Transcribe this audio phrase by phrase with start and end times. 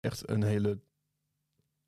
[0.00, 0.78] echt een hele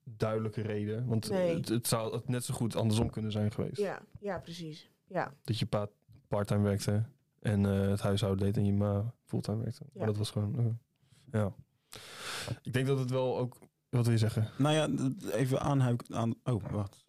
[0.04, 1.06] duidelijke reden.
[1.06, 1.54] Want Nee.
[1.56, 3.76] het, het zou het net zo goed andersom kunnen zijn geweest.
[3.76, 4.90] Ja, ja, precies.
[5.04, 5.88] Ja, Dat je pa
[6.28, 7.04] parttime werkte
[7.40, 9.84] en eh, het huishouden deed en je ma fulltime werkte.
[9.84, 9.90] Ja.
[9.98, 10.64] Maar dat was gewoon, eh,
[11.40, 11.54] ja.
[12.62, 13.58] Ik denk dat het wel ook,
[13.88, 14.50] wat wil je zeggen?
[14.58, 14.88] Nou ja,
[15.32, 16.34] even aanhuiken aan...
[16.44, 17.04] Oh, wacht.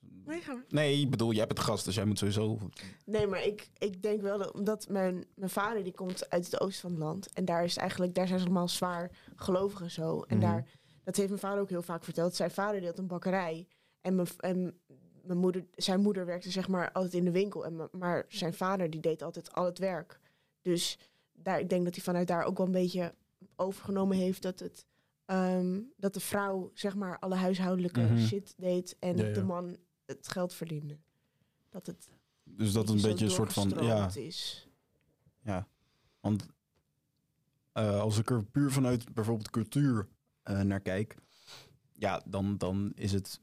[0.70, 2.58] Nee, ik bedoel, jij bent de gast, dus jij moet sowieso...
[3.06, 6.62] Nee, maar ik, ik denk wel dat omdat mijn, mijn vader die komt uit het
[6.62, 7.34] oosten van het land.
[7.34, 10.22] En daar is eigenlijk, daar zijn ze allemaal zwaar gelovig en zo.
[10.22, 10.46] En Mhm.
[10.46, 10.68] daar,
[11.04, 12.36] dat heeft mijn vader ook heel vaak verteld.
[12.36, 13.68] Zijn vader deed een bakkerij.
[14.02, 14.80] En mijn, en
[15.24, 17.66] mijn moeder, zijn moeder werkte zeg maar altijd in de winkel.
[17.66, 20.20] En, mijn- maar zijn vader die deed altijd al het werk.
[20.62, 21.00] Dus
[21.34, 23.14] daar, ik denk dat hij vanuit daar ook wel een beetje
[23.56, 24.86] overgenomen heeft dat het.
[25.26, 28.18] ehm, dat de vrouw zeg maar alle huishoudelijke Mhm.
[28.18, 29.34] shit deed en Ja, ja.
[29.34, 30.98] de man het geld verdiende.
[31.70, 32.10] Dat het
[32.44, 33.70] Dus dat een beetje een soort van...
[33.70, 34.68] Ja, is.
[35.42, 35.68] ja.
[36.20, 36.48] Want
[37.72, 40.08] eh, als ik er puur vanuit bijvoorbeeld cultuur
[40.44, 41.16] eh, naar kijk...
[42.00, 43.42] Ja, dan, dan is het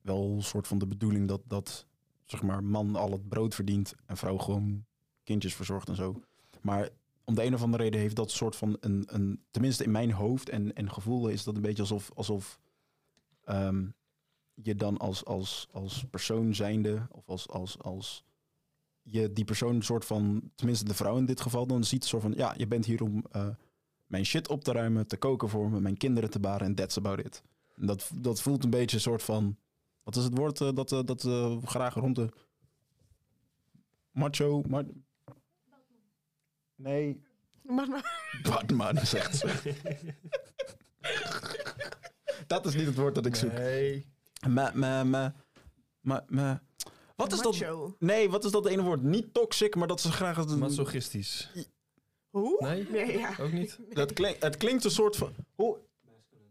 [0.00, 1.86] wel een soort van de bedoeling dat, dat
[2.24, 3.94] zeg maar, man al het brood verdient...
[4.06, 4.84] en vrouw gewoon
[5.24, 6.22] kindjes verzorgt en zo.
[6.60, 6.88] Maar
[7.24, 9.04] om de een of andere reden heeft dat soort van een...
[9.06, 12.10] een tenminste in mijn hoofd en, en gevoel is dat een beetje alsof...
[12.14, 12.60] alsof
[13.44, 13.86] ehm,
[14.62, 18.24] je dan als, als, als persoon zijnde of als, als, als
[19.02, 22.22] je die persoon een soort van, tenminste de vrouw in dit geval, dan ziet soort
[22.22, 23.48] van, ja, je bent hier om eh,
[24.06, 26.96] mijn shit op te ruimen, te koken voor me, mijn kinderen te baren en that's
[26.96, 27.42] about it.
[27.76, 29.56] En dat, dat voelt een beetje een soort van,
[30.02, 31.22] wat is het woord eh, dat, eh, dat
[31.64, 32.28] graag rond de
[34.10, 34.84] macho, maar
[36.76, 37.20] nee,
[38.42, 39.74] Batman zegt ze.
[42.46, 43.52] dat is niet het woord dat ik zoek.
[43.52, 44.06] Nee.
[44.48, 45.34] Ma, ma, ma,
[46.00, 46.62] ma, ma.
[47.16, 47.52] Wat is dat?
[47.52, 47.96] macho.
[47.98, 49.02] Nee, wat is dat ene woord?
[49.02, 50.56] Niet toxic, maar dat ze graag het.
[50.58, 51.50] Masochistisch.
[52.30, 52.56] Hoe?
[52.60, 52.86] Nee?
[52.90, 53.34] Nee, ja.
[53.40, 53.78] Ook niet?
[53.90, 55.32] Dat klinkt, het klinkt een soort van.
[55.54, 55.78] Hoe?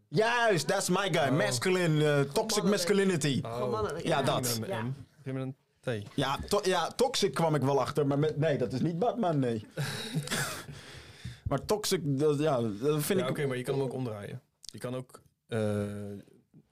[0.07, 1.27] Juist, that's my guy.
[1.29, 1.37] Oh.
[1.37, 2.65] Masculine, eh, toxic mannelijk.
[2.89, 3.41] masculinity.
[3.43, 4.03] Gewoon mannelijk.
[4.07, 4.41] Ja, Ja, dat.
[4.41, 4.79] Begin met Ja.
[4.79, 4.93] een M.
[5.17, 5.55] Begin met een
[6.05, 6.09] T.
[6.15, 9.39] Ja, to- ja, toxic kwam ik wel achter, maar met, nee, dat is niet Batman,
[9.39, 9.65] nee.
[11.49, 13.31] maar toxic, dat, ja, dat vind Ja, ik.
[13.31, 14.41] oké, maar je kan hem ook omdraaien.
[14.61, 15.59] Je kan ook, eh,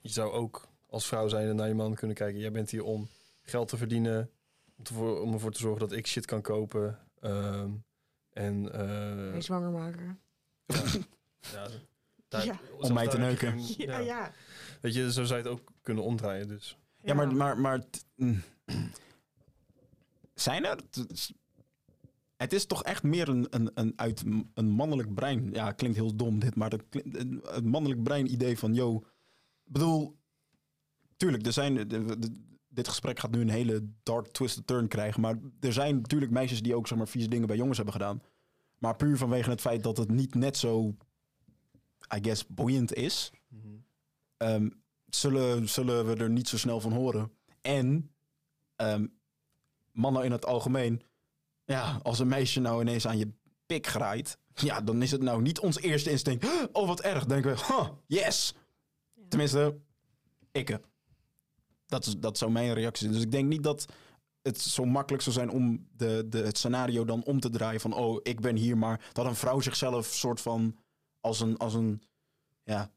[0.02, 2.40] je zou ook als vrouw zijn naar je man kunnen kijken.
[2.40, 3.08] Jij bent hier om
[3.42, 4.30] geld te verdienen,
[4.78, 7.00] om, te voor, om ervoor te zorgen dat ik shit kan kopen.
[7.20, 7.72] ehm,
[8.30, 8.72] en
[9.34, 10.20] eh, zwanger maken.
[11.40, 11.68] ja,
[12.28, 12.60] daar- Ja.
[12.68, 13.60] zelfs Om mij te neuken.
[13.78, 14.32] Ja, ja.
[14.82, 16.48] Weet je, zo zou je het ook kunnen omdraaien.
[16.48, 16.78] Dus.
[17.02, 17.84] Ja, maar, maar, maar
[18.16, 18.42] mm.
[20.34, 20.80] zijn er?
[22.36, 25.52] Het is toch echt meer een, een, een uit een mannelijk brein.
[25.54, 29.04] Ja, klinkt heel dom dit, maar dat klinkt, een, een mannelijk brein idee van, yo,
[29.64, 30.16] bedoel,
[31.18, 31.88] tuurlijk, er zijn, de-
[32.20, 36.32] de- dit gesprek gaat nu een hele dark twisted turn krijgen, maar er zijn natuurlijk
[36.32, 38.22] meisjes die ook zeg maar vieze dingen bij jongens hebben gedaan,
[38.78, 40.88] maar puur vanwege het feit dat het niet net zo,
[42.16, 43.32] I guess, boeiend is.
[44.38, 44.70] Ehm,
[45.10, 47.32] zullen, zullen we er niet zo snel van horen.
[47.62, 48.12] En
[48.76, 49.08] ehm,
[49.92, 51.02] mannen in het algemeen,
[51.66, 53.32] ja, als een meisje nou ineens aan je
[53.66, 56.48] pik graait, ja, dan is het nou niet ons eerste instinct.
[56.72, 57.20] Oh, wat erg.
[57.26, 58.54] Dan denken we, huh, yes.
[59.30, 59.78] Tenminste,
[60.52, 60.80] ik.
[61.88, 63.14] Dat, is, dat zou mijn reactie zijn.
[63.14, 63.86] Dus ik denk niet dat
[64.42, 67.94] het zo makkelijk zou zijn om de, de, het scenario dan om te draaien van,
[67.94, 70.76] oh, ik ben hier, maar dat een vrouw zichzelf soort van
[71.20, 72.02] als een, als een,
[72.64, 72.92] ja,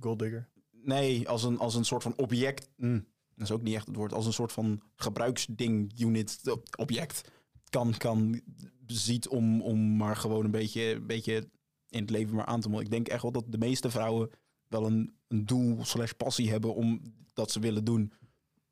[0.00, 0.48] Golddigger.
[0.70, 2.68] Nee, als een, als een soort van object.
[2.76, 3.00] hm,
[3.34, 4.12] dat is ook niet echt het woord.
[4.12, 6.40] Als een soort van gebruiksding, unit,
[6.78, 7.30] object.
[7.68, 8.40] Kan, kan
[8.86, 11.48] ziet om, om maar gewoon een beetje, een beetje
[11.88, 12.84] in het leven maar aan te mogen.
[12.84, 14.30] Ik denk echt wel dat de meeste vrouwen
[14.70, 18.12] wel een, een doel slash passie hebben om dat ze willen doen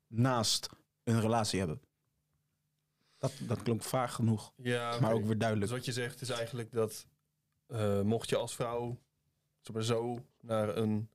[0.07, 0.69] naast
[1.03, 1.81] een relatie hebben.
[3.17, 5.69] Dat, dat klonk vaag genoeg, Ja, maar ook weer duidelijk.
[5.69, 7.05] Dus wat je zegt is eigenlijk dat
[7.67, 8.97] eh, mocht je als vrouw
[9.59, 11.09] zeg maar, zo naar, een,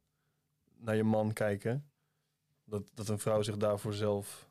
[0.77, 1.91] naar je man kijken,
[2.65, 4.49] dat, dat een vrouw zich daarvoor zelf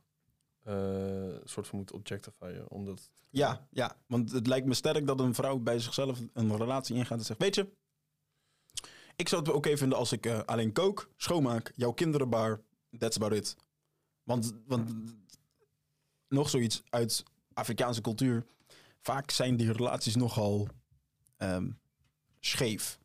[0.63, 2.69] een soort van moet objectifyen.
[2.69, 6.95] Omdat, Ja, ja, want het lijkt me sterk dat een vrouw bij zichzelf een relatie
[6.95, 7.69] ingaat en zegt: Weet je,
[9.15, 12.61] ik zou het oké vinden als ik eh, alleen kook, schoonmaak, jouw kinderen baar.
[12.97, 13.55] That's about it.
[14.23, 14.93] Want, want
[16.27, 17.23] nog zoiets uit
[17.53, 18.45] Afrikaanse cultuur.
[19.01, 20.67] Vaak zijn die relaties nogal
[21.37, 21.69] ehm,
[22.39, 22.99] scheef.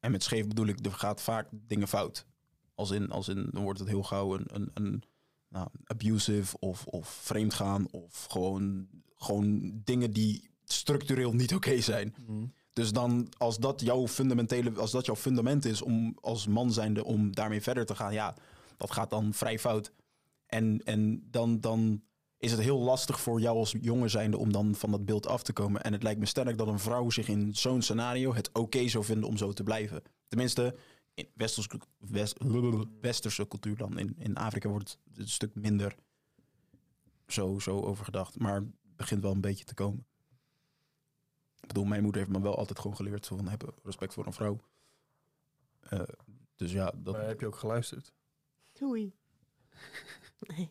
[0.00, 2.26] En met scheef bedoel ik, er gaat vaak dingen fout.
[2.74, 5.02] Als in, als in dan wordt het heel gauw een, een, een
[5.48, 12.14] nou, abusive of, of vreemdgaan of gewoon, gewoon dingen die structureel niet oké zijn.
[12.76, 17.04] Dus dan, als dat jouw fundamentele, als dat jouw fundament is om als man zijnde
[17.04, 18.34] om daarmee verder te gaan, ja,
[18.76, 19.92] dat gaat dan vrij fout.
[20.46, 22.02] En, en dan, dan
[22.38, 25.42] is het heel lastig voor jou als jongen zijnde om dan van dat beeld af
[25.42, 25.82] te komen.
[25.82, 29.04] En het lijkt me sterk dat een vrouw zich in zo'n scenario het oké zou
[29.04, 30.02] vinden om zo te blijven.
[30.28, 30.76] Tenminste,
[31.14, 32.38] in westerse, west,
[33.00, 33.98] westerse cultuur dan.
[33.98, 35.96] In, in Afrika wordt het een stuk minder
[37.26, 38.38] zo, zo over gedacht.
[38.38, 40.06] Maar het begint wel een beetje te komen.
[41.60, 44.26] Ik bedoel, mijn moeder heeft me wel altijd gewoon geleerd zo van hebben respect voor
[44.26, 44.60] een vrouw.
[45.80, 46.00] Eh,
[46.56, 48.12] dus ja, dat, Maar heb je ook geluisterd?
[48.72, 49.12] Doei.
[50.38, 50.70] Nee.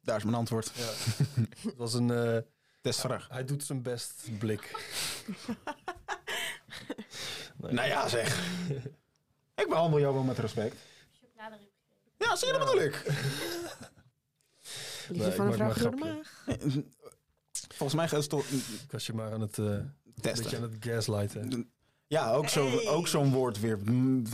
[0.00, 0.72] daar is mijn antwoord.
[0.74, 0.90] Ja.
[1.60, 2.10] Het was een...
[2.10, 2.38] eh,
[2.80, 3.28] Testvraag.
[3.28, 4.70] hij doet zijn best blik.
[7.56, 7.72] Nee.
[7.72, 8.38] Nou ja, zeg.
[9.62, 10.76] ik behandel jou wel met respect.
[12.18, 13.02] Ja, zie je, dat bedoel ik.
[15.08, 16.44] Liefde van een vrouw maar door de maag.
[17.68, 18.46] Volgens mij is het toch
[18.82, 20.56] Ik was je maar aan het, eh een beetje testen.
[20.56, 21.70] aan het gaslighten.
[22.06, 22.88] Ja, ook zo'n Hey.
[22.88, 23.78] ook zo'n woord weer.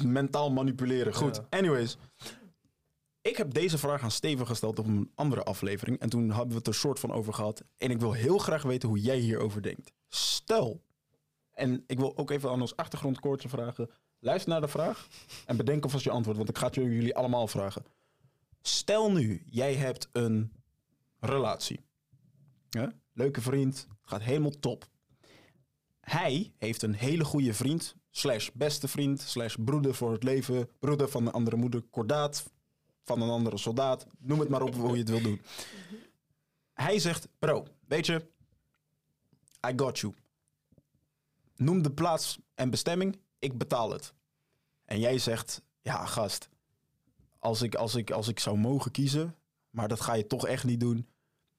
[0.04, 1.14] Mentaal manipuleren.
[1.14, 1.58] Goed, Ja.
[1.58, 1.96] anyways.
[3.20, 5.98] Ik heb deze vraag aan Steven gesteld op een andere aflevering.
[5.98, 7.62] En toen hebben we het er soort van over gehad.
[7.76, 9.92] En ik wil heel graag weten hoe jij hierover denkt.
[10.08, 10.82] Stel,
[11.52, 13.90] en ik wil ook even aan ons achtergrondkoortje vragen.
[14.18, 15.08] Luister naar de vraag
[15.46, 16.36] en bedenk alvast je antwoord.
[16.36, 17.84] Want ik ga het jullie allemaal vragen.
[18.62, 20.52] Stel nu, jij hebt een
[21.20, 21.80] relatie.
[22.70, 22.92] Ja?
[23.14, 24.88] Leuke vriend, gaat helemaal top.
[26.00, 31.08] Hij heeft een hele goede vriend, slash beste vriend, slash broeder voor het leven, broeder
[31.08, 32.50] van een andere moeder, kordaat
[33.02, 34.06] van een andere soldaat.
[34.18, 35.40] Noem het maar op hoe je het wil doen.
[36.72, 38.26] Hij zegt, bro, weet je,
[39.68, 40.14] I got you.
[41.56, 44.14] Noem de plaats en bestemming, ik betaal het.
[44.84, 46.48] En jij zegt, ja gast,
[47.38, 49.36] als ik, als ik, als ik zou mogen kiezen,
[49.70, 51.06] maar dat ga je toch echt niet doen.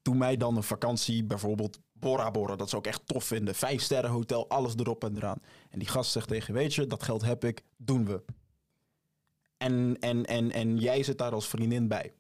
[0.05, 2.55] Doe mij dan een vakantie, bijvoorbeeld Bora Bora.
[2.55, 3.55] Dat zou ik echt tof vinden.
[3.55, 5.41] Vijf sterren hotel, alles erop en eraan.
[5.69, 8.23] En die gast zegt tegen weet je, dat geld heb ik, doen we.
[9.57, 12.13] En, en, en, en jij zit daar als vriendin bij.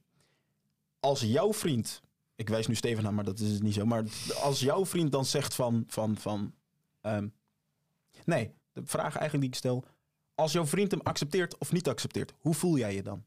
[0.99, 2.01] Als jouw vriend,
[2.35, 3.85] ik wijs nu Steven aan, maar dat is niet zo.
[3.85, 4.03] Maar
[4.41, 6.53] als jouw vriend dan zegt van, van, van
[7.01, 7.27] ehm,
[8.25, 9.85] nee, de vraag eigenlijk die ik stel.
[10.35, 13.25] Als jouw vriend hem accepteert of niet accepteert, hoe voel jij je dan?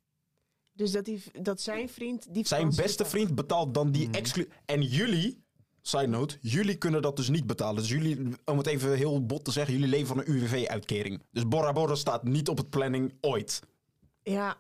[0.79, 2.35] Dus dat, die, dat zijn vriend...
[2.35, 4.15] Die Zijn beste vriend betaalt dan die Mhm.
[4.17, 4.49] exclu...
[4.65, 5.43] En jullie,
[5.83, 7.77] side note, jullie kunnen dat dus niet betalen.
[7.83, 11.23] Dus jullie, om het even heel bot te zeggen, jullie leven van een UWV-uitkering.
[11.31, 13.61] Dus Bora Bora staat niet op het planning ooit.
[14.23, 14.57] Ja.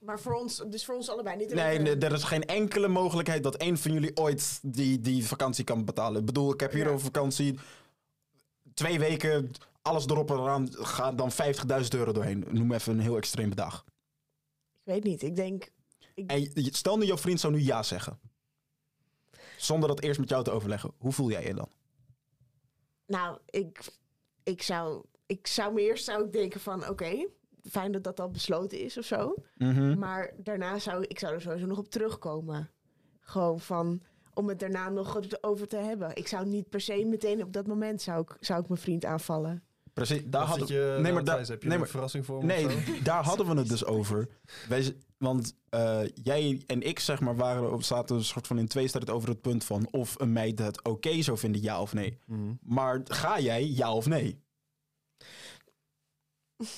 [0.00, 1.54] Maar voor ons, dus voor ons allebei niet.
[1.54, 5.64] Nee, nee, er is geen enkele mogelijkheid dat één van jullie ooit die, die vakantie
[5.64, 6.20] kan betalen.
[6.20, 6.90] Ik bedoel, ik heb hier Ja.
[6.90, 7.58] over vakantie.
[8.74, 9.50] Twee weken,
[9.82, 12.44] alles erop en eraan, gaat dan 50.000 euro doorheen.
[12.50, 13.84] Noem even een heel extreem bedrag.
[14.86, 15.22] Weet niet.
[15.22, 15.70] Ik denk...
[16.26, 18.20] En stel nu, jouw vriend zou nu ja zeggen.
[19.56, 20.92] Zonder dat eerst met jou te overleggen.
[20.98, 21.68] Hoe voel jij je dan?
[23.06, 23.80] Nou, ik,
[24.42, 26.88] ik, zou, ik zou me eerst zou ik denken van...
[26.88, 27.28] Oké,
[27.62, 29.34] fijn dat dat al besloten is of zo.
[29.56, 29.98] Mhm.
[29.98, 32.70] Maar daarna zou ik zou er sowieso nog op terugkomen.
[33.20, 34.02] Gewoon van...
[34.34, 36.16] Om het daarna nog over te hebben.
[36.16, 39.04] Ik zou niet per se meteen op dat moment zou ik, zou ik mijn vriend
[39.04, 39.65] aanvallen.
[39.96, 42.46] Precies, daar hadden je, nee, maar daar, heb je nee, een maar, verrassing voor me
[42.46, 42.68] nee,
[43.02, 44.28] daar hadden we het dus over.
[44.68, 48.88] Wij, want eh, jij en ik, zeg maar, waren, zaten een soort van in twee
[48.88, 52.18] strijd over het punt van of een meid het oké zou vinden, ja of nee.
[52.26, 52.54] Mhm.
[52.60, 54.42] Maar ga jij, ja of nee?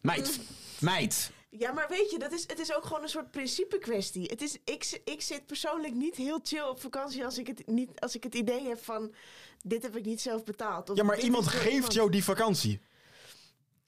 [0.00, 0.40] Meid,
[0.80, 1.32] meid.
[1.58, 4.22] Ja, maar weet je, dat is, het is ook gewoon een soort principe kwestie.
[4.22, 8.00] Het is, ik, ik zit persoonlijk niet heel chill op vakantie als ik het, niet,
[8.00, 9.14] als ik het idee heb van...
[9.62, 10.90] Dit heb ik niet zelf betaald.
[10.90, 11.92] Of Ja, maar iemand geeft iemand.
[11.92, 12.80] jou die vakantie.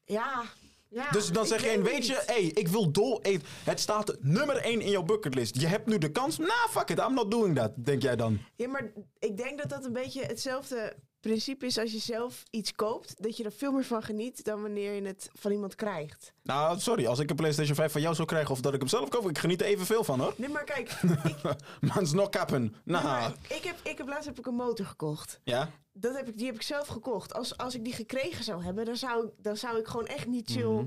[0.05, 0.45] Ja,
[0.89, 1.11] ja.
[1.11, 3.19] Dus dan zeg je, weet weet je, hey, ik wil dol.
[3.23, 5.61] hey, het staat nummer 1 in jouw bucketlist.
[5.61, 6.39] Je hebt nu de kans.
[6.39, 7.73] Nou, fuck it, I'm not doing that.
[7.77, 8.39] Denk jij dan?
[8.55, 10.97] Ja, maar ik denk dat dat een beetje hetzelfde
[11.29, 13.23] principe is als je zelf iets koopt.
[13.23, 16.33] Dat je er veel meer van geniet dan wanneer je het van iemand krijgt.
[16.43, 18.89] Nou, sorry, als ik een PlayStation 5 van jou zou krijgen of dat ik hem
[18.89, 20.35] zelf koop, ik geniet er evenveel van hoor.
[20.37, 21.01] Nee, maar kijk,
[21.95, 22.63] Man's not kappen.
[22.63, 25.41] nee, Nou, ik, heb, ik heb laatst heb ik een motor gekocht.
[25.45, 25.71] ja.
[25.97, 27.35] Dat heb ik, die heb ik zelf gekocht.
[27.35, 30.27] Als, als ik die gekregen zou hebben, dan zou, ik- dan zou ik gewoon echt
[30.27, 30.71] niet chill...
[30.73, 30.87] Mhm.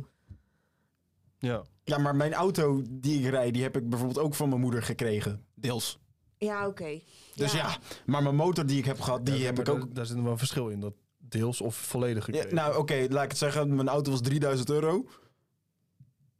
[1.39, 1.63] Ja.
[1.83, 4.83] Ja, maar mijn auto die ik rijd, die heb ik bijvoorbeeld ook van mijn moeder
[4.83, 5.45] gekregen.
[5.55, 5.99] Deels.
[6.37, 6.99] Ja, oké.
[7.35, 9.79] Dus ja, maar mijn motor die ik heb gehad, die Ja, heb ik ook...
[9.79, 10.79] Daar, daar zit wel een verschil in.
[10.79, 13.75] Dat deels of volledig Ja, nou, oké, laat ik het zeggen.
[13.75, 15.05] Mijn auto was 3000 euro.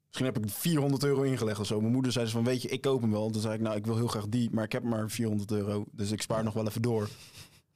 [0.08, 1.82] Misschien heb ik 400 euro ingelegd of zo.
[1.82, 3.30] Mijn moeder zei ze van, weet je, ik koop hem wel.
[3.30, 5.86] Toen zei ik, nou, ik wil heel graag die, maar ik heb maar 400 euro.
[5.92, 7.10] Dus ik spaar nog wel even door.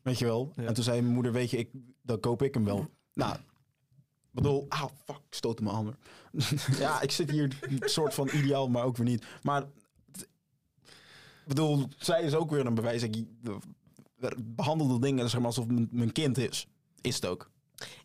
[0.01, 0.51] Weet je wel?
[0.55, 0.63] Ja.
[0.63, 1.69] En toen zei mijn moeder, weet je, ik,
[2.01, 2.87] dan koop ik hem wel.
[3.13, 3.41] Nou, ik
[4.31, 5.95] bedoel, ah, fuck, ik stootte mijn ander.
[6.79, 9.25] ja, ik zit hier een soort van ideaal, maar ook weer niet.
[9.41, 9.63] Maar,
[11.47, 13.03] bedoel, zij is ook weer een bewijs.
[13.03, 13.23] Ik
[14.43, 16.67] behandel de dingen zeg maar, alsof het mijn- kind is.
[17.01, 17.49] Is het ook.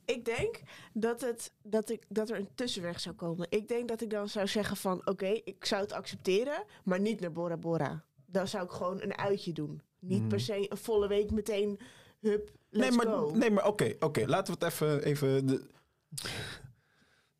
[0.04, 0.60] Ik denk
[0.92, 3.46] dat, het, dat, ik, dat er een tussenweg zou komen.
[3.50, 5.00] Ik denk dat ik dan zou zeggen van...
[5.04, 8.04] Oké, ik zou het accepteren, maar niet naar Bora Bora.
[8.26, 9.80] Dan zou ik gewoon een uitje doen.
[9.98, 10.28] Niet Mhm.
[10.28, 11.80] per se een volle week meteen...
[12.20, 13.30] Hup, let's nee, maar, go.
[13.34, 14.24] Nee, maar oké, oké.
[14.26, 15.02] Laten we het even...
[15.04, 15.66] even de,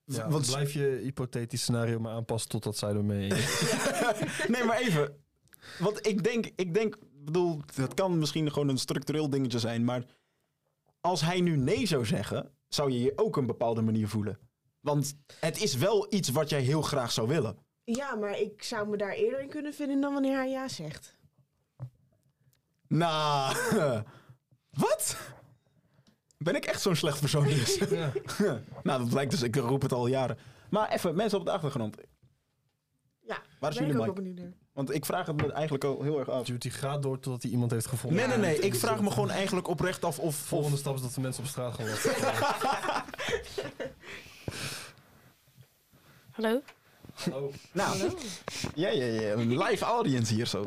[0.05, 3.29] Ja, Want- blijf je hypothetisch scenario maar aanpassen totdat zij ermee...
[4.53, 5.25] Nee, maar even.
[5.79, 10.05] Want ik denk, ik denk, bedoel, het kan misschien gewoon een structureel dingetje zijn, maar
[11.01, 14.39] als hij nu nee zou zeggen, zou je je ook een bepaalde manier voelen.
[14.81, 17.57] Want het is wel iets wat jij heel graag zou willen.
[17.85, 21.17] Ja, maar ik zou me daar eerder in kunnen vinden dan wanneer hij ja zegt.
[22.89, 23.57] Nou,
[24.71, 25.17] wat?
[26.39, 27.45] Ben ik echt zo'n slecht persoon?
[27.45, 27.75] Dus?
[27.89, 28.13] ja.
[28.83, 30.39] nou, dat blijkt dus, ik roep het al jaren.
[30.71, 31.97] Maar even, mensen op de achtergrond.
[33.21, 34.25] Ja, Waar is ben ik jullie ook mic?
[34.25, 34.66] wel benieuwd naar.
[34.77, 36.47] Want ik vraag het me eigenlijk al heel erg af.
[36.47, 38.29] Duty gaat door totdat hij iemand heeft gevonden.
[38.29, 38.59] Nee, nee, nee.
[38.59, 40.37] Ik vraag me gewoon eigenlijk oprecht af of...
[40.41, 42.15] De volgende stap is dat de mensen op straat gaan lopen.
[46.37, 46.63] Hallo?
[47.31, 48.11] Oh, Nou,
[48.75, 50.65] ja, ja, ja, een live audience hier zo.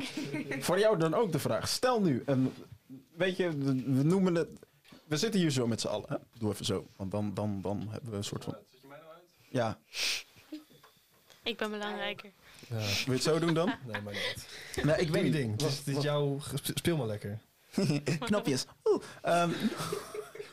[0.59, 1.67] Voor jou dan ook de vraag.
[1.67, 2.53] Stel nu, een,
[3.15, 4.49] weet je, we noemen het...
[5.05, 6.09] We zitten hier zo met z'n allen.
[6.09, 6.15] Hè?
[6.37, 8.57] Doe even zo, want dan, dan, dan hebben we een soort van...
[9.49, 9.77] Ja,
[11.43, 12.31] Ik ben belangrijker.
[12.69, 12.75] Ja.
[12.77, 13.73] wil je het zo doen dan?
[13.91, 14.45] Nee, maar niet.
[14.85, 15.33] Nee, ik Doe weet niet.
[15.33, 15.61] ding.
[15.61, 16.39] Het is, jouw...
[16.73, 17.39] Speel maar lekker.
[18.19, 18.65] Knopjes.
[18.83, 19.49] Oeh, ehm,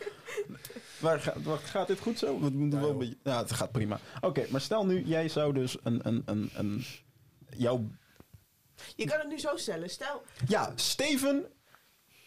[0.99, 2.35] waar gaat, wacht, gaat dit goed zo?
[2.35, 2.41] Ja,
[2.81, 4.01] wel een beetje, ja, het gaat prima.
[4.21, 6.85] Oké, maar stel nu, jij zou dus een, een, een, een...
[7.57, 7.89] Jouw
[8.97, 9.91] Je kan het nu zo stellen.
[9.91, 11.45] Stel, Ja, Steven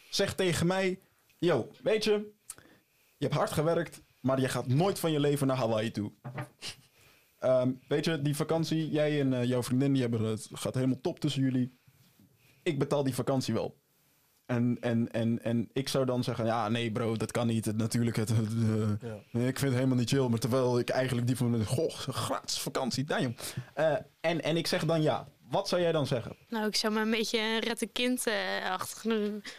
[0.10, 1.00] zegt tegen mij:
[1.38, 2.32] Yo, weet je,
[3.18, 6.12] je hebt hard gewerkt, maar je gaat nooit van je leven naar Hawaii toe.
[7.40, 11.02] Ehm, weet je, die vakantie, jij en eh, jouw vriendin, die hebben het gaat helemaal
[11.02, 11.78] top tussen jullie.
[12.64, 13.78] Ik betaal die vakantie wel.
[14.46, 17.76] En, en, en, en ik zou dan zeggen: Ja, nee, bro, dat kan niet.
[17.76, 19.48] Natuurlijk, het, het, eh, Ja.
[19.48, 23.04] ik vind het helemaal niet chill, maar terwijl ik eigenlijk die van, goh, gratis vakantie,
[23.04, 23.36] damn.
[23.74, 25.28] Eh, en, en ik zeg dan ja.
[25.50, 26.36] Wat zou jij dan zeggen?
[26.50, 29.06] Nou, ik zou me een beetje een rette kind-achtig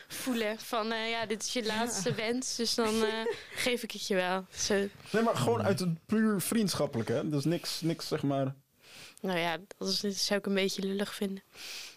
[0.08, 0.58] voelen.
[0.58, 3.12] Van, eh, ja, dit is je laatste wens, dus dan eh,
[3.64, 4.44] geef ik het je wel.
[4.50, 4.74] Zo,
[5.10, 7.12] Nee, maar gewoon uit het puur vriendschappelijke.
[7.12, 7.28] Hè?
[7.28, 8.54] Dus niks, niks zeg maar
[9.20, 11.42] nou ja, dat, is, dat zou ik een beetje lullig vinden.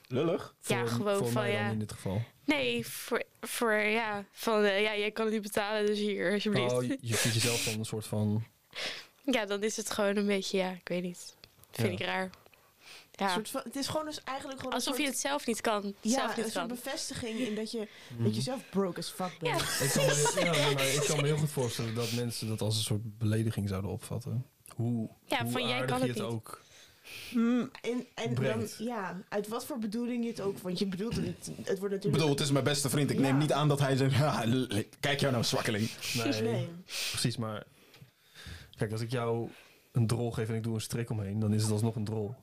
[0.07, 0.55] lullig.
[0.65, 1.69] Ja, Voor- gewoon voor van, mij dan ja.
[1.69, 2.21] in dit geval.
[2.45, 6.71] Nee, voor, voor ja, van, eh, ja, jij kan het niet betalen, dus hier, alsjeblieft.
[6.73, 8.43] Oh, je, je vindt jezelf dan een soort van...
[9.25, 11.35] Ja, dan is het gewoon een beetje, ja, ik weet niet.
[11.71, 11.93] Vind Ja.
[11.93, 12.29] ik raar.
[13.15, 15.27] Een Ja, soort van, het is gewoon dus eigenlijk gewoon alsof een je soort, het
[15.31, 15.93] zelf niet kan.
[16.01, 16.75] ja, zelf een niet soort kan.
[16.75, 17.87] bevestiging in dat je,
[18.23, 19.59] dat je zelf broke as fuck bent.
[19.59, 19.85] Ja.
[19.85, 22.61] Ik kan, me, ja, nee, maar ik kan me heel goed voorstellen dat mensen dat
[22.61, 24.45] als een soort belediging zouden opvatten.
[24.75, 26.61] Hoe, Ja, hoe van jij kan je het ook...
[27.81, 31.25] En, en dan, ja, uit wat voor bedoeling je het ook, want je bedoelt het,
[31.25, 32.11] het wordt Ik natuurlijk...
[32.11, 33.09] bedoel, het is mijn beste vriend.
[33.09, 33.21] Ik Ja.
[33.21, 34.43] neem niet aan dat hij zegt, "Ja,
[34.99, 35.89] kijk jou nou, zwakkeling.
[36.13, 36.69] Nee, Nee.
[37.09, 37.63] precies, maar...
[38.77, 39.49] Kijk, als ik jou
[39.91, 42.35] een drol geef en ik doe een strik omheen, dan is het alsnog een drol.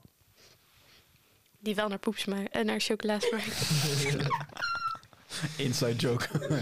[1.63, 3.69] Die wel naar poep smaakt, en naar chocola smaakt.
[5.57, 6.27] Inside joke.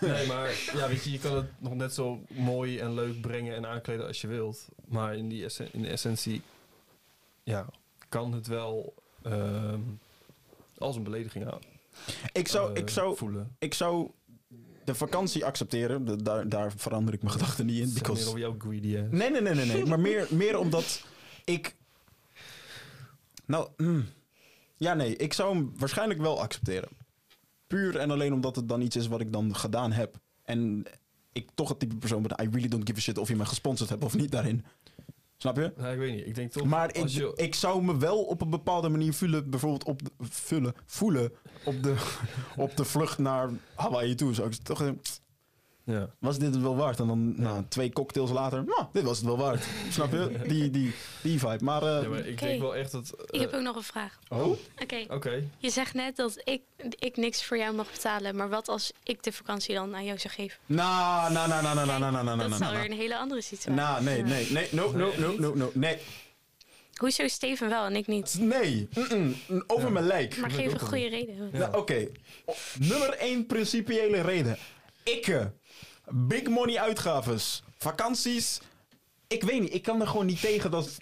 [0.00, 3.54] Nee, maar ja, weet je, je kan het nog net zo mooi en leuk brengen
[3.56, 4.68] en aankleden als je wilt.
[4.84, 6.42] Maar in, die essen- in de essentie,
[7.42, 7.66] ja,
[8.08, 9.80] kan het wel ehm,
[10.78, 11.58] als een belediging aan,
[12.32, 13.56] ik, zou, eh, ik, zou, voelen.
[13.58, 14.10] ik zou
[14.84, 16.04] de vakantie accepteren.
[16.04, 17.86] De- daar, daar verander ik mijn gedachten niet in.
[17.88, 18.26] Zeg meer Because...
[18.28, 19.06] over jouw greedy ass.
[19.10, 19.84] Nee, nee, nee, nee, nee.
[19.84, 21.02] Maar meer, meer omdat
[21.44, 21.74] ik...
[23.46, 24.06] Nou, mm.
[24.82, 25.16] Ja, nee.
[25.16, 26.88] Ik zou hem waarschijnlijk wel accepteren.
[27.66, 30.16] Puur en alleen omdat het dan iets is wat ik dan gedaan heb.
[30.44, 30.82] En
[31.32, 33.44] ik toch het type persoon ben, I really don't give a shit of je me
[33.44, 34.64] gesponsord hebt of niet daarin.
[35.36, 35.72] Snap je?
[35.76, 36.26] Nee, ik weet niet.
[36.26, 39.50] Ik denk toch, Maar ik, je, ik zou me wel op een bepaalde manier voelen,
[39.50, 41.32] bijvoorbeeld op de, vullen, voelen
[41.64, 41.94] op de,
[42.56, 44.34] op de vlucht naar Hawaii toe.
[44.34, 44.92] Zou ik toch
[45.84, 46.10] ja.
[46.18, 47.00] was dit het wel waard?
[47.00, 47.42] En dan Ja.
[47.42, 49.64] nou, twee cocktails later, nou, dit was het wel waard.
[49.90, 50.38] Snap je?
[50.46, 51.64] Die, die, die vibe.
[51.64, 53.14] Maar, eh, ja, maar ik denk wel echt dat...
[53.30, 54.18] Ik heb ook nog een vraag.
[54.28, 54.46] oh,
[54.82, 56.60] Oké, Oké, je zegt net dat ik,
[56.98, 58.36] ik niks voor jou mag betalen.
[58.36, 60.58] Maar wat als ik de vakantie dan aan jou zou geven?
[60.66, 62.96] nou, nou, nou, nou, nou, nou, nou, nou, nou, dat nou, is nou, alweer een
[62.96, 63.82] hele andere situatie.
[63.82, 65.98] Nou, nee, nee, nee, no, no, no, no, no, nee,
[66.92, 68.36] Hoezo Steven wel en ik niet?
[68.40, 69.34] nee, mm-mm,
[69.66, 69.90] over Ja.
[69.92, 70.36] mijn lijk.
[70.36, 71.50] Maar geef een goede reden.
[71.52, 71.58] Ja.
[71.58, 72.08] Nou, Oké,
[72.44, 74.56] O- nummer één principiële reden.
[75.04, 75.52] Ikke,
[76.12, 78.60] big money uitgaves, vakanties.
[79.26, 80.98] Ik weet niet, ik kan er gewoon niet tegen dat...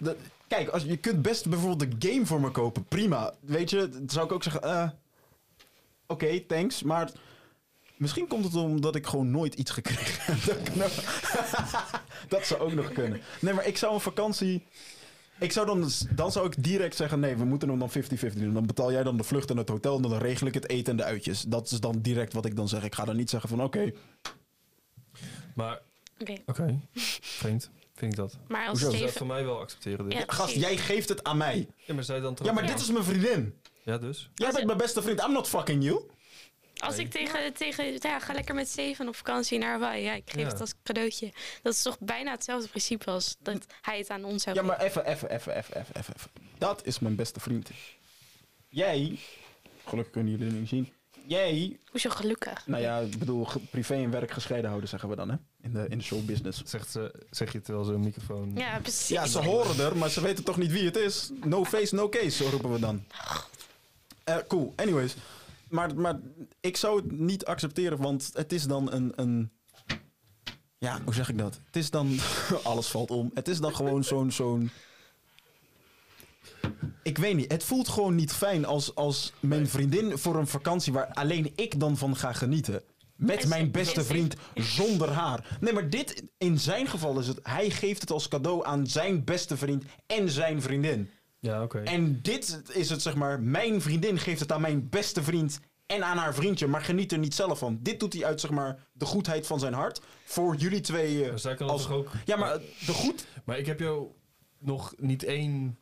[0.47, 3.33] kijk, als, je kunt best bijvoorbeeld een game voor me kopen, prima.
[3.39, 4.61] Weet je, dan zou ik ook zeggen...
[4.61, 4.89] eh,
[6.07, 7.11] Oké, thanks, maar...
[7.95, 10.91] Misschien komt het omdat ik gewoon nooit iets gekregen heb.
[12.29, 13.21] Dat zou ook nog kunnen.
[13.41, 14.63] Nee, maar ik zou een vakantie...
[15.39, 18.53] Ik zou dan, dan zou ik direct zeggen: nee, we moeten hem dan 50-50 doen.
[18.53, 20.91] Dan betaal jij dan de vlucht en het hotel en dan regel ik het eten
[20.91, 21.41] en de uitjes.
[21.41, 22.83] Dat is dan direct wat ik dan zeg.
[22.83, 23.91] Ik ga dan niet zeggen van oké.
[25.55, 25.79] Maar
[26.19, 26.79] Oké, oké,
[27.21, 28.37] vreemd vind ik dat.
[28.47, 28.95] maar als Hoezo?
[28.97, 29.17] Steven...
[29.17, 30.13] van mij wel accepteren dus.
[30.13, 30.19] Ja.
[30.19, 31.67] Ja, Gast, jij geeft het aan mij.
[31.87, 32.69] maar zij dan Ja, maar Ja.
[32.69, 33.59] dit is mijn vriendin.
[33.83, 34.29] Ja, dus?
[34.35, 35.23] Jij bent mijn beste vriend.
[35.23, 36.01] I'm not fucking you.
[36.77, 37.05] Als Nee.
[37.05, 40.03] ik tegen, tegen ja, ga lekker met Steven op vakantie naar Hawaii.
[40.03, 40.47] Ja, ik geef Ja.
[40.47, 41.31] het als cadeautje.
[41.61, 44.79] Dat is toch bijna hetzelfde principe als dat hij het aan ons zou Ja, maar
[44.81, 46.13] even, even, even, even, even, even.
[46.15, 46.31] even.
[46.57, 47.69] Dat is mijn beste vriend.
[48.69, 49.19] Jij,
[49.85, 50.93] gelukkig kunnen jullie het niet zien.
[51.31, 52.67] Jij, Hoezo gelukkig?
[52.67, 55.35] nou ja, ik bedoel, privé en werk gescheiden houden, zeggen we dan, hè?
[55.61, 56.61] In de, in de showbusiness.
[56.63, 58.51] Zegt ze, zeg je terwijl zo'n microfoon...
[58.55, 59.07] Ja, precies.
[59.07, 61.31] Ja, ze horen er, maar ze weten toch niet wie het is.
[61.43, 63.03] No face, no case, zo roepen we dan.
[64.23, 65.15] Eh, cool, anyways.
[65.69, 66.19] Maar, maar
[66.59, 69.51] ik zou het niet accepteren, want het is dan een, een...
[70.77, 71.59] Ja, hoe zeg ik dat?
[71.65, 72.17] Het is dan...
[72.63, 73.31] Alles valt om.
[73.33, 74.31] Het is dan gewoon zo'n...
[74.31, 74.71] zo'n
[77.03, 80.93] ik weet niet, het voelt gewoon niet fijn als, als mijn vriendin voor een vakantie
[80.93, 82.81] waar alleen ik dan van ga genieten.
[83.15, 85.57] Met mijn beste vriend zonder haar.
[85.59, 89.23] Nee, maar dit, in zijn geval is het, hij geeft het als cadeau aan zijn
[89.23, 91.09] beste vriend en zijn vriendin.
[91.39, 91.79] Ja, oké.
[91.79, 96.03] En dit is het, zeg maar, mijn vriendin geeft het aan mijn beste vriend en
[96.03, 97.79] aan haar vriendje, maar geniet er niet zelf van.
[97.81, 100.01] Dit doet hij uit, zeg maar, de goedheid van zijn hart.
[100.23, 101.29] Voor jullie twee.
[101.29, 102.11] eh, Maar als- ook...
[102.25, 104.07] ja, maar de goed, Maar ik heb jou
[104.59, 105.77] nog niet één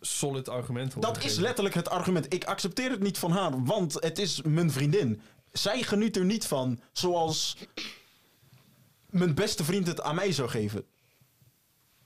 [0.00, 2.32] solid argument horen dat is letterlijk het argument.
[2.34, 5.20] Ik accepteer het niet van haar, want het is mijn vriendin.
[5.52, 7.56] Zij geniet er niet van zoals
[9.10, 10.84] mijn beste vriend het aan mij zou geven.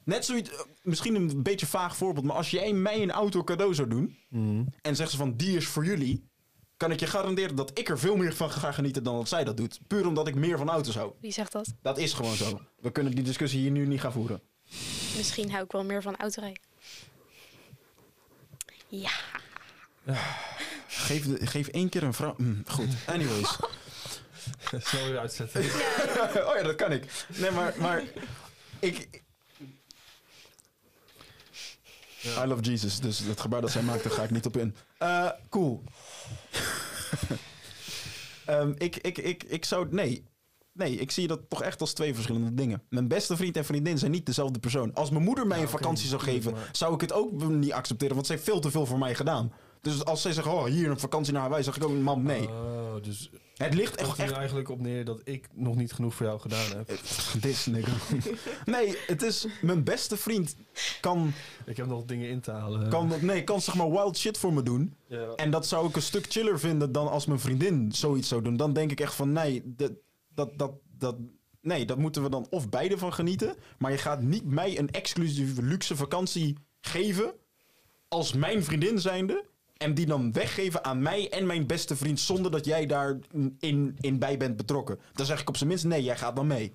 [0.05, 3.75] Net zoiets, eh, misschien een beetje vaag voorbeeld, maar als jij mij een auto cadeau
[3.75, 4.63] zou doen Mhm.
[4.83, 6.25] en zegt ze van die is voor jullie,
[6.77, 9.45] kan ik je garanderen dat ik er veel meer van ga genieten dan dat zij
[9.45, 9.81] dat doet.
[9.87, 11.13] Puur omdat ik meer van auto's hou.
[11.21, 11.75] Wie zegt dat?
[11.83, 12.61] Dat is gewoon zo.
[12.81, 14.41] We kunnen die discussie hier nu niet gaan voeren.
[15.17, 16.63] Misschien hou ik wel meer van autorijden.
[19.01, 19.11] Ja.
[20.89, 22.35] Geef, de- geef één keer een vrouw.
[22.39, 23.57] Mm, goed, anyways.
[24.89, 25.63] Snel weer uitzetten.
[26.49, 27.05] oh ja, dat kan ik.
[27.27, 28.03] Nee, maar, maar
[28.79, 29.23] ik.
[32.25, 34.77] I love Jesus, dus het gebaar dat zij maakt, daar ga ik niet op in.
[34.99, 35.85] Eh, cool.
[38.45, 39.87] Ehm, ik, ik, ik, ik zou.
[39.91, 40.25] Nee.
[40.75, 42.83] Nee, ik zie dat toch echt als twee verschillende dingen.
[42.89, 44.95] Mijn beste vriend en vriendin zijn niet dezelfde persoon.
[44.95, 48.27] Als mijn moeder mij een vakantie zou geven, zou ik het ook niet accepteren, want
[48.27, 49.53] zij heeft veel te veel voor mij gedaan.
[49.81, 52.49] Dus als zij zegt, oh, hier een vakantie naar Hawaii, zeg ik ook, man, nee.
[52.49, 56.41] Oh, dus het ligt echt, eigenlijk op neer dat ik nog niet genoeg voor jou
[56.41, 56.87] gedaan heb.
[57.41, 57.93] Dit nigga.
[58.75, 60.57] Nee, het is mijn beste vriend
[61.01, 61.33] kan,
[61.67, 62.89] Ik heb nog dingen in te halen.
[62.89, 64.95] kan, nee, kan zeg maar wild shit voor me doen.
[65.07, 65.35] Ja.
[65.37, 68.57] En dat zou ik een stuk chiller vinden dan als mijn vriendin zoiets zou doen.
[68.57, 69.93] Dan denk ik echt van nee, dat,
[70.35, 71.17] dat, dat, dat,
[71.61, 73.57] nee, dat moeten we dan of beide van genieten.
[73.79, 77.35] Maar je gaat niet mij een exclusieve luxe vakantie geven
[78.09, 79.45] als mijn vriendin zijnde.
[79.77, 83.19] En die dan weggeven aan mij en mijn beste vriend zonder dat jij daar
[83.59, 85.01] in, in bij bent betrokken.
[85.13, 86.73] Dan zeg ik op zijn minst nee, jij gaat dan mee.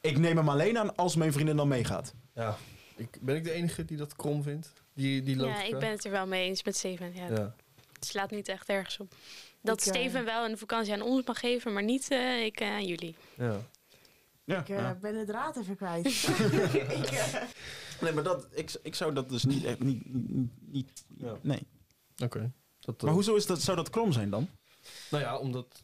[0.00, 2.14] Ik neem hem alleen aan als mijn vriendin dan meegaat.
[2.34, 2.56] Ja.
[2.96, 4.72] Ik, ben ik de enige die dat krom vindt?
[4.94, 7.14] Die, die ja, ik ben het er wel mee eens met Steven.
[7.14, 7.54] Ja, Ja.
[7.92, 9.14] Het slaat niet echt ergens op.
[9.62, 12.60] Dat Ik, eh, Steven wel een vakantie aan ons mag geven, maar niet eh, ik
[12.60, 13.14] eh, aan jullie.
[13.36, 13.56] ja.
[14.44, 14.94] Ja, Ik ja.
[15.00, 16.06] ben de draad even kwijt.
[16.98, 17.30] ik,
[18.00, 19.64] Nee, maar dat, ik, ik zou dat dus niet...
[19.64, 20.02] echt- niet,
[20.60, 21.38] niet, Ja.
[21.40, 21.66] Nee.
[22.24, 22.52] Oké.
[22.80, 24.48] Dat, Maar hoezo is dat, zou dat krom zijn dan?
[25.10, 25.82] Nou ja, omdat...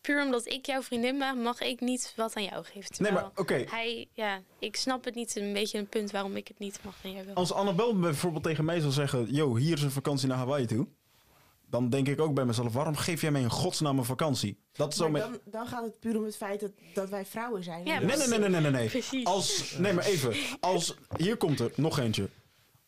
[0.00, 2.90] Puur omdat ik jouw vriendin ben, mag ik niet wat aan jou geven.
[2.98, 3.64] Nee, maar oké.
[3.68, 6.94] hij, ja, ik snap het niet een beetje een punt waarom ik het niet mag
[7.02, 7.34] en jij wel.
[7.34, 9.34] Als Annabel bijvoorbeeld tegen mij zou zeggen...
[9.34, 10.86] Yo, hier is een vakantie naar Hawaii toe.
[11.70, 12.72] Dan denk ik ook bij mezelf...
[12.72, 14.58] Waarom geef jij mij een godsnaam een vakantie?
[14.72, 15.22] Dat is zo met...
[15.22, 17.84] dan, dan gaat het puur om het feit dat, dat wij vrouwen zijn.
[17.86, 18.70] Ja, Nee, nee, nee, nee, nee, nee.
[18.70, 18.88] nee.
[18.88, 19.24] Precies.
[19.24, 19.76] Als...
[19.78, 20.34] Nee, maar even.
[20.60, 20.94] Als...
[21.16, 22.30] Hier komt er nog eentje.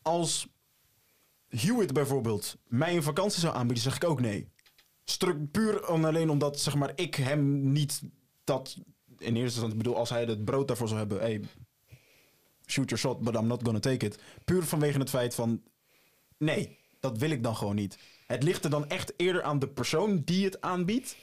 [0.01, 0.47] Als
[1.47, 3.83] Hewitt bijvoorbeeld mij een vakantie zou aanbieden...
[3.83, 4.49] zeg ik ook nee.
[5.03, 8.01] Stru- puur en alleen omdat, zeg maar, ik hem niet
[8.43, 8.77] dat...
[9.17, 11.19] In eerste instantie, bedoel, als hij het brood daarvoor zou hebben...
[11.19, 11.41] Hey,
[12.65, 14.19] shoot your shot, but I'm not gonna take it.
[14.45, 15.61] Puur vanwege het feit van...
[16.37, 17.97] Nee, dat wil ik dan gewoon niet.
[18.31, 21.15] Het ligt er dan echt eerder aan de persoon die het aanbiedt...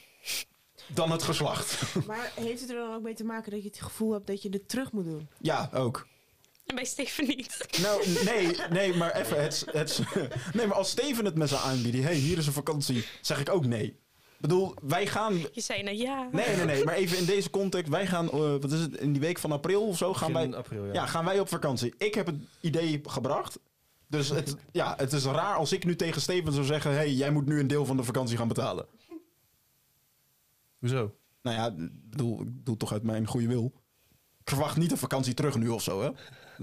[0.87, 1.83] dan het geslacht.
[2.07, 4.43] Maar heeft het er dan ook mee te maken dat je het gevoel hebt dat
[4.43, 5.29] je het terug moet doen?
[5.41, 6.07] ja, ook.
[6.67, 7.67] En bij Steven niet.
[7.83, 9.43] Nou, nee, nee, maar even.
[9.43, 10.01] Het, het,
[10.55, 13.51] nee, maar als Steven het me zou aanbieden, hey, hier is een vakantie, zeg ik
[13.51, 13.85] ook nee.
[13.87, 15.39] Ik bedoel, wij gaan.
[15.53, 16.29] Je zei nou ja.
[16.33, 17.91] Nee, nee, nee, maar even in deze context.
[17.91, 20.51] Wij gaan, eh, wat is het, in die week van april of zo gaan Begin
[20.51, 20.59] wij.
[20.59, 20.93] april, ja.
[20.93, 21.95] Ja, gaan wij op vakantie.
[21.99, 23.59] Ik heb het idee gebracht.
[24.09, 27.31] Dus het, ja, het is raar als ik nu tegen Steven zou zeggen: hey, jij
[27.31, 28.87] moet nu een deel van de vakantie gaan betalen.
[30.79, 31.15] Hoezo?
[31.43, 33.73] Nou ja, ik bedoel, ik doe het toch uit mijn goede wil.
[34.41, 36.11] Ik verwacht niet een vakantie terug nu of zo, hè?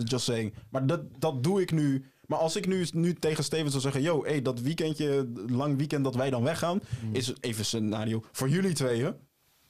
[0.03, 0.53] Just saying.
[0.69, 2.05] Maar dat, dat doe ik nu.
[2.25, 4.01] Maar als ik nu, nu tegen Steven zou zeggen...
[4.01, 6.79] Yo, hey, dat weekendje, lang weekend dat wij dan weggaan...
[7.11, 9.15] is even een scenario voor jullie tweeën.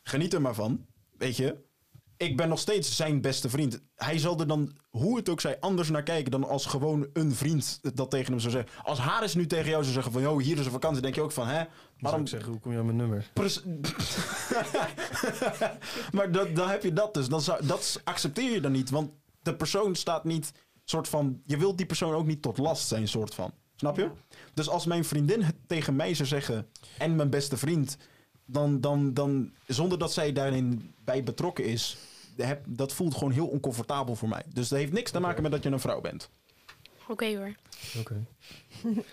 [0.03, 0.85] Geniet er maar van,
[1.17, 1.63] weet je.
[2.17, 3.81] Ik ben nog steeds zijn beste vriend.
[3.95, 7.35] Hij zal er dan, hoe het ook zij, anders naar kijken dan als gewoon een
[7.35, 8.71] vriend dat tegen hem zou zeggen.
[8.83, 11.21] Als Haris nu tegen jou zou zeggen van, yo, hier is een vakantie, denk je
[11.21, 11.63] ook van, hè?
[11.99, 13.31] Waarom ik zeggen, hoe kom je aan mijn nummer?
[16.11, 17.27] Maar dat, dan heb je dat dus.
[17.27, 18.89] Dan zou, dat accepteer je dan niet.
[18.89, 20.51] Want de persoon staat niet
[20.83, 21.41] soort van.
[21.45, 23.51] Je wilt die persoon ook niet tot last zijn, soort van.
[23.75, 24.09] Snap je?
[24.53, 26.67] Dus als mijn vriendin het tegen mij zou zeggen.
[26.97, 27.97] en mijn beste vriend.
[28.45, 31.97] Dan, dan, dan zonder dat zij daarin bij betrokken is.
[32.37, 34.43] Heb, dat voelt gewoon heel oncomfortabel voor mij.
[34.53, 36.29] Dus dat heeft niks te maken met dat je een vrouw bent.
[37.07, 37.55] Oké hoor.
[37.99, 38.25] Oké.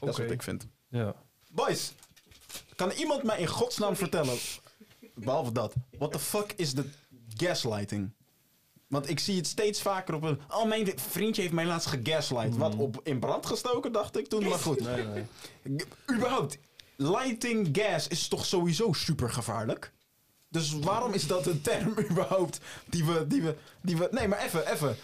[0.00, 0.66] Dat is wat ik vind.
[0.88, 1.14] Ja.
[1.48, 1.92] Boys,
[2.76, 4.36] kan iemand mij in godsnaam vertellen,
[5.14, 6.90] behalve dat, what the fuck is de
[7.36, 8.10] gaslighting?
[8.86, 10.40] Want ik zie het steeds vaker op een...
[10.50, 12.56] Oh, mijn vriendje heeft mij laatst gegaslight.
[12.56, 14.48] Wat, op, in brand gestoken, dacht ik toen.
[14.48, 15.24] Maar goed, Nee, nee.
[16.12, 16.58] Überhaupt,
[17.00, 19.92] lighting gas is toch sowieso super gevaarlijk?
[20.48, 23.26] Dus waarom is dat een term überhaupt die we...
[23.26, 24.96] Die we, die we nee, maar even, even.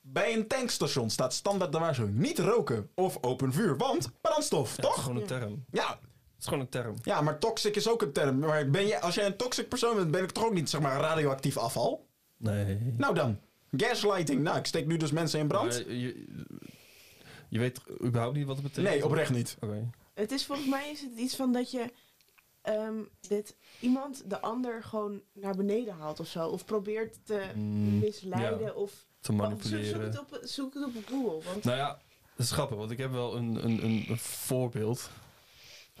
[0.00, 2.18] Bij een tankstation staat standaard de waarschuwing.
[2.18, 5.02] Niet roken of open vuur, want brandstof, Ja, het is toch?
[5.04, 5.64] gewoon een term.
[5.70, 5.98] Ja, Het
[6.38, 6.94] is gewoon een term.
[7.02, 8.38] ja, maar toxic is ook een term.
[8.38, 10.80] Maar ben je, als jij een toxic persoon bent, ben ik toch ook niet zeg
[10.80, 12.06] maar radioactief afval?
[12.36, 12.94] Nee.
[12.96, 13.38] Nou dan,
[13.76, 14.42] gaslighting.
[14.42, 15.84] Nou, ik steek nu dus mensen in brand.
[17.48, 18.94] Je weet überhaupt niet wat het betekent?
[18.94, 19.56] Nee, oprecht niet.
[19.60, 19.90] Oké.
[20.14, 21.92] Het is volgens mij is het iets van dat je
[22.62, 26.48] ehm, dit, iemand de ander gewoon naar beneden haalt of zo.
[26.48, 28.72] Of probeert te Mm, misleiden ja.
[28.72, 28.90] of...
[29.20, 29.86] Te Oh, zoek, manipuleren.
[29.86, 31.42] zoek, het op, zoek het op Google.
[31.50, 31.88] Want, Nou ja,
[32.36, 35.10] dat is grappig, want ik heb wel een, een, een, een voorbeeld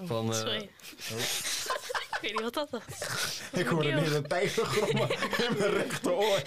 [0.00, 0.28] Oh, van...
[0.32, 0.70] eh, Sorry.
[1.12, 1.18] oh.
[2.22, 3.40] Ik weet niet wat dat was.
[3.60, 6.42] Ik hoorde net een tijger grommen in mijn rechteroor.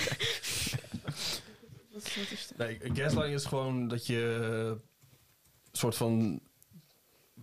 [1.92, 2.68] wat, wat is er?
[2.68, 4.40] Nee, gaslighting is gewoon dat je
[4.76, 4.88] eh,
[5.72, 6.40] soort van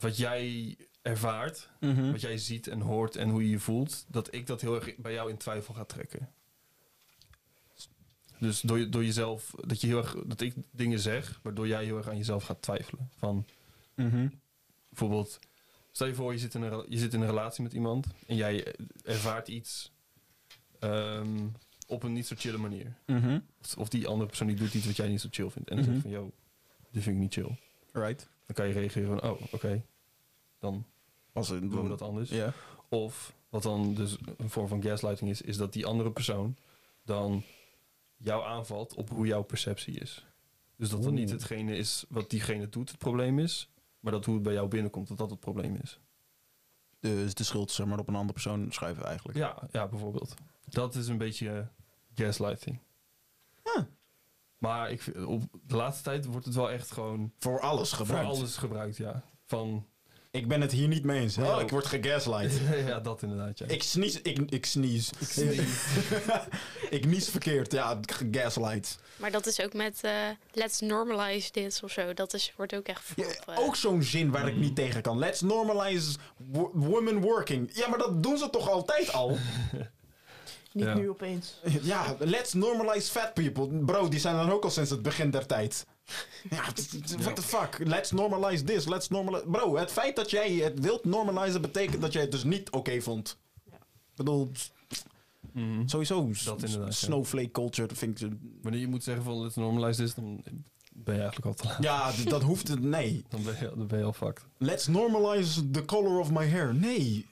[0.02, 2.10] wat jij ervaart, Mhm.
[2.10, 4.96] wat jij ziet en hoort en hoe je je voelt, dat ik dat heel erg
[4.96, 6.28] bij jou in twijfel ga trekken.
[8.38, 11.84] Dus door, je- door jezelf, dat je heel erg, dat ik dingen zeg, waardoor jij
[11.84, 13.10] heel erg aan jezelf gaat twijfelen.
[13.16, 13.46] Van
[13.94, 14.28] Mhm.
[14.88, 15.38] bijvoorbeeld,
[15.92, 18.36] stel je voor je zit in een, je zit in een relatie met iemand en
[18.36, 19.90] jij ervaart iets
[20.78, 21.46] ehm,
[21.86, 22.94] op een niet zo chille manier.
[23.06, 23.38] Mhm.
[23.60, 25.68] Of, of die andere persoon die doet iets wat jij niet zo chill vindt.
[25.70, 26.32] En dan zeg je van, yo,
[26.90, 27.56] dit vind ik niet chill.
[27.92, 28.28] Right.
[28.46, 29.82] Dan kan je reageren van, oh, oké,
[30.62, 30.84] dan
[31.32, 32.30] Als een, doen we dat anders.
[32.30, 32.52] Ja.
[32.88, 36.56] Of, wat dan dus een vorm van gaslighting is, is dat die andere persoon
[37.04, 37.42] dan
[38.16, 40.26] jou aanvalt op hoe jouw perceptie is.
[40.76, 43.68] Dus dat dan niet hetgene is wat diegene doet het probleem is,
[44.00, 46.00] maar dat hoe het bij jou binnenkomt, dat dat het probleem is.
[47.00, 49.38] Dus de schuld zeg maar op een andere persoon schuiven eigenlijk.
[49.38, 50.34] Ja, ja bijvoorbeeld.
[50.64, 51.66] Dat is een beetje eh,
[52.14, 52.78] gaslighting.
[53.64, 53.88] Ja.
[54.58, 58.26] Maar ik, vind- op de laatste tijd wordt het wel echt gewoon Voor alles gebruikt.
[58.28, 59.24] voor alles gebruikt, ja.
[59.44, 59.86] Van,
[60.32, 61.38] Ik ben het hier niet mee eens.
[61.38, 62.60] Oh, ik word gegaslight.
[62.88, 63.66] ja, dat inderdaad, ja.
[63.66, 64.20] ik snies.
[64.22, 65.10] Ik, ik snies.
[66.90, 67.72] ik nies verkeerd.
[67.72, 68.00] Ja,
[68.32, 68.98] gaslight.
[69.16, 70.12] Maar dat is ook met eh,
[70.52, 72.14] let's normalize this of zo.
[72.14, 75.18] Dat is, wordt ook echt voor, eh, ook zo'n zin waar ik niet tegen kan.
[75.18, 77.70] Let's normalize wo- women working.
[77.72, 79.30] Ja, maar dat doen ze toch altijd al?
[80.72, 80.94] Niet Ja.
[80.94, 81.60] nu opeens.
[81.82, 83.66] ja, let's normalize fat people.
[83.84, 85.86] Bro, die zijn dan ook al sinds het begin der tijd.
[86.50, 86.62] Ja,
[87.18, 87.78] what the fuck?
[87.78, 88.86] Let's normalize this.
[88.88, 89.44] Let's normalize...
[89.46, 93.00] Bro, het feit dat jij het wilt normalizen betekent dat jij het dus niet oké
[93.00, 93.38] vond.
[93.70, 93.74] Ja.
[93.76, 94.50] Ik bedoel,
[95.52, 95.86] Mhm.
[95.88, 97.06] sowieso Dat inderdaad, ja.
[97.06, 98.30] snowflake culture vind ik...
[98.62, 100.44] Wanneer je moet zeggen van let's normalize this, dan
[100.92, 101.82] ben je eigenlijk al te laat.
[101.82, 102.80] Ja, dat hoeft het...
[102.82, 103.22] Nee.
[103.28, 104.44] Dan ben je, dan ben je al fucked.
[104.58, 106.74] Let's normalize the color of my hair.
[106.74, 107.26] Nee.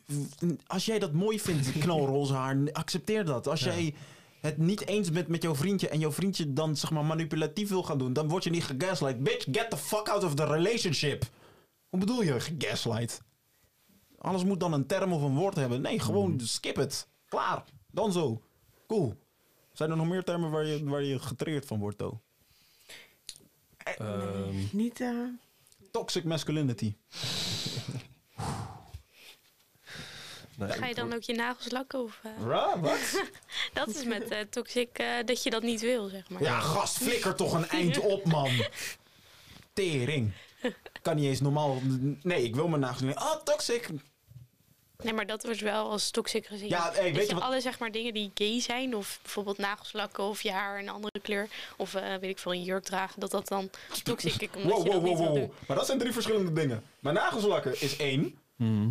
[0.66, 3.48] Als jij dat mooi vindt, knalroze haar, accepteer dat.
[3.48, 3.66] Als Ja.
[3.74, 3.94] jij
[4.40, 7.83] het niet eens bent met jouw vriendje en jouw vriendje dan zeg maar manipulatief wil
[7.83, 9.22] gaan doen, dan word je niet gegaslight.
[9.22, 11.24] Bitch, get the fuck out of the relationship.
[11.88, 13.22] Hoe bedoel je gegaslight?
[14.18, 15.81] Alles moet dan een term of een woord hebben.
[15.81, 17.09] Nee, gewoon skip het.
[17.29, 17.64] Klaar.
[17.90, 18.42] Dan zo.
[18.87, 19.14] Cool.
[19.72, 22.18] Zijn er nog meer termen waar je, waar je getriggerd van wordt, though?
[23.79, 25.24] Ehm, Niet, eh,
[25.90, 26.94] Toxic masculinity.
[30.68, 32.03] nee, Ga je dan ook je nagels lakken?
[32.03, 33.23] Of, eh, Ra, wat?
[33.73, 36.42] dat is met eh, toxic eh, dat je dat niet wil, zeg maar.
[36.42, 38.51] Ja, gast, flikker toch een eind op, man.
[39.73, 40.33] Tering.
[41.03, 41.79] Kan niet eens normaal...
[42.23, 43.14] Nee, ik wil mijn nagels niet.
[43.14, 43.88] Ah, toxic.
[45.03, 46.68] Nee, maar dat wordt wel als toxic gezien.
[46.68, 47.42] Ja, hey, weet je je wat...
[47.42, 50.88] alle zeg maar, dingen die gay zijn, of bijvoorbeeld nagels lakken of je haar een
[50.88, 53.70] andere kleur, of eh, weet ik veel, een jurk dragen, dat dat dan
[54.03, 55.35] toxic is, omdat Wow, je wow, dat wow, wow.
[55.35, 55.53] doen.
[55.66, 56.83] Maar dat zijn drie verschillende dingen.
[56.99, 58.38] Mijn nagels lakken is één.
[58.57, 58.88] Mhm.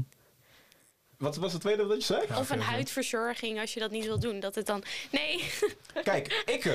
[1.20, 2.26] Wat was het tweede dat je zei?
[2.28, 4.84] Ja, of een huidverzorging, als je dat niet wil doen, dat het dan...
[5.12, 5.44] Nee,
[6.04, 6.66] Kijk, ik...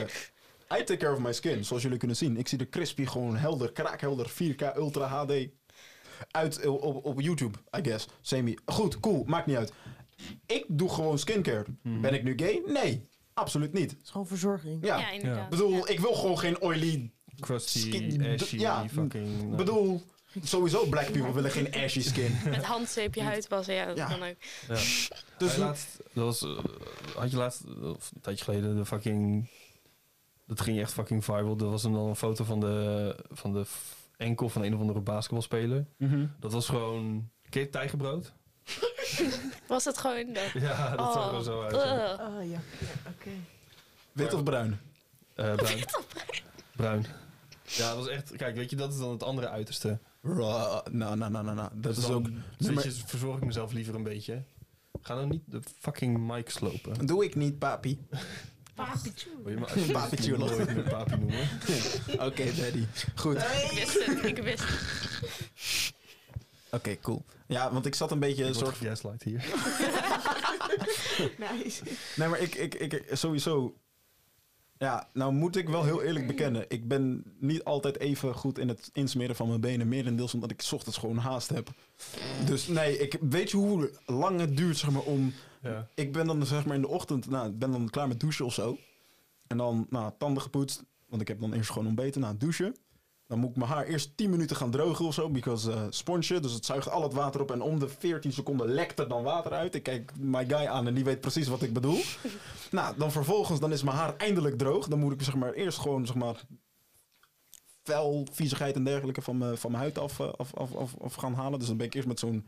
[0.78, 2.36] I take care of my skin, zoals jullie kunnen zien.
[2.36, 5.32] Ik zie er crispy, gewoon helder, kraakhelder, 4K Ultra HD
[6.30, 8.06] uit op, op YouTube, I guess.
[8.20, 8.56] Semi.
[8.64, 9.72] Goed, cool, maakt niet uit.
[10.46, 11.64] Ik doe gewoon skincare.
[11.82, 12.00] Mhm.
[12.00, 12.62] Ben ik nu gay?
[12.66, 13.08] Nee.
[13.34, 13.90] Absoluut niet.
[13.90, 14.84] Het is gewoon verzorging.
[14.86, 15.48] Ja, Ja, ik inderdaad.
[15.50, 15.86] bedoel, Ja.
[15.86, 17.10] ik wil gewoon geen oily...
[17.40, 19.26] Crusty, Skin- ashy, ja, fucking...
[19.38, 19.56] Ik nou.
[19.56, 20.02] bedoel,
[20.42, 22.36] sowieso black people willen geen ashy skin.
[22.50, 24.06] Met handzeep je huid wassen, ja, dat Ja.
[24.06, 24.36] kan ook.
[24.68, 24.74] Ja.
[25.38, 26.64] Dus laatst, dat was, eh,
[27.16, 29.48] had je laatst, of een tijdje geleden, de fucking...
[30.46, 31.58] Dat ging echt fucking viral.
[31.58, 33.64] Er was dan een foto van de, van de
[34.16, 35.86] enkel van een of andere basketbalspeler.
[35.98, 36.26] Mhm.
[36.40, 37.30] Dat was gewoon...
[37.48, 38.32] Ken je tijgerbrood?
[39.66, 40.50] Was het gewoon dat?
[40.62, 41.72] Ja, dat zag er Oh, zo uit.
[41.74, 42.60] Oh ja, ja
[43.08, 43.30] oké.
[44.12, 44.80] Wit of bruin?
[45.34, 45.84] Eh, bruin.
[46.76, 47.06] bruin.
[47.64, 48.36] Ja, dat was echt...
[48.36, 49.98] Kijk, weet je, dat is dan het andere uiterste.
[50.24, 51.56] Nou, nou, nou, nou, nou.
[51.72, 52.14] Dat Dus is dan,
[52.58, 52.82] ook...
[52.82, 54.42] je, verzorg ik mezelf liever een beetje.
[55.00, 57.06] Ga nou niet de fucking mic slopen.
[57.06, 57.98] Doe ik niet, papi.
[59.42, 60.46] Wil je me alsjeblieft Papi Chulo.
[60.46, 61.48] nooit meer papi noemen?
[62.28, 62.84] Oké, daddy.
[63.14, 63.36] Goed.
[63.36, 65.92] Ik wist het, ik wist het.
[66.70, 67.24] Oké, cool.
[67.46, 68.44] Ja, want ik zat een beetje...
[68.44, 68.88] Ik Een word soort...
[68.88, 69.44] gaslight hier.
[71.62, 71.82] Nice.
[72.16, 73.76] Nee, maar ik, ik, ik sowieso...
[74.78, 76.64] Ja, nou moet ik wel heel eerlijk bekennen.
[76.68, 79.88] Ik ben niet altijd even goed in het insmeren van mijn benen.
[79.88, 81.70] Merendeels omdat ik 's ochtends gewoon haast heb.
[82.46, 85.32] Dus nee, ik weet je hoe lang het duurt zeg maar, om...
[85.62, 85.88] Ja.
[85.94, 87.30] Ik ben dan zeg maar in de ochtend...
[87.30, 88.78] Nou, ik ben dan klaar met douchen of zo.
[89.46, 90.84] En dan nou, tanden gepoetst.
[91.08, 92.76] Want ik heb dan eerst gewoon ontbeten na het douchen.
[93.26, 95.30] Dan moet ik mijn haar eerst 10 minuten gaan drogen of zo.
[95.30, 97.50] Because eh sponsje, dus het zuigt al het water op.
[97.50, 99.74] En om de 14 seconden lekt er dan water uit.
[99.74, 102.00] Ik kijk my guy aan en die weet precies wat ik bedoel.
[102.74, 104.88] Nou, dan vervolgens dan is mijn haar eindelijk droog.
[104.88, 106.44] Dan moet ik zeg maar eerst gewoon zeg maar
[108.32, 111.34] viezigheid en dergelijke van mijn, van mijn huid af, eh, af, af, af, af gaan
[111.34, 111.58] halen.
[111.58, 112.46] Dus dan ben ik eerst met zo'n...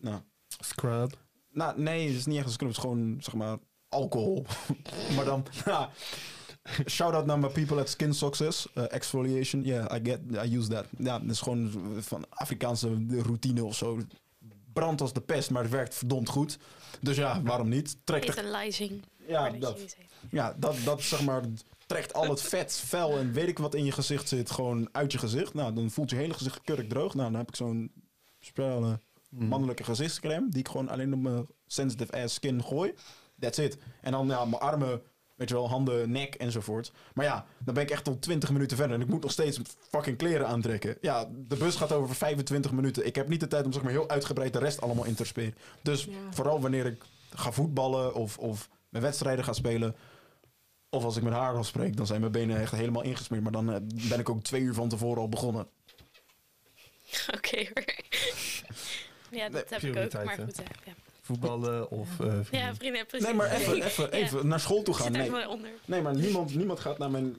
[0.00, 0.20] Nou,
[0.60, 1.18] Scrub.
[1.50, 2.68] nou, nee, het is niet echt een scrub.
[2.68, 4.46] Het is gewoon, zeg maar, alcohol.
[5.16, 5.90] maar dan, ja.
[6.86, 8.72] Shout-out naar mijn people at Skin Success.
[8.72, 10.86] eh, exfoliation, yeah, I get, I use that.
[10.98, 11.70] Ja, dat is gewoon
[12.00, 13.98] van Afrikaanse routine of zo.
[14.72, 16.58] Brandt als de pest, maar het werkt verdomd goed.
[17.00, 17.96] Dus ja, waarom niet?
[18.04, 19.02] Er, Vitalizing.
[19.26, 19.96] Ja, dat,
[20.30, 21.42] ja dat, dat zeg maar,
[21.86, 25.12] trekt al het vet, vuil en weet ik wat in je gezicht zit, gewoon uit
[25.12, 25.54] je gezicht.
[25.54, 27.14] Nou, dan voelt je hele gezicht kurk droog.
[27.14, 27.92] Nou, dan heb ik zo'n
[28.40, 32.94] speciale mannelijke gezichtscreme die ik gewoon alleen op mijn sensitive ass skin gooi.
[33.38, 33.78] That's it.
[34.00, 35.02] En dan ja, mijn armen,
[35.36, 36.92] weet je wel, handen, nek enzovoort.
[37.14, 39.60] Maar ja, dan ben ik echt al 20 minuten verder en ik moet nog steeds
[39.90, 40.96] fucking kleren aantrekken.
[41.00, 43.06] Ja, de bus gaat over 25 minuten.
[43.06, 45.24] Ik heb niet de tijd om zeg maar heel uitgebreid de rest allemaal in te
[45.24, 45.54] spelen.
[45.82, 46.10] Dus Ja.
[46.30, 47.02] vooral wanneer ik
[47.34, 49.96] ga voetballen of, of mijn wedstrijden ga spelen.
[50.90, 53.42] Of als ik met haar afspreek, dan zijn mijn benen echt helemaal ingesmeerd.
[53.42, 55.68] Maar dan eh, ben ik ook twee uur van tevoren al begonnen.
[57.36, 57.84] Oké hoor.
[59.30, 60.24] Ja, dat heb ik ook.
[60.24, 60.62] Maar goed, ja.
[60.84, 60.92] ja.
[61.20, 62.20] Voetballen of...
[62.20, 63.26] eh, Ja, vrienden, precies.
[63.26, 64.10] Nee, maar even, even, Ja.
[64.10, 65.14] even naar school toe gaan.
[65.14, 67.36] zit er Nee, nee maar niemand, niemand gaat naar mijn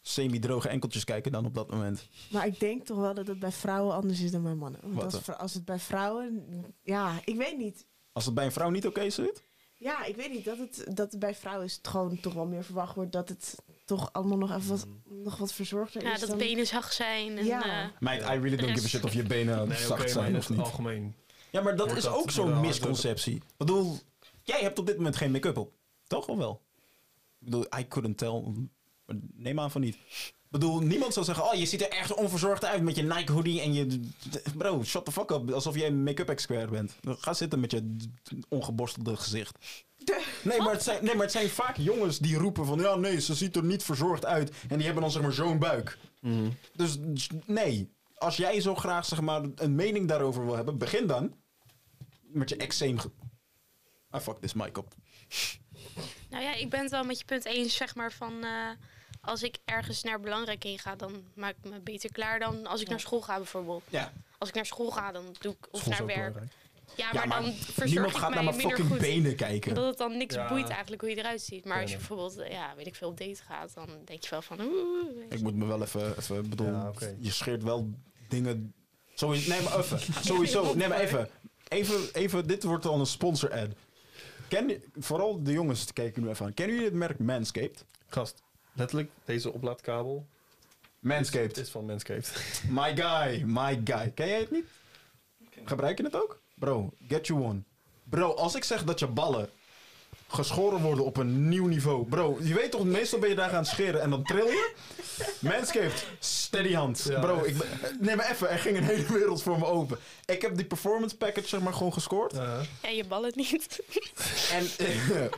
[0.00, 2.08] semi-droge enkeltjes kijken dan op dat moment.
[2.30, 4.80] Maar ik denk toch wel dat het bij vrouwen anders is dan bij mannen.
[4.82, 6.46] Want Wat als, als het bij vrouwen...
[6.82, 7.86] Ja, ik weet niet.
[8.12, 9.42] Als het bij een vrouw niet oké zit?
[9.78, 10.44] Ja, ik weet niet.
[10.44, 13.54] Dat het, dat bij vrouwen is het gewoon toch wel meer verwacht wordt dat het
[13.84, 16.20] toch allemaal nog even wat, nog wat verzorgder Ja, is.
[16.20, 16.38] dat dan...
[16.38, 17.38] benen zacht zijn.
[17.38, 17.92] En, Ja.
[18.00, 20.58] Meid, I really don't give a shit of je benen Nee, zacht zijn of niet.
[20.58, 21.14] algemeen.
[21.50, 23.34] Ja, maar dat is dat ook zo'n misconceptie.
[23.34, 23.98] Ik bedoel,
[24.42, 25.72] jij hebt op dit moment geen make-up op.
[26.06, 26.62] Toch of wel?
[27.40, 28.42] Ik bedoel, I couldn't tell.
[29.34, 29.96] Neem aan van niet.
[30.48, 33.32] Ik bedoel, niemand zal zeggen, oh, je ziet er echt onverzorgd uit met je Nike
[33.32, 34.00] hoodie en je...
[34.56, 35.50] Bro, shut the fuck up.
[35.50, 36.96] Alsof jij een make-up expert bent.
[37.04, 37.96] Ga zitten met je
[38.48, 39.58] ongeborstelde gezicht.
[40.42, 42.78] Nee maar, het zijn, nee, maar het zijn vaak jongens die roepen van...
[42.78, 44.50] Ja, nee, ze ziet er niet verzorgd uit.
[44.68, 45.98] En die hebben dan zeg maar zo'n buik.
[46.20, 46.50] Mhm.
[46.72, 46.98] Dus
[47.46, 51.34] nee, als jij zo graag zeg maar, een mening daarover wil hebben, begin dan
[52.20, 52.96] met je eczeem.
[54.10, 54.94] Ah, fuck this mic op.
[56.30, 58.44] Nou ja, ik ben het wel met je punt eens, zeg maar, van...
[58.44, 58.70] eh,
[59.28, 62.80] als ik ergens naar belangrijk heen ga, dan maak ik me beter klaar dan als
[62.80, 63.82] ik naar school ga bijvoorbeeld.
[63.88, 66.16] Ja, Als ik naar school ga, dan doe ik of naar werk.
[66.16, 66.52] belangrijk.
[66.96, 69.08] Ja, maar, ja, maar dan verzorg niemand ik gaat mij naar mijn minder fucking goed.
[69.08, 69.70] benen kijken.
[69.70, 70.48] Omdat het dan niks Ja.
[70.48, 71.64] boeit eigenlijk hoe je eruit ziet.
[71.64, 74.42] Maar als je bijvoorbeeld, ja, weet ik veel, op date gaat, dan denk je wel
[74.42, 74.60] van...
[74.60, 77.90] Oeh, Ik moet me wel even, even bedoel, Ja, je scheert wel
[78.28, 78.72] dingen...
[79.14, 80.00] Sowieso, nee, maar even.
[80.24, 81.28] Sowieso, nee, maar even.
[81.68, 83.68] Even, even dit wordt al een sponsor ad.
[84.48, 86.54] Ken, je- vooral de jongens kijken nu even aan.
[86.54, 87.84] Kennen jullie het merk Manscaped?
[88.06, 88.42] Gast,
[88.78, 90.26] letterlijk, deze oplaadkabel
[90.98, 91.56] Manscaped.
[91.56, 92.32] is van Manscaped.
[92.78, 94.10] My guy, my guy.
[94.14, 94.66] Ken jij het niet?
[95.64, 96.40] Gebruik je het ook?
[96.54, 97.60] Bro, get you one.
[98.04, 99.50] Bro, als ik zeg dat je ballen
[100.28, 102.06] geschoren worden op een nieuw niveau.
[102.06, 104.74] Bro, je weet toch, meestal ben je daar gaan scheren en dan tril je.
[105.40, 107.04] Manscaped, steady hand.
[107.08, 107.68] Ja, Bro, ik ben,
[108.00, 109.98] nee maar even, er ging een hele wereld voor me open.
[110.24, 112.32] Ik heb die performance package zeg maar gewoon gescoord.
[112.32, 112.60] Ja.
[112.82, 113.80] Ja, je ballen niet.
[114.52, 114.66] En...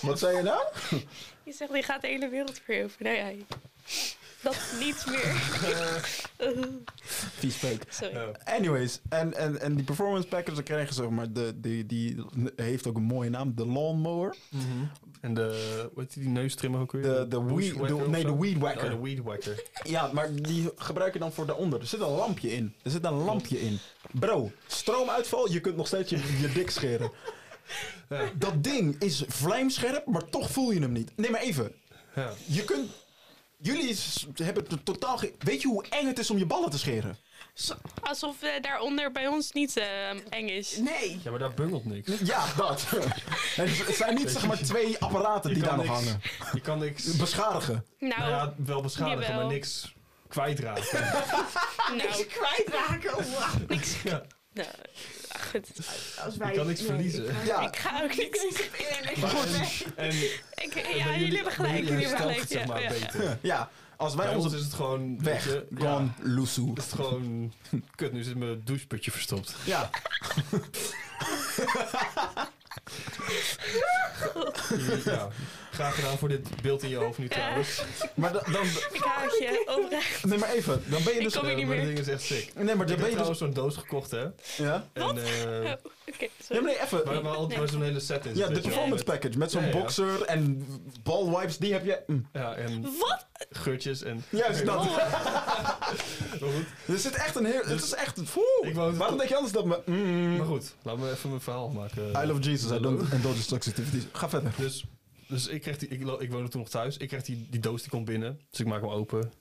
[0.00, 0.62] Wat zei je nou?
[1.48, 3.02] je zegt, je gaat de hele wereld voor je over.
[3.02, 3.30] Nou ja,
[4.42, 5.34] dat niet meer.
[7.38, 7.82] Vies peuk.
[7.88, 8.14] Sorry.
[8.14, 8.30] Ja.
[8.44, 12.24] Anyways, en, en, en die performance package, dan krijgen ze maar, de, die, die
[12.56, 14.36] heeft ook een mooie naam, de lawnmower.
[15.20, 17.02] En de, hoe heet die, neustrimmer ook weer?
[17.02, 18.90] De, de, weed, de, nee, de weed Oh, whacker.
[18.90, 19.62] de weed whacker.
[19.82, 21.80] Ja, maar die gebruik je dan voor daaronder.
[21.80, 22.74] Er zit een lampje in.
[22.82, 23.78] Er zit een lampje in.
[24.12, 27.10] Bro, stroomuitval, je kunt nog steeds je, je dik scheren.
[28.08, 28.30] Ja.
[28.34, 31.12] Dat ding is vlijmscherp, maar toch voel je hem niet.
[31.16, 31.72] Nee, maar even.
[32.14, 32.32] Ja.
[32.46, 32.90] Je kunt...
[33.60, 33.96] Jullie
[34.34, 35.16] hebben het totaal...
[35.18, 37.16] ge- Weet je hoe eng het is om je ballen te scheren?
[38.02, 40.76] Alsof daaronder bij ons niet eh, eng is.
[40.76, 41.20] Nee.
[41.22, 42.10] ja, maar daar bungelt niks.
[42.24, 42.84] Ja, dat.
[43.56, 46.20] Het zijn niet zeg maar twee apparaten Je die daar nog niks- hangen.
[46.52, 47.16] Je kan niks...
[47.16, 47.84] Beschadigen.
[47.98, 49.36] Nou, Nou ja, wel beschadigen, jawel.
[49.36, 49.94] maar niks
[50.28, 51.00] kwijtraken.
[51.98, 53.10] nou, Kwijtraken.
[53.32, 53.50] Wauw.
[53.68, 54.02] niks.
[54.02, 54.22] ja.
[54.52, 54.68] Nou,
[55.50, 55.68] goed.
[56.24, 57.24] Als wij, Je kan niks nee, verliezen.
[57.24, 57.60] ik ga- Ja.
[57.68, 58.44] Ik ga ook niks.
[59.20, 59.34] Maar
[59.96, 60.14] en, en,
[60.54, 61.78] Ik, en ja, jullie hebben gelijk.
[61.88, 62.40] Jullie hebben gelijk.
[62.40, 62.88] het, zeg Ja, maar, ja.
[62.88, 63.38] beter.
[63.52, 65.22] Ja, als wij Bij ons is het gewoon...
[65.22, 66.76] weg, je, gone, Ja, loesoe.
[66.76, 67.52] is het gewoon...
[67.96, 69.54] Kut, nu zit mijn doucheputje verstopt.
[69.64, 69.90] Ja,
[75.04, 75.28] Ja,
[75.78, 77.82] graag gedaan voor dit beeld in je hoofd nu trouwens.
[78.14, 78.64] maar da- dan...
[78.92, 79.76] Ik haat je.
[79.84, 80.24] Oprecht.
[80.24, 80.82] Nee, maar even.
[80.86, 81.32] Dan ben je Ik dus...
[81.34, 81.84] kom hier Eh, niet meer.
[81.84, 82.52] ding is echt sick.
[82.54, 83.10] Nee, maar dan Ik ben je dus...
[83.10, 84.24] trouwens zo'n doos gekocht, hè.
[84.56, 84.86] Ja?
[84.92, 85.72] En, eh,
[86.08, 86.62] Oh, Oké, Ja, sorry.
[86.62, 87.04] maar nee, even.
[87.04, 88.36] waar, waar altijd zo'n hele set in.
[88.36, 89.72] Ja, de performance package met zo'n Ja, ja.
[89.78, 90.66] boxer en
[91.02, 92.00] balwipes, die heb je...
[92.06, 92.26] Mm.
[92.32, 93.26] Ja, en Wat?
[93.50, 94.24] geurtjes en...
[94.30, 94.84] Juist dat.
[96.40, 97.62] Maar goed, Er zit echt een heel...
[97.64, 98.18] Het is echt...
[98.62, 99.80] Ik Waarom denk je anders dat me...
[99.86, 100.36] Mm.
[100.36, 102.02] maar goed, laten we even mijn verhaal maken.
[102.22, 104.02] I love Jesus, I don't indulge toxicity.
[104.12, 104.52] Ga verder.
[104.56, 104.84] Dus,
[105.28, 106.96] dus ik, kreeg die, ik, ik woonde toen nog thuis.
[106.96, 108.40] Ik kreeg die, die doos, die komt binnen.
[108.50, 109.32] Dus ik maak hem open.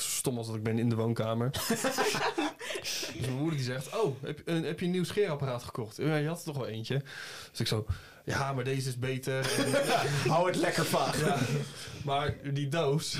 [0.00, 1.50] Stom als dat ik ben in de woonkamer.
[1.50, 1.82] dus
[3.20, 5.96] mijn moeder die zegt, oh, heb, je- heb je een nieuw scheerapparaat gekocht?
[5.96, 7.02] Ja, je had er toch wel eentje.
[7.50, 7.86] Dus ik zo,
[8.24, 9.50] ja, maar deze is beter.
[9.58, 9.72] En,
[10.32, 11.20] Hou het lekker vaag.
[11.20, 11.36] ja.
[12.04, 13.16] Maar die doos,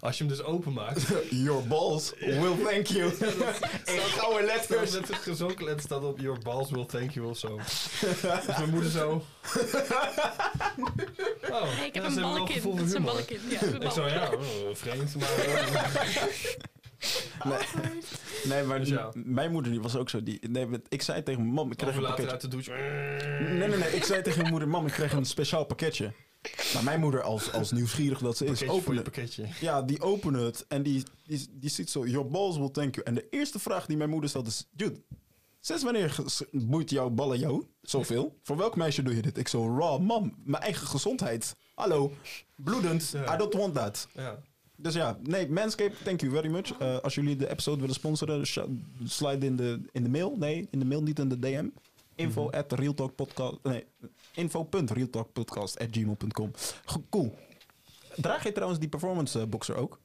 [0.00, 1.02] als je hem dus openmaakt...
[1.30, 3.12] Your balls will thank you.
[3.94, 4.90] In gouden letters.
[4.90, 7.56] met gezonken letter staat op Your balls will thank you of zo.
[8.00, 9.24] Dus mijn moeder zo...
[11.52, 12.12] Oh, Hey, ik heb een
[12.60, 13.40] voor Dat is een ballenkind.
[13.50, 15.28] Ja, Ik zo, ja, oh, vreemd, maar...
[17.44, 17.58] Nee,
[18.44, 19.10] nee maar Dus ja.
[19.14, 20.22] mijn moeder die was ook zo.
[20.22, 22.30] Die, nee, ik zei tegen mijn mam, ik kreeg een pakketje.
[22.30, 22.70] uit de douche.
[22.72, 23.90] Nee, nee, nee.
[23.94, 26.12] Ik zei tegen mijn moeder, mam, ik kreeg een speciaal pakketje.
[26.74, 29.10] Maar mijn moeder, als, als nieuwsgierig dat ze is, Pakketje voor open je het.
[29.12, 29.46] pakketje.
[29.60, 33.06] Ja, die openen het en die, die, die ziet zo, your balls will thank you.
[33.06, 35.00] En de eerste vraag die mijn moeder stelt is, dude,
[35.62, 36.16] sinds wanneer
[36.52, 38.38] boeit jouw ballen jou zoveel?
[38.42, 39.38] Voor welk meisje doe je dit?
[39.38, 41.56] Ik zo, raw, mam, mijn eigen gezondheid.
[41.74, 42.12] Hallo,
[42.56, 43.34] bloedend, Ja.
[43.34, 44.08] I don't want that.
[44.14, 44.38] Ja.
[44.76, 46.78] Dus ja, nee, Manscaped, thank you very much.
[46.78, 48.46] Eh, als jullie de episode willen sponsoren,
[49.04, 50.36] slide in de, in de mail.
[50.36, 51.68] Nee, in de mail, niet in de DM.
[52.14, 53.56] Info at realtalkpodcast.
[53.62, 53.84] Nee,
[54.34, 56.50] info.realtalkpodcast at gmail.com.
[57.10, 57.34] Cool.
[58.16, 59.98] Draag je trouwens die performance eh, boxer ook?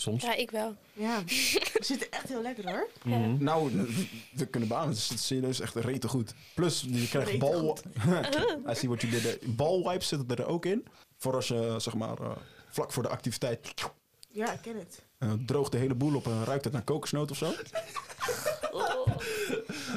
[0.00, 0.22] Soms.
[0.22, 0.76] Ja, ik wel.
[0.92, 1.22] Ja,
[1.72, 2.88] het zit echt heel lekker hoor.
[3.04, 3.44] Mhm.
[3.44, 3.86] Nou,
[4.32, 4.88] we kunnen beamen.
[4.88, 6.34] Het is serieus echt rete goed.
[6.54, 7.78] Plus, je krijgt bal...
[8.70, 9.56] I see what you did.
[9.56, 10.86] Balwipes zitten er ook in.
[11.16, 12.36] Voor als je, zeg maar, eh,
[12.68, 13.74] vlak voor de activiteit...
[14.30, 15.02] Ja, ik ken het.
[15.18, 17.52] Eh, droogt de hele boel op en ruikt het naar kokosnoot of zo.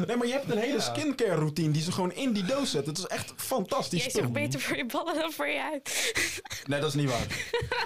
[0.07, 0.79] Nee, maar je hebt een hele Ja.
[0.79, 2.93] skincare routine die ze gewoon in die doos zetten.
[2.93, 4.03] Het is echt fantastisch.
[4.03, 6.11] Jij zorgt beter voor je ballen dan voor je huid.
[6.67, 7.25] Nee, dat is niet waar.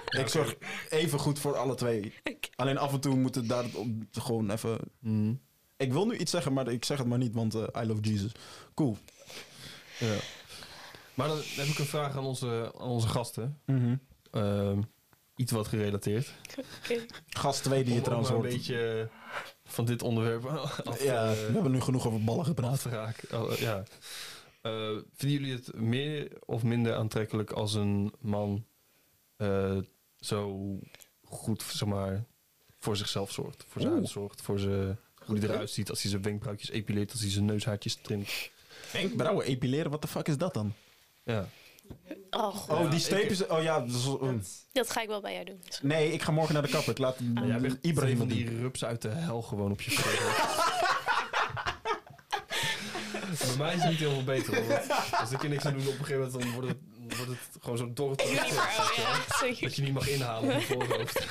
[0.22, 0.56] Ik zorg
[0.90, 2.14] even goed voor alle twee.
[2.56, 3.66] Alleen af en toe moet het daar
[4.12, 4.78] gewoon even...
[5.00, 5.34] Mhm.
[5.78, 8.02] Ik wil nu iets zeggen, maar ik zeg het maar niet, want eh, I love
[8.02, 8.32] Jesus.
[8.74, 8.98] Cool.
[10.00, 10.16] Ja.
[11.14, 13.60] Maar dan heb ik een vraag aan onze, aan onze gasten.
[14.32, 14.82] Ehm,
[15.36, 16.34] iets wat gerelateerd.
[16.84, 17.06] Oké.
[17.30, 18.56] Gast 2 die je trouwens maar een hoort.
[18.58, 19.10] beetje
[19.64, 20.46] van dit onderwerp
[20.86, 22.86] af Ja, we eh, hebben nu genoeg over ballen gepraat.
[23.34, 23.84] Oh, ja.
[24.62, 28.66] Eh, vinden jullie het meer of minder aantrekkelijk als een man
[29.38, 29.78] eh,
[30.20, 30.80] zo
[31.24, 32.26] goed zeg maar,
[32.80, 33.66] voor zichzelf zorgt?
[33.68, 37.12] Voor zijn huid zorgt, voor zijn, hoe hij eruit ziet als hij zijn wenkbrauwtjes epileert,
[37.12, 38.50] als hij zijn neushaartjes trimt.
[38.92, 40.74] Wenkbrauwen epileren, wat de fuck is dat dan?
[41.24, 41.50] Ja.
[42.30, 43.48] Oh, Oh, Ja, die streepjes.
[43.48, 44.42] Oh ja, dat is- mm.
[44.72, 45.62] dat ga ik wel bij jou doen.
[45.82, 46.92] nee, ik ga morgen naar de kapper.
[46.92, 48.60] Ik laat Ja, jij echt Ibrahim van die doen.
[48.60, 50.74] rups uit de hel gewoon op je voorhoofd.
[53.48, 54.64] Bij mij is het niet heel veel beter.
[54.64, 54.82] hoor.
[55.20, 56.78] Als ik er niks aan doe, op een gegeven moment dan wordt het,
[57.18, 58.22] wordt het gewoon zo'n dorp.
[58.22, 58.46] Oh ja,
[59.30, 59.58] sorry.
[59.62, 61.26] Dat je niet mag inhalen op je voorhoofd.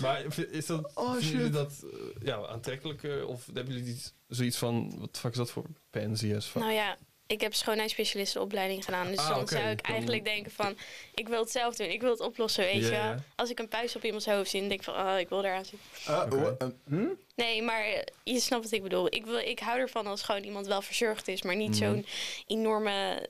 [0.00, 3.26] Maar is dat, Oh, jullie dat eh, ja, aantrekkelijker?
[3.26, 6.46] Of hebben jullie iets, zoiets van, wat de fuck is dat voor PNCS?
[6.46, 6.60] Van?
[6.60, 9.06] Nou ja, ik heb schoonheidsspecialistenopleiding gedaan.
[9.06, 9.54] Dus Ah, dan oké.
[9.56, 10.76] zou ik Dan- eigenlijk denken van...
[11.14, 11.86] Ik wil het zelf doen.
[11.90, 13.14] Ik wil het oplossen, weet je.
[13.36, 15.06] Als ik een puis op iemands hoofd zie, dan denk ik van...
[15.06, 15.88] Oh, ik wil eraan zitten.
[16.06, 17.06] Eh, eh, hm?
[17.36, 19.06] Nee, maar eh, je snapt wat ik bedoel.
[19.14, 21.42] Ik, wil, ik hou ervan als gewoon iemand wel verzorgd is.
[21.42, 21.78] Maar niet Mhm.
[21.78, 22.06] zo'n
[22.46, 23.28] enorme...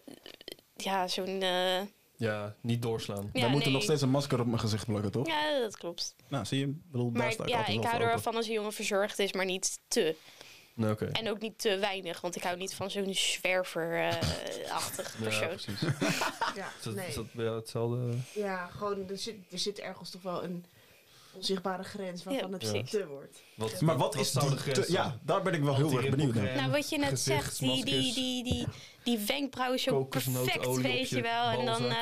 [0.76, 1.42] Ja, zo'n...
[1.42, 1.80] eh,
[2.16, 3.30] Ja, niet doorslaan.
[3.32, 3.74] Ja, Dan moet er nee.
[3.74, 5.26] nog steeds een masker op mijn gezicht plakken, toch?
[5.26, 6.14] Ja, dat klopt.
[6.28, 6.66] Nou, zie je?
[6.66, 8.32] Ik bedoel, daar Maar sta ik ja, altijd ik wel hou voor er wel open.
[8.32, 10.16] van als een jongen verzorgd is, maar niet te.
[10.74, 11.04] Nee, oké.
[11.06, 15.48] En ook niet te weinig, want ik hou niet van zo'n zwerver-achtig Ja, persoon.
[15.48, 15.80] precies.
[16.54, 17.06] Ja, Is dat, nee.
[17.08, 18.12] is dat bij jou hetzelfde?
[18.34, 20.64] ja gewoon er zit, er zit ergens toch wel een
[21.34, 22.90] onzichtbare grens waarvan Ja, het precies.
[22.90, 23.42] te wordt.
[23.54, 24.92] Wat, Maar wat is die de grens te-?
[24.92, 26.54] Ja, daar ben ik wel heel erg benieuwd naar.
[26.56, 28.66] Nou, wat je net zegt, die, die, die, die,
[29.04, 31.48] die wenkbrauwen zo Kokosnootolie perfect, weet je wel.
[31.58, 31.96] En dan, eh,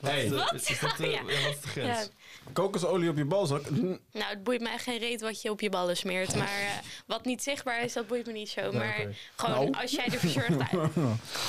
[0.00, 0.30] Hey.
[0.30, 0.54] Wat?
[0.54, 1.10] Is dat de, Ja.
[1.10, 1.24] ja.
[1.24, 1.98] wat is de grens?
[1.98, 3.70] ja, Kokosolie op je balzak?
[3.70, 6.34] Nou, het boeit mij geen reet wat je op je ballen smeert.
[6.34, 6.70] Maar eh,
[7.06, 8.60] wat niet zichtbaar is, dat boeit me niet zo.
[8.60, 9.06] Nee, Maar
[9.36, 9.82] gewoon Nou.
[9.82, 10.70] als jij er verzorgd uit.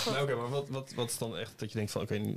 [0.05, 2.35] Nou, oké, maar wat, wat, wat is dan echt dat je denkt van, oké,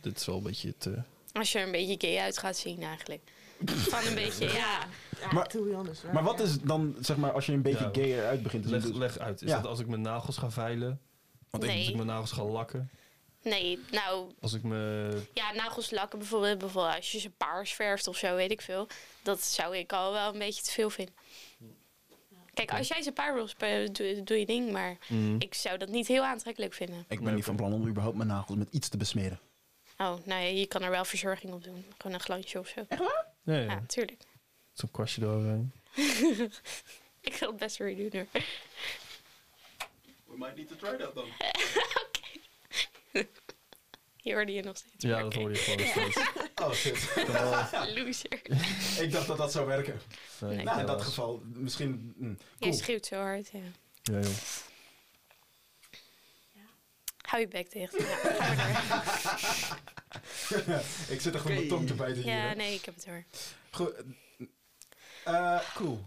[0.00, 1.02] dit is wel een beetje te...
[1.32, 3.22] Als je er een beetje gay uit gaat zien eigenlijk.
[3.64, 4.78] Van een beetje, ja.
[5.20, 6.02] Ja, Maar- to be honest.
[6.12, 7.90] Maar wat is dan, zeg maar, als je een beetje Ja.
[7.92, 8.78] gay eruit begint te zien?
[8.78, 9.42] Leg, dus- leg uit.
[9.42, 9.56] Is Ja.
[9.60, 11.00] dat als ik mijn nagels ga veilen?
[11.50, 12.90] Want ik- Als ik Nee, mijn nagels ga lakken?
[13.42, 15.10] nee, nou, Als ik me...
[15.34, 18.86] ja, nagels lakken bijvoorbeeld, bijvoorbeeld als je ze paars verft of zo, weet ik veel.
[19.22, 21.14] Dat zou ik al wel een beetje te veel vinden.
[22.54, 25.36] Kijk, als jij ze paars wil spelen, doe, doe je ding, maar Mm.
[25.38, 26.98] ik zou dat niet heel aantrekkelijk vinden.
[26.98, 29.40] Ik ben Nee, niet van plan om überhaupt mijn nagels met iets te besmeren.
[29.98, 31.84] Oh, nou ja, je kan er wel verzorging op doen.
[31.98, 32.84] Gewoon een glansje of zo.
[32.88, 33.60] Ja, ja.
[33.60, 34.22] Ja, tuurlijk.
[34.72, 35.72] Zo'n kwastje doorheen.
[37.20, 38.42] Ik wil het best weer doen hoor.
[40.26, 41.28] We might need to try that dan.
[44.16, 44.94] Je hoorde je nog steeds.
[45.04, 45.38] Ja, dat oké.
[45.38, 46.16] hoor je gewoon nog steeds.
[46.62, 47.14] Oh shit.
[47.94, 48.40] Loser.
[49.02, 50.00] ik dacht dat dat zou werken.
[50.40, 50.64] Nee, Nee.
[50.64, 52.14] Nou, in dat geval misschien...
[52.18, 52.72] hm, Jij cool.
[52.72, 53.58] schreeuwt zo hard, ja.
[54.02, 54.32] Ja, joh.
[57.20, 57.98] Hou je bek dicht.
[57.98, 59.78] Ja.
[61.14, 62.32] ik zit er gewoon mijn tong te bijten hier.
[62.32, 63.24] ja nee, ik heb het hoor.
[63.70, 63.94] Goed.
[65.24, 66.00] eh, cool.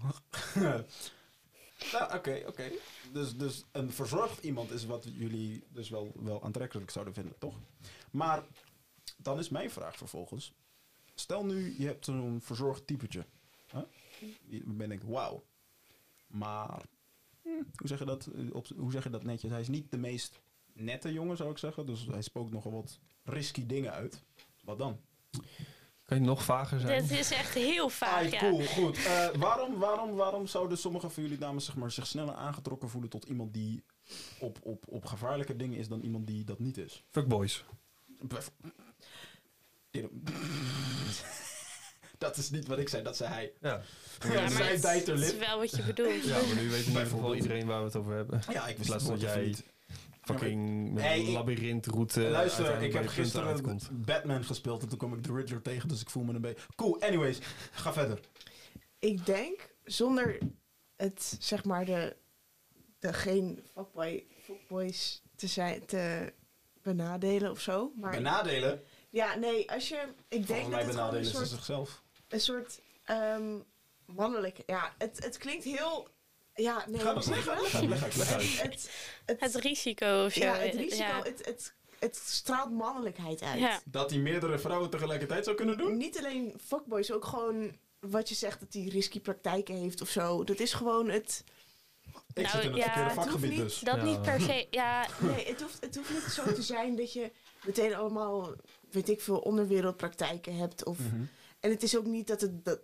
[1.92, 2.72] nou, oké, oké.
[3.12, 7.56] Dus, dus een verzorgd iemand is wat jullie dus wel, wel aantrekkelijk zouden vinden, toch?
[8.12, 8.44] Maar
[9.18, 10.54] dan is mijn vraag vervolgens.
[11.16, 13.26] Stel nu, je hebt zo'n verzorgd typetje.
[13.72, 13.82] Huh?
[14.66, 15.44] Ben denkt, wauw.
[16.28, 16.82] Maar,
[17.42, 19.52] hm, hoe, zeg je dat, op, hoe zeg je dat netjes?
[19.52, 20.42] Hij is niet de meest
[20.84, 21.86] nette jongen, zou ik zeggen.
[21.86, 24.24] Dus hij spookt nogal wat risky dingen uit.
[24.64, 25.00] Wat dan?
[26.06, 27.02] Kan je nog vager zijn?
[27.08, 28.40] Dit is echt heel vaag, Ah, ja.
[28.40, 28.98] cool, goed.
[29.06, 33.10] Eh, waarom, waarom, waarom zouden sommige van jullie dames zeg maar, zich sneller aangetrokken voelen
[33.10, 33.84] tot iemand die
[34.40, 37.04] op, op, op gevaarlijke dingen is dan iemand die dat niet is?
[37.10, 37.64] Fuckboys.
[42.18, 43.52] Dat is niet wat ik zei, dat zei hij.
[43.62, 43.82] Ja.
[44.20, 46.24] Ja, Ja, maar het is wel wat je bedoelt.
[46.24, 47.36] Ja, maar nu weet in ieder geval Bijvoorbeeld.
[47.36, 48.42] iedereen waar we het over hebben.
[48.52, 49.64] Ja, ik wist het dat jij niet.
[50.22, 51.00] Fucking
[51.34, 53.82] labyrinthroute Luister, ik heb punten uitkomt.
[53.82, 56.42] gisteren Batman gespeeld en toen kwam ik de Riddler tegen, dus ik voel me een
[56.42, 56.66] beetje...
[56.76, 57.40] Cool, anyways,
[57.72, 58.20] ga verder.
[59.00, 60.38] Ik denk, zonder
[60.96, 62.16] het, zeg maar, de,
[63.00, 66.34] de geen fuckboy, fuckboys te zijn, te
[66.82, 67.92] benadelen of zo.
[67.96, 68.84] Maar Benadelen?
[69.10, 72.04] ja, nee, als je, ik denk Volgens mij dat benadelen een soort, zichzelf.
[72.28, 73.60] een soort ehm,
[74.06, 76.08] mannelijk, ja, het, het klinkt heel,
[76.56, 77.74] ja, nee, Ga hoe dan, zeg je leg dat?
[77.82, 78.42] uit, leg uit, leg uit.
[78.42, 78.90] Het, het,
[79.26, 80.40] het, Het risico of zo.
[80.40, 81.22] ja, het risico, Ja.
[81.24, 83.60] Het, het, het straalt mannelijkheid uit.
[83.60, 83.80] Ja.
[83.86, 85.98] Dat hij meerdere vrouwen tegelijkertijd zou kunnen doen?
[85.98, 90.44] Niet alleen fuckboys, ook gewoon wat je zegt dat hij risky praktijken heeft of zo.
[90.44, 91.44] Dat is gewoon het.
[92.34, 93.60] Ik Nou, zit in het ja, verkeerde het vakgebied niet.
[93.60, 93.80] dus.
[93.80, 94.04] Dat Ja.
[94.04, 94.68] niet per se.
[94.72, 97.32] Ja, Nee, het hoeft, het hoeft niet zo te zijn dat je
[97.66, 98.54] meteen allemaal,
[98.92, 100.86] weet ik veel, onderwereldpraktijken hebt.
[100.86, 101.22] Of, Mhm.
[101.60, 102.80] En het is ook niet dat het, dat,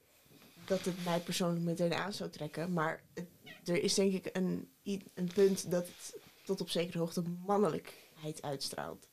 [0.66, 2.74] dat het mij persoonlijk meteen aan zou trekken.
[2.74, 3.28] Maar het-
[3.68, 4.70] er is denk ik een,
[5.14, 9.08] een punt dat het tot op zekere hoogte mannelijkheid uitstraalt.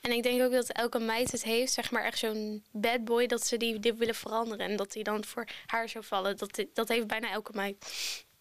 [0.00, 3.26] En ik denk ook dat elke meid het heeft, zeg maar echt zo'n bad boy,
[3.26, 4.66] dat ze die, die willen veranderen.
[4.70, 6.36] En dat die dan voor haar zou vallen.
[6.36, 7.86] Dat, dat heeft bijna elke meid.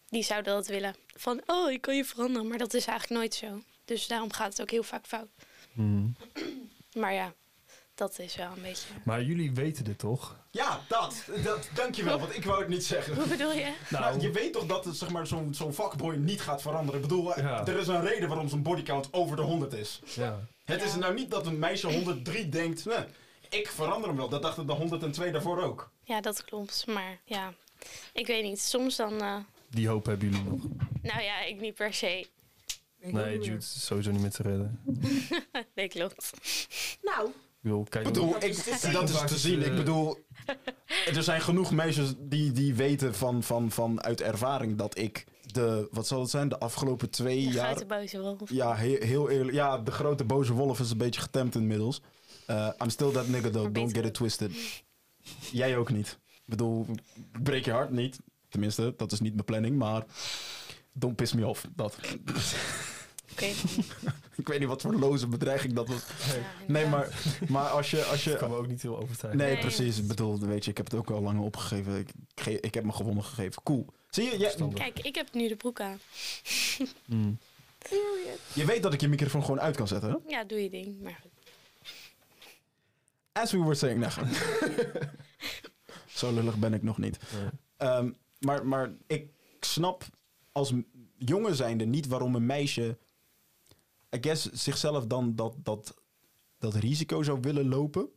[0.10, 0.95] Die zou dat willen.
[1.08, 2.47] Van, oh, ik kan je veranderen.
[2.47, 3.62] Maar dat is eigenlijk nooit zo.
[3.86, 5.30] Dus daarom gaat het ook heel vaak fout.
[5.74, 6.08] Mhm.
[6.93, 7.34] Maar ja,
[7.95, 8.87] dat is wel een beetje...
[9.03, 10.39] Maar jullie weten dit toch?
[10.51, 11.69] Ja, dat, dat.
[11.73, 13.15] Dankjewel, want ik wou het niet zeggen.
[13.15, 13.73] Hoe bedoel je?
[13.89, 17.01] Nou, je weet toch dat zeg maar, zo'n zo'n fuckboy niet gaat veranderen.
[17.01, 17.65] Ik bedoel, eh, Ja.
[17.67, 19.99] er is een reden waarom zijn bodycount over de 100 is.
[20.15, 20.39] Ja.
[20.63, 23.03] Het is nou niet dat een meisje 103 denkt, nee,
[23.49, 24.29] ik verander hem wel.
[24.29, 25.91] Dat dachten de 102 daarvoor ook.
[26.03, 26.87] Ja, dat klopt.
[26.87, 27.53] Maar ja,
[28.13, 28.59] ik weet niet.
[28.61, 29.21] Soms dan...
[29.21, 29.35] eh,
[29.69, 30.61] Die hoop hebben jullie nog.
[31.01, 32.27] nou ja, ik niet per se.
[32.99, 34.81] Ik Nee, Jude is sowieso niet meer te redden.
[35.75, 36.31] Nee, klopt.
[37.01, 37.29] Nou,
[37.64, 38.93] bedoel, kijk Ik bedoel, Dat ik, is te zien.
[38.93, 39.66] dat is te zien.
[39.66, 40.18] Ik bedoel,
[41.16, 45.88] er zijn genoeg meisjes die, die weten van, van, van uit ervaring dat ik de,
[45.91, 47.66] wat zal het zijn, de afgelopen twee De jaar...
[47.66, 48.49] grote boze wolf.
[48.49, 49.53] Ja, heel, heel eerlijk.
[49.53, 52.01] Ja, de grote boze wolf is een beetje getemd inmiddels.
[52.45, 54.51] Eh, I'm still that nigga though, don't get it twisted.
[55.51, 56.20] Jij ook niet.
[56.28, 56.86] Ik bedoel,
[57.43, 58.20] breek je hart niet.
[58.49, 60.03] Tenminste, dat is niet mijn planning, maar
[60.93, 61.68] don't piss me off.
[61.76, 61.97] Dat.
[63.34, 63.45] Oké.
[64.36, 66.01] Ik weet niet wat voor loze bedreiging dat was.
[66.67, 67.97] Nee, maar, maar als je...
[68.03, 69.41] Als Dat je kan me ook niet heel overtuigen.
[69.43, 69.61] nee, Nee.
[69.61, 69.97] precies.
[69.97, 71.97] Ik bedoel, weet je, ik heb het ook al lang opgegeven.
[71.99, 73.63] Ik, ge- ik heb me gewonnen gegeven.
[73.63, 73.86] Cool.
[74.09, 74.71] Zie je.
[74.73, 75.99] Kijk, ik heb nu de broek aan.
[77.05, 77.38] Mm.
[78.53, 80.15] Je weet dat ik je microfoon gewoon uit kan zetten, hè?
[80.27, 81.01] Ja, doe je ding.
[81.01, 81.31] Maar goed.
[83.31, 83.99] As we were saying.
[83.99, 84.11] Nou,
[86.07, 87.19] Zo lullig ben ik nog niet.
[87.34, 87.49] Nee.
[87.77, 89.29] Ehm, maar, maar ik
[89.59, 90.03] snap
[90.51, 90.73] als
[91.17, 92.97] jongen zijnde niet waarom een meisje,
[94.16, 95.95] I guess, zichzelf dan dat, dat,
[96.57, 98.09] dat risico zou willen lopen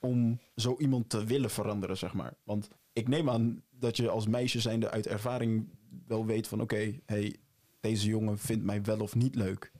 [0.00, 2.34] om zo iemand te willen veranderen, zeg maar.
[2.44, 5.68] Want ik neem aan dat je als meisje zijnde uit ervaring
[6.06, 7.36] wel weet van, oké, hey,
[7.80, 9.72] deze jongen vindt mij wel of niet leuk.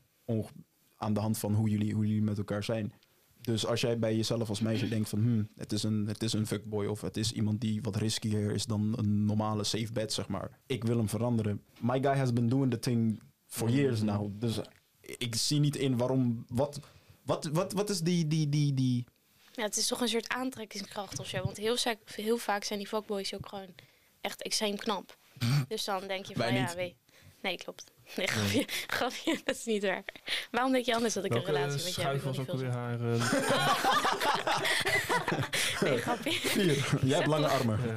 [0.96, 2.92] Aan de hand van hoe jullie, hoe jullie met elkaar zijn.
[3.40, 5.18] Dus als jij bij jezelf als meisje denkt van...
[5.18, 8.50] Hmm, het, is een, het is een fuckboy of het is iemand die wat riskier
[8.50, 10.60] is dan een normale safe bet, zeg maar.
[10.66, 11.62] Ik wil hem veranderen.
[11.80, 14.30] My guy has been doing the thing for years now.
[14.40, 14.60] Dus
[15.02, 16.44] ik zie niet in waarom...
[16.48, 16.80] Wat,
[17.22, 18.26] wat, wat, wat is die...
[18.28, 19.04] die, die, die
[19.52, 21.42] Ja, het is toch een soort aantrekkingskracht of zo.
[21.44, 23.74] Want heel, vaak- heel vaak zijn die fuckboys ook gewoon
[24.20, 25.16] echt extreem knap.
[25.68, 26.74] Dus dan denk je van, Wij ja, niet.
[26.74, 26.94] weet...
[27.42, 27.90] Nee, klopt.
[28.16, 28.64] Nee, grapje,
[28.96, 30.04] grapje, dat is niet waar.
[30.50, 32.22] Waarom denk je anders dat ik Welke een relatie met jou heb?
[32.22, 33.12] was ook alweer haar...
[33.12, 35.88] eh, zeggen.
[35.88, 36.32] Nee, grapje.
[36.32, 36.98] vier.
[37.04, 37.80] Jij hebt lange armen.
[37.86, 37.94] ja.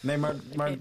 [0.00, 0.76] Nee, maar, maar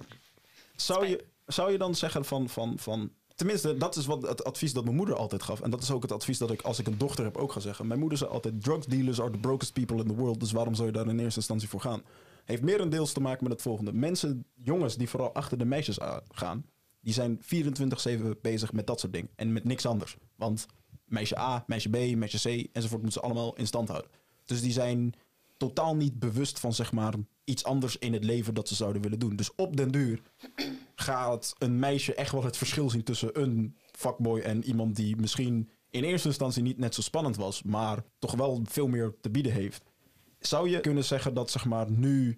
[0.75, 3.11] zou, je, zou je dan zeggen van, van, van...
[3.37, 5.61] Tenminste, dat is wat het advies dat mijn moeder altijd gaf.
[5.61, 7.59] En dat is ook het advies dat ik als ik een dochter heb ook ga
[7.59, 7.87] zeggen.
[7.87, 10.39] Mijn moeder zei altijd, drugs dealers are the brokest people in the world.
[10.39, 12.01] Dus waarom zou je daar in eerste instantie voor gaan?
[12.45, 13.93] Heeft merendeels te maken met het volgende.
[13.93, 16.65] Mensen, jongens die vooral achter de meisjes aan- gaan...
[16.99, 19.29] die zijn 24-7 bezig met dat soort dingen.
[19.35, 20.17] En met niks anders.
[20.35, 20.65] Want
[21.05, 23.01] meisje A, meisje B, meisje C enzovoort...
[23.01, 24.11] moeten ze allemaal in stand houden.
[24.45, 25.13] Dus die zijn
[25.57, 27.13] totaal niet bewust van zeg maar
[27.43, 29.35] iets anders in het leven dat ze zouden willen doen.
[29.35, 30.21] Dus op den duur
[30.99, 35.69] gaat een meisje echt wel het verschil zien tussen een fuckboy en iemand die misschien
[35.89, 39.51] in eerste instantie niet net zo spannend was, maar toch wel veel meer te bieden
[39.51, 39.83] heeft.
[40.39, 42.37] Zou je kunnen zeggen dat zeg maar nu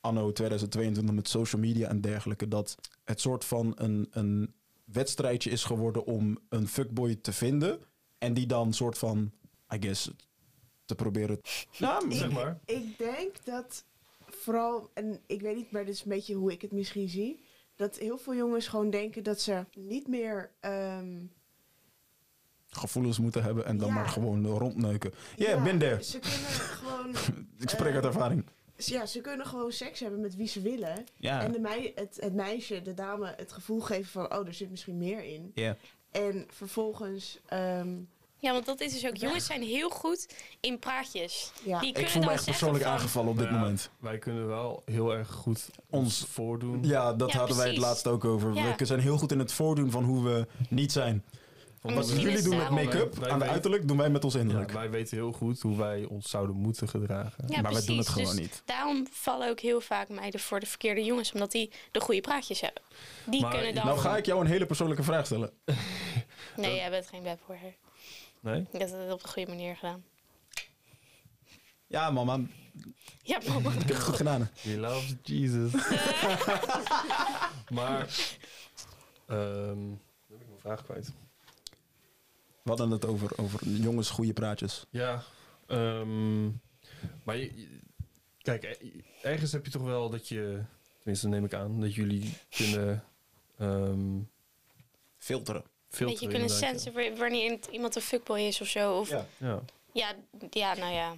[0.00, 4.54] anno 2022 met social media en dergelijke dat het soort van een, een
[4.84, 7.80] wedstrijdje is geworden om een fuckboy te vinden
[8.18, 9.32] en die dan soort van
[9.74, 10.10] I guess
[10.84, 11.40] te proberen.
[11.78, 12.60] Nou, Zeg maar.
[12.64, 13.84] Ik denk dat
[14.26, 17.40] vooral, en ik weet niet, maar dit is een beetje hoe ik het misschien zie.
[17.76, 20.50] Dat heel veel jongens gewoon denken dat ze niet meer.
[20.60, 21.16] ehm,
[22.68, 23.94] gevoelens moeten hebben en dan Ja.
[23.94, 25.12] maar gewoon rondneuken.
[25.36, 26.02] Ja, yeah, ben there.
[26.02, 26.40] Ze kunnen
[26.80, 27.14] gewoon.
[27.58, 28.44] Ik spreek uit eh, ervaring.
[28.76, 31.04] Ja, ze kunnen gewoon seks hebben met wie ze willen.
[31.16, 31.42] Ja.
[31.42, 34.70] En de mei, het, het meisje, de dame, het gevoel geven van: oh, er zit
[34.70, 35.50] misschien meer in.
[35.54, 35.76] Ja.
[36.10, 37.40] En vervolgens.
[37.46, 37.98] ehm,
[38.42, 39.16] Ja, want dat is dus ook...
[39.16, 40.26] Jongens zijn heel goed
[40.60, 41.52] in praatjes.
[41.64, 41.78] ja.
[41.78, 43.90] Die Ik kunnen voel me echt persoonlijk van- aangevallen op dit Nou ja, moment.
[43.98, 46.84] Wij kunnen wel heel erg goed Ons- voordoen.
[46.84, 48.54] Ja, dat Ja, hadden wij het laatst ook over.
[48.54, 48.74] Ja.
[48.76, 51.24] We zijn heel goed in het voordoen van hoe we niet zijn.
[51.80, 54.70] Wat jullie doen met make-up, aan de uiterlijk, doen wij met ons Ja, innerlijk.
[54.70, 57.44] wij weten heel goed hoe wij ons zouden moeten gedragen.
[57.48, 58.62] Ja, maar wij doen het gewoon Dus niet.
[58.64, 61.32] Daarom vallen ook heel vaak meiden voor de verkeerde jongens.
[61.32, 62.82] Omdat die de goede praatjes hebben.
[63.24, 63.86] Die Maar kunnen dan...
[63.86, 65.50] Nou ga ik jou een hele persoonlijke vraag stellen.
[66.56, 67.74] Nee, jij bent geen webhoorder.
[68.42, 68.60] Nee?
[68.60, 70.04] Ik heb het op de goede manier gedaan.
[71.86, 72.40] Ja, mama,
[73.22, 73.70] Ja, mama.
[73.72, 74.50] ik heb het goed gedaan.
[74.62, 75.72] We love Jesus.
[77.78, 78.08] maar...
[79.26, 81.12] ehm nu heb ik mijn vraag kwijt.
[82.62, 84.86] We hadden het over, over jongens goede praatjes.
[84.90, 85.22] Ja,
[85.66, 86.44] ehm,
[87.24, 87.80] maar je- je-
[88.42, 88.64] kijk,
[89.22, 90.62] ergens heb je toch wel dat je,
[90.98, 93.04] tenminste neem ik aan, dat jullie kunnen
[93.58, 94.20] ehm
[95.18, 95.64] Filteren.
[95.92, 96.06] Filteren.
[96.08, 98.98] Weet je, kunnen sensen wa- wanneer iemand een fuckboy is of zo.
[98.98, 99.26] Of, ja.
[99.38, 99.62] Ja.
[99.92, 100.14] Ja.
[100.50, 101.14] Ja, nou ja.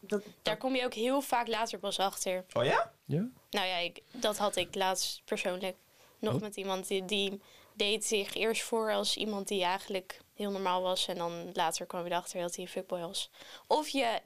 [0.00, 2.44] dat, Daar kom je ook heel vaak later pas achter.
[2.52, 2.92] Oh ja?
[3.04, 3.28] ja?
[3.50, 5.76] Nou ja, ik, dat had ik laatst persoonlijk
[6.18, 6.40] nog Oh.
[6.40, 7.40] met iemand die, die
[7.74, 11.06] deed zich eerst voor als iemand die eigenlijk heel normaal was.
[11.08, 13.30] En dan later kwam je erachter dat hij een fuckboy was.
[13.66, 14.20] Of je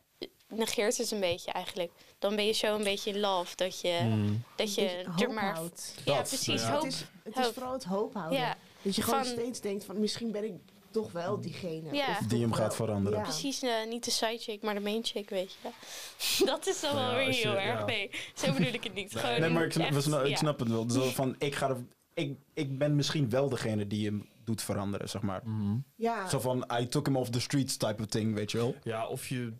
[0.48, 1.92] negeert het een beetje eigenlijk.
[2.18, 4.42] Dan ben je zo een beetje in love dat je, Hmm.
[4.56, 5.54] dat je er hoop maar...
[5.54, 5.94] houdt.
[6.04, 6.62] Ja, precies.
[6.62, 6.70] ja.
[6.72, 6.82] Hoop.
[6.82, 8.38] Het is, het is vooral het hoop houden.
[8.38, 10.52] Ja, Dat je gewoon van- steeds denkt van misschien ben ik
[10.90, 11.92] toch wel diegene.
[11.94, 12.06] Ja.
[12.20, 13.18] Of Die hem gaat veranderen.
[13.18, 13.24] Ja.
[13.24, 13.62] precies.
[13.62, 15.68] eh, niet de sidechick, maar de main chick, weet je.
[16.46, 17.78] Dat is dan wel weer heel erg.
[17.78, 17.84] ja.
[17.84, 19.16] Nee, zo bedoel ik het niet.
[19.16, 20.36] Gewoon Nee, maar ik snap, echt, we snap- ik ja.
[20.36, 20.90] snap het wel.
[20.90, 21.76] Zo van, ik, ga er,
[22.14, 25.40] ik, ik ben misschien wel degene die hem doet veranderen, zeg maar.
[25.44, 25.76] Mhm.
[25.96, 28.74] Ja, Zo van, I took him off the streets type of thing, weet je wel.
[28.82, 29.52] Ja, of je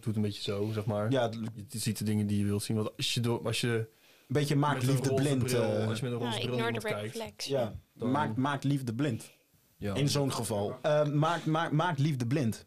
[0.00, 1.10] doet een beetje zo, zeg maar.
[1.10, 1.30] Ja,
[1.68, 2.76] Je ziet de dingen die je wilt zien.
[2.76, 3.86] Want als je, door, als je een
[4.26, 5.42] beetje maakt liefde blind.
[5.44, 7.16] bril, eh, als je met een roze Ja, bril ignore naar the iemand red kijkt.
[7.16, 7.46] flags.
[7.46, 9.30] ja, Dan- maakt, maakt liefde blind.
[9.76, 10.78] Ja, In zo'n geval.
[10.82, 12.66] Eh, maakt, maakt, maakt liefde blind.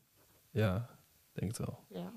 [0.51, 0.89] Ja,
[1.33, 1.79] denk het wel.
[1.89, 2.11] ja.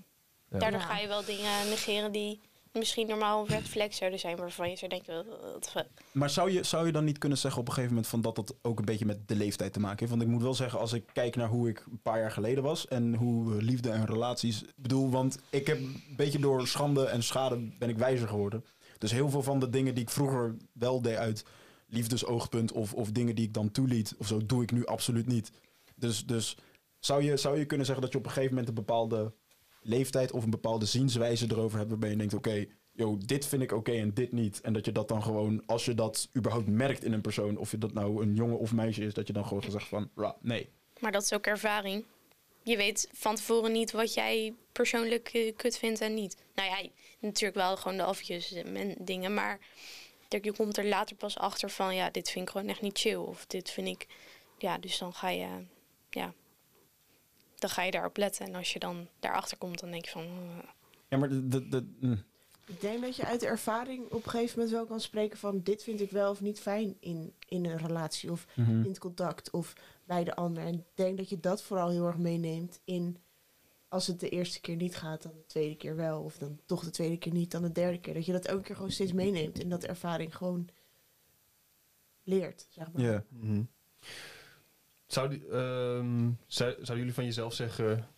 [0.50, 0.58] Ja.
[0.58, 2.40] Daardoor ga je wel dingen negeren die
[2.72, 5.86] misschien normaal red flags zouden zijn waarvan je zo denkt, wat fuck.
[6.12, 8.36] Maar zou je, zou je dan niet kunnen zeggen op een gegeven moment van dat
[8.36, 10.10] dat ook een beetje met de leeftijd te maken heeft?
[10.10, 12.62] Want ik moet wel zeggen, als ik kijk naar hoe ik een paar jaar geleden
[12.62, 14.62] was en hoe liefde en relaties.
[14.62, 18.64] Ik bedoel, want ik heb een beetje door schande en schade ben ik wijzer geworden.
[18.98, 21.44] Dus heel veel van de dingen die ik vroeger wel deed uit
[21.94, 25.50] liefdesoogpunt of, of dingen die ik dan toeliet of zo, doe ik nu absoluut niet.
[25.96, 26.56] Dus, dus
[26.98, 29.32] zou, je, zou je kunnen zeggen dat je op een gegeven moment een bepaalde
[29.82, 33.72] leeftijd of een bepaalde zienswijze erover hebt waarbij je denkt, oké, yo, dit vind ik
[33.72, 34.60] oké en dit niet.
[34.60, 37.70] En dat je dat dan gewoon, als je dat überhaupt merkt in een persoon, of
[37.70, 40.36] je dat nou een jongen of meisje is, dat je dan gewoon zegt van, "Ra,
[40.40, 40.68] nee.
[41.00, 42.04] Maar dat is ook ervaring.
[42.62, 46.36] Je weet van tevoren niet wat jij persoonlijk eh, kut vindt en niet.
[46.54, 46.88] Nou ja,
[47.20, 49.58] natuurlijk wel gewoon de afjes en dingen, maar
[50.42, 53.16] je komt er later pas achter van, ja, dit vind ik gewoon echt niet chill.
[53.16, 54.06] Of dit vind ik,
[54.58, 55.48] ja, dus dan ga je,
[56.10, 56.32] ja,
[57.54, 58.46] dan ga je daarop letten.
[58.46, 60.68] En als je dan daarachter komt, dan denk je van, eh,
[61.08, 62.22] Ja, maar de, de, de, mm.
[62.66, 65.60] Ik denk dat je uit de ervaring op een gegeven moment wel kan spreken van
[65.62, 68.70] dit vind ik wel of niet fijn in, in een relatie of Mhm.
[68.70, 69.72] in het contact of
[70.04, 70.64] bij de ander.
[70.64, 73.18] En ik denk dat je dat vooral heel erg meeneemt in
[73.94, 76.22] als het de eerste keer niet gaat, dan de tweede keer wel.
[76.22, 78.14] Of dan toch de tweede keer niet, dan de derde keer.
[78.14, 80.68] Dat je dat elke keer gewoon steeds meeneemt en dat de ervaring gewoon
[82.22, 83.02] leert, zeg maar.
[83.02, 83.24] Ja.
[83.28, 83.62] Mhm.
[85.06, 88.08] Zou die, ehm, zou, zouden jullie van jezelf zeggen,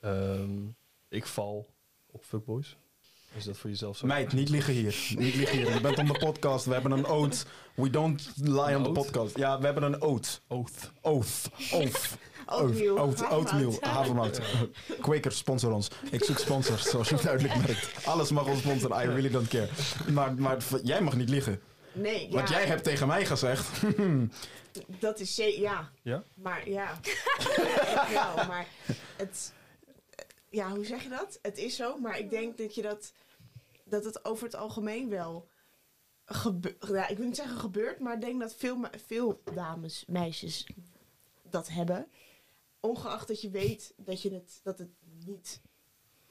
[0.00, 0.66] ehm,
[1.08, 1.68] ik val
[2.06, 2.76] op fuckboys?
[3.34, 4.06] Is dat voor jezelf zo?
[4.06, 5.12] Meid, niet liggen hier.
[5.16, 5.74] Niet liggen hier.
[5.74, 6.64] Je bent op de podcast.
[6.64, 7.46] We hebben een oath.
[7.74, 9.36] We don't lie on the podcast.
[9.36, 10.42] Ja, we hebben een oath.
[10.48, 10.92] Oath.
[11.00, 11.50] Oath.
[11.72, 12.18] Oath.
[12.50, 12.98] Oatmeal.
[13.30, 13.76] Oatmeal.
[13.80, 14.40] Havermout.
[15.00, 15.90] Quaker, sponsor ons.
[16.10, 18.06] Ik zoek sponsors, zoals je duidelijk merkt.
[18.06, 19.04] Alles mag ons sponsoren.
[19.04, 19.68] I really don't care.
[20.12, 21.60] Maar, jij mag niet liegen.
[21.92, 23.82] Nee, ja, Want jij hebt tegen mij gezegd...
[24.98, 25.90] dat is zeker, ja.
[26.02, 26.24] Ja?
[26.34, 27.00] Maar ja,
[28.12, 28.66] wel, maar
[29.16, 29.52] het,
[30.48, 31.38] ja, hoe zeg je dat?
[31.42, 33.12] Het is zo, maar ik denk dat je dat,
[33.84, 35.48] dat het over het algemeen wel
[36.24, 36.86] gebeurt.
[36.88, 40.66] Ja, ik wil niet zeggen gebeurt, maar ik denk dat veel, veel dames, meisjes
[41.50, 42.06] dat hebben.
[42.80, 44.88] Ongeacht dat je weet dat, je het, dat het
[45.24, 45.60] niet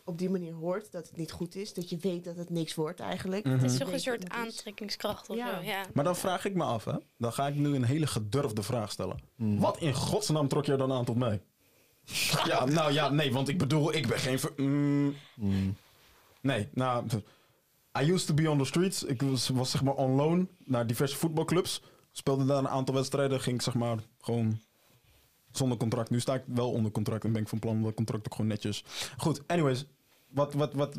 [0.03, 2.75] op die manier hoort, dat het niet goed is, dat je weet dat het niks
[2.75, 3.45] wordt eigenlijk.
[3.45, 3.53] Mhm.
[3.59, 5.55] het is toch een soort aantrekkingskracht of Ja.
[5.55, 5.61] zo.
[5.65, 5.85] Ja.
[5.93, 6.93] Maar dan vraag ik me af, hè.
[7.17, 9.19] Dan ga ik nu een hele gedurfde vraag stellen.
[9.35, 11.41] Wat in godsnaam trok je dan aan tot mij?
[12.45, 14.39] ja, nou ja, nee, want ik bedoel, ik ben geen...
[14.39, 15.75] ver- mm, Mm.
[16.41, 17.05] nee, nou...
[17.99, 19.03] I used to be on the streets.
[19.03, 21.81] Ik was, was zeg maar on loan naar diverse voetbalclubs.
[22.11, 23.39] Speelde daar een aantal wedstrijden.
[23.41, 24.59] Ging ik zeg maar gewoon
[25.59, 26.09] zonder contract.
[26.09, 28.31] Nu sta ik wel onder contract en ben ik van plan om dat contract ook
[28.35, 28.83] gewoon netjes.
[29.17, 29.85] Goed, anyways.
[30.27, 30.95] Wat, wat, wat,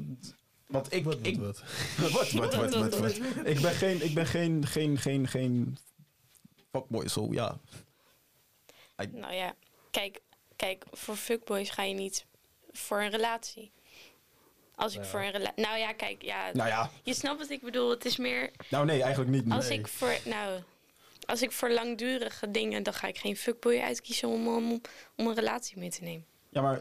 [0.66, 1.04] wat ik...
[1.04, 1.62] Wat, ik wat,
[1.98, 3.16] wat, wat, wat, wat, wat.
[3.44, 5.78] Ik ben geen, ik ben geen, geen, geen, geen
[6.72, 7.58] fuckboy, zo ja.
[9.12, 9.54] Nou ja,
[9.90, 10.20] kijk,
[10.56, 12.26] kijk, voor fuckboys ga je niet
[12.72, 13.70] voor een relatie.
[14.74, 15.06] Als ik Ja.
[15.06, 15.62] voor een relatie...
[15.62, 17.90] Nou ja, kijk, ja, Nou ja, je snapt wat ik bedoel.
[17.90, 19.52] Het is meer nou nee, eigenlijk niet.
[19.52, 19.78] als Nee.
[19.78, 20.18] ik voor...
[20.24, 20.60] Nou,
[21.30, 22.82] als ik voor langdurige dingen...
[22.82, 24.80] dan ga ik geen fuckboy uitkiezen om, om,
[25.16, 26.24] om een relatie mee te nemen.
[26.48, 26.80] Ja, maar...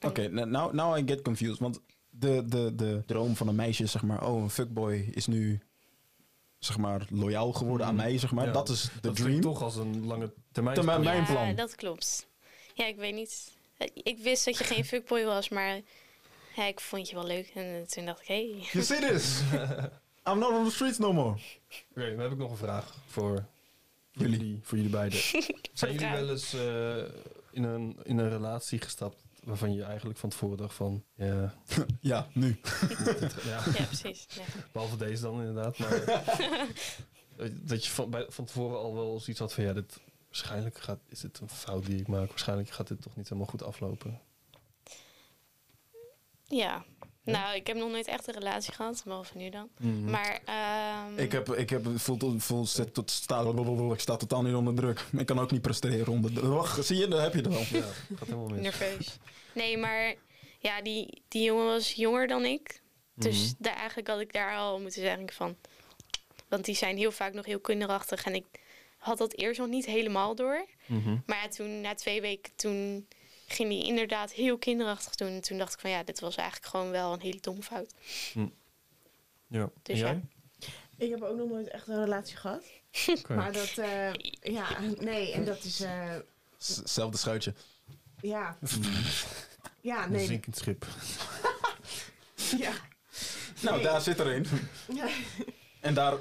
[0.00, 1.58] Oké, n- now, now I get confused.
[1.58, 1.80] Want
[2.10, 4.26] de, de, de droom van een meisje is zeg maar...
[4.26, 5.60] Oh, een fuckboy is nu
[6.58, 8.04] zeg maar loyaal geworden aan Mhm.
[8.04, 8.46] mij, zeg maar.
[8.46, 9.40] Ja, dat is de dat dream.
[9.40, 10.74] toch als een lange termijn.
[10.76, 11.12] Termijn- plan.
[11.14, 11.54] Mijn ja, plan.
[11.54, 12.26] dat klopt.
[12.74, 13.52] Ja, ik weet niet.
[13.94, 15.80] Ik wist dat je geen fuckboy was, maar...
[16.56, 17.50] Ja, ik vond je wel leuk.
[17.54, 18.34] En toen dacht ik, hé...
[18.50, 18.68] Hey.
[18.72, 19.40] You see this?
[20.30, 21.36] I'm not on the streets no more.
[21.90, 23.44] Oké, dan heb ik nog een vraag voor
[24.10, 24.38] Jullie.
[24.38, 25.18] jullie, voor jullie beiden.
[25.72, 26.96] Zijn jullie wel eens eh,
[27.50, 31.04] in, een, in een relatie gestapt waarvan je eigenlijk van tevoren dacht van...
[31.14, 31.54] Ja,
[32.00, 32.60] Ja, nu.
[33.44, 34.26] ja Ja, precies.
[34.28, 34.42] Ja.
[34.72, 35.78] behalve deze dan inderdaad.
[35.78, 36.24] Maar
[37.70, 39.64] dat je van, bij, van tevoren al wel zoiets had van...
[39.64, 42.28] Ja, dit, waarschijnlijk gaat, is dit een fout die ik maak.
[42.28, 44.20] Waarschijnlijk gaat dit toch niet helemaal goed aflopen.
[46.44, 46.84] Ja.
[47.32, 49.68] Nou, ik heb nog nooit echt een relatie gehad, behalve nu dan.
[49.80, 50.10] Mhm.
[50.10, 53.44] Maar, ehm, Ik heb, ik heb voel, voel zet tot sta,
[53.92, 55.04] ik sta totaal niet onder druk.
[55.18, 56.44] Ik kan ook niet presteren onder druk.
[56.52, 57.52] Wacht, zie je, daar heb je het al.
[57.78, 57.82] Ja,
[58.16, 58.60] gaat helemaal mis.
[58.60, 59.18] nerveus.
[59.52, 60.14] Nee, maar
[60.58, 62.80] ja, die, die jongen was jonger dan ik.
[63.14, 63.52] Dus Mhm.
[63.58, 65.56] daar, eigenlijk had ik daar al moeten zeggen van...
[66.48, 68.24] Want die zijn heel vaak nog heel kinderachtig.
[68.24, 68.44] En ik
[68.98, 70.66] had dat eerst nog niet helemaal door.
[70.86, 71.16] Mhm.
[71.26, 73.06] Maar ja, toen, na twee weken, toen
[73.48, 75.28] ging hij inderdaad heel kinderachtig doen.
[75.28, 77.94] En toen dacht ik van ja, dit was eigenlijk gewoon wel een hele domme fout.
[79.46, 79.70] Ja.
[79.82, 80.20] Dus en jij?
[80.96, 82.64] Ik heb ook nog nooit echt een relatie gehad.
[83.28, 84.66] Maar dat, eh, ja,
[84.98, 86.14] nee, en dat is, eh,
[86.58, 87.54] S- Zelfde schuitje.
[88.20, 88.58] ja.
[89.80, 90.26] Ja, Een nee.
[90.26, 90.86] zinkend schip.
[92.58, 92.72] Ja.
[93.60, 93.84] Nou, Nee.
[93.84, 94.46] daar zit er een.
[94.94, 95.08] ja.
[95.80, 96.14] En daar...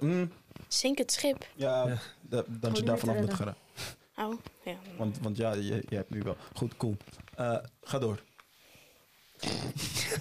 [0.00, 0.32] mm,
[0.68, 1.46] Zink het schip.
[1.54, 1.98] ja, Ja.
[2.20, 3.56] da- dat je niet daar meer vanaf moet gaan.
[4.18, 4.76] Oh, ja.
[4.96, 6.36] Want, want ja, je, je hebt nu wel...
[6.54, 6.96] Goed, cool.
[7.36, 8.22] Eh, ga door.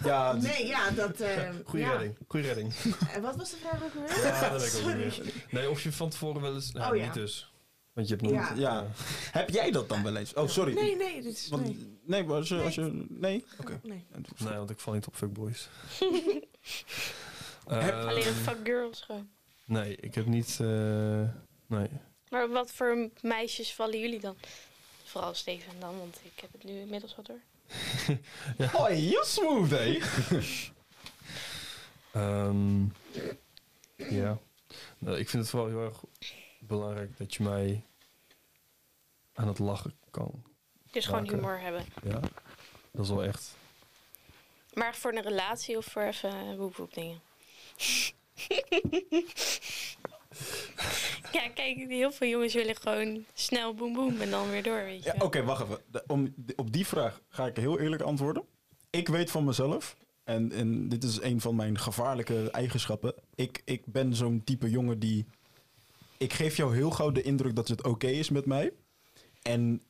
[0.03, 1.19] Ja, Nee, ja, dat...
[1.19, 1.91] eh, Goeie ja.
[1.91, 2.15] redding.
[2.27, 2.73] Goeie redding.
[3.13, 4.23] En wat was de vraag ook weer?
[4.23, 5.03] Ja, dat weet ik ook Sorry.
[5.03, 5.33] niet meer.
[5.49, 6.71] Nee, of je van tevoren wel eens...
[6.71, 7.03] Nou, Oh, ja.
[7.05, 7.51] niet dus.
[7.93, 8.33] Want je hebt nog...
[8.41, 8.53] Ja.
[8.55, 8.85] ja.
[9.31, 10.33] Heb jij dat dan wel eens?
[10.33, 10.73] Oh, sorry.
[10.73, 11.47] Nee, nee, dit is...
[11.47, 11.97] Want, Nee.
[12.05, 12.61] nee, maar als je...
[12.61, 13.45] Als je nee?
[13.59, 13.79] Oké.
[13.83, 14.05] nee.
[14.37, 15.69] Nee, want ik val niet op fuckboys.
[15.99, 16.45] Heb-
[17.93, 19.29] Eh, Alleen fuck girls gewoon.
[19.65, 20.57] Nee, ik heb niet...
[20.61, 21.29] eh,
[21.67, 21.89] nee.
[22.29, 24.37] Maar wat voor meisjes vallen jullie dan?
[25.03, 27.39] Vooral Steven dan, want ik heb het nu inmiddels wat door.
[28.73, 29.99] Oh, heel smooth, hé.
[32.11, 32.81] Ehm,
[33.95, 34.37] ja.
[34.97, 36.03] Nou, ik vind het vooral heel erg
[36.59, 37.83] belangrijk dat je mij
[39.33, 40.43] aan het lachen kan.
[40.91, 41.35] Dus gewoon Maken.
[41.35, 41.85] humor hebben.
[42.03, 42.19] Ja,
[42.91, 43.55] dat is wel echt.
[44.73, 47.21] Maar voor een relatie of voor even woep woep dingen?
[51.31, 55.03] ja, kijk, heel veel jongens willen gewoon snel boem boem en dan weer door, weet
[55.03, 55.13] je.
[55.15, 56.03] Ja, Oké, wacht even.
[56.07, 58.43] Om, op die vraag ga ik heel eerlijk antwoorden.
[58.89, 63.13] Ik weet van mezelf, en, en dit is een van mijn gevaarlijke eigenschappen.
[63.35, 65.25] Ik, ik ben zo'n type jongen die...
[66.17, 68.71] Ik geef jou heel gauw de indruk dat het oké is met mij.
[69.41, 69.81] En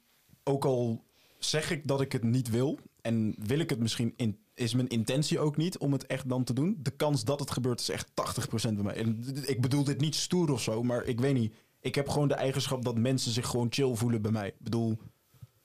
[0.44, 1.04] ook al
[1.38, 2.80] zeg ik dat ik het niet wil...
[3.02, 4.14] en wil ik het misschien...
[4.16, 6.80] In, is mijn intentie ook niet om het echt dan te doen...
[6.82, 8.96] de kans dat het gebeurt is echt 80% bij mij.
[8.96, 11.54] En ik bedoel dit niet stoer of zo, maar ik weet niet...
[11.80, 14.48] Ik heb gewoon de eigenschap dat mensen zich gewoon chill voelen bij mij.
[14.48, 14.98] Ik bedoel,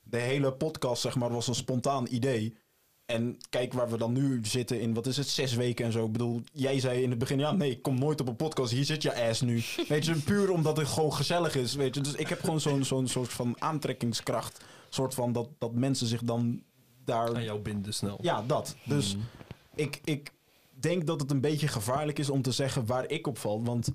[0.03, 2.57] de hele podcast, zeg maar, was een spontaan idee.
[3.07, 6.05] En kijk waar we dan nu zitten in, wat is het, zes weken en zo.
[6.05, 8.73] Ik bedoel, jij zei in het begin, ja, nee, ik kom nooit op een podcast.
[8.73, 9.63] Hier zit je ass nu.
[9.89, 12.01] Weet je, puur omdat het gewoon gezellig is, weet je.
[12.01, 14.65] Dus ik heb gewoon zo'n zo'n soort van aantrekkingskracht.
[14.89, 16.63] soort van dat, dat mensen zich dan
[17.05, 17.35] daar...
[17.35, 18.19] Aan jou binden snel.
[18.21, 18.77] Ja, dat.
[18.85, 19.25] Dus Mhm.
[19.75, 20.31] ik, ik
[20.71, 23.65] denk dat het een beetje gevaarlijk is om te zeggen waar ik op val.
[23.65, 23.91] Want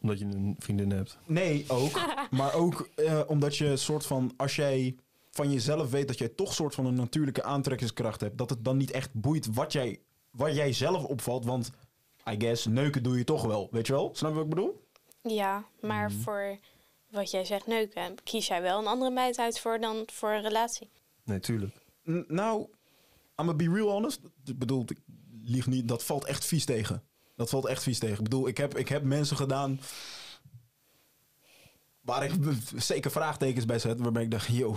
[0.00, 1.18] Omdat je een vriendin hebt.
[1.26, 2.00] Nee, ook.
[2.30, 4.96] maar ook eh, omdat je soort van, als jij
[5.30, 8.76] van jezelf weet dat jij toch soort van een natuurlijke aantrekkingskracht hebt, dat het dan
[8.76, 10.00] niet echt boeit wat jij,
[10.30, 11.44] waar jij zelf opvalt.
[11.44, 11.70] Want
[12.30, 13.68] I guess, neuken doe je toch wel.
[13.70, 14.10] Weet je wel?
[14.14, 14.86] Snap je wat ik bedoel?
[15.22, 16.58] Ja, maar voor
[17.10, 20.42] wat jij zegt neuken, kies jij wel een andere meid uit voor dan voor een
[20.42, 20.88] relatie.
[21.24, 21.76] Nee, tuurlijk.
[22.04, 22.68] Nou, I'm
[23.36, 24.20] gonna be real honest.
[24.44, 24.98] Ik bedoel, ik
[25.42, 27.02] lieg niet, dat valt echt vies tegen.
[27.36, 28.16] Dat valt echt vies tegen.
[28.16, 29.80] Ik bedoel, ik heb, ik heb mensen gedaan
[32.00, 32.32] waar ik
[32.76, 34.76] zeker vraagtekens bij zet, waarbij ik dacht, yo,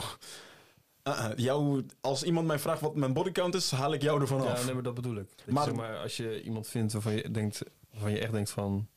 [1.03, 4.51] uh-uh, jou, als iemand mij vraagt wat mijn bodycount is, haal ik jou ervan Ja,
[4.51, 4.65] af.
[4.65, 5.29] nee, maar dat bedoel ik.
[5.35, 7.61] Dat je, Maar- zeg maar als je iemand vindt waarvan je, denkt,
[7.91, 8.87] waarvan je echt denkt van...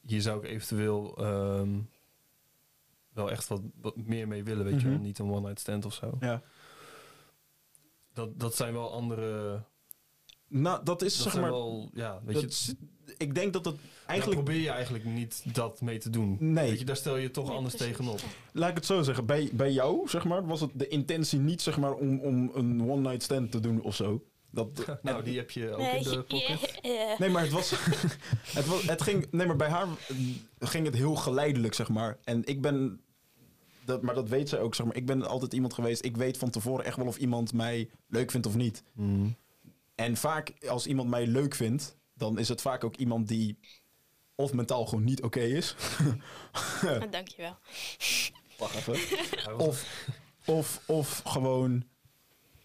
[0.00, 1.78] Hier zou ik eventueel ehm,
[3.12, 4.96] wel echt wat, wat meer mee willen, weet je wel.
[4.96, 5.02] Mhm.
[5.06, 6.16] Niet een one-night stand of zo.
[6.20, 6.42] Ja.
[8.12, 9.62] Dat, dat zijn wel andere...
[10.48, 11.50] Nou, dat is Dat zeg maar.
[11.50, 12.76] wel, ja, weet dat je,
[13.16, 16.36] ik denk dat het eigenlijk probeer je eigenlijk niet dat mee te doen.
[16.40, 16.68] Nee.
[16.70, 17.96] Weet je, daar stel je toch Nee, anders precies.
[17.96, 18.20] tegenop.
[18.52, 19.26] Laat ik het zo zeggen.
[19.26, 22.90] Bij, bij jou, zeg maar, was het de intentie niet zeg maar, om, om een
[22.90, 24.24] one-night stand te doen of zo.
[24.50, 26.78] Dat, Nou, die heb je ook in de pocket.
[26.82, 27.18] yeah.
[27.18, 27.70] Nee, maar het was.
[28.58, 29.26] het, was het ging.
[29.30, 30.16] Nee, maar bij haar eh,
[30.68, 32.18] ging het heel geleidelijk, zeg maar.
[32.24, 33.00] En ik ben.
[33.84, 34.96] Dat, maar dat weet zij ook, zeg maar.
[34.96, 36.04] Ik ben altijd iemand geweest.
[36.04, 38.82] Ik weet van tevoren echt wel of iemand mij leuk vindt of niet.
[38.92, 39.28] Mhm.
[39.94, 43.58] En vaak, als iemand mij leuk vindt, dan is het vaak ook iemand die.
[44.34, 45.74] of mentaal gewoon niet oké is.
[46.82, 47.56] Ah, Dankjewel.
[48.58, 48.96] Wacht even.
[49.66, 50.08] Of,
[50.46, 51.84] of, of gewoon,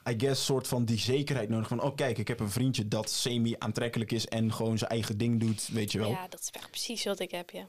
[0.09, 1.82] I guess, soort van die zekerheid nodig van...
[1.82, 5.68] oh kijk, ik heb een vriendje dat semi-aantrekkelijk is en gewoon zijn eigen ding doet,
[5.68, 6.09] weet je wel.
[6.09, 7.68] Ja, dat is echt precies wat ik heb, ja.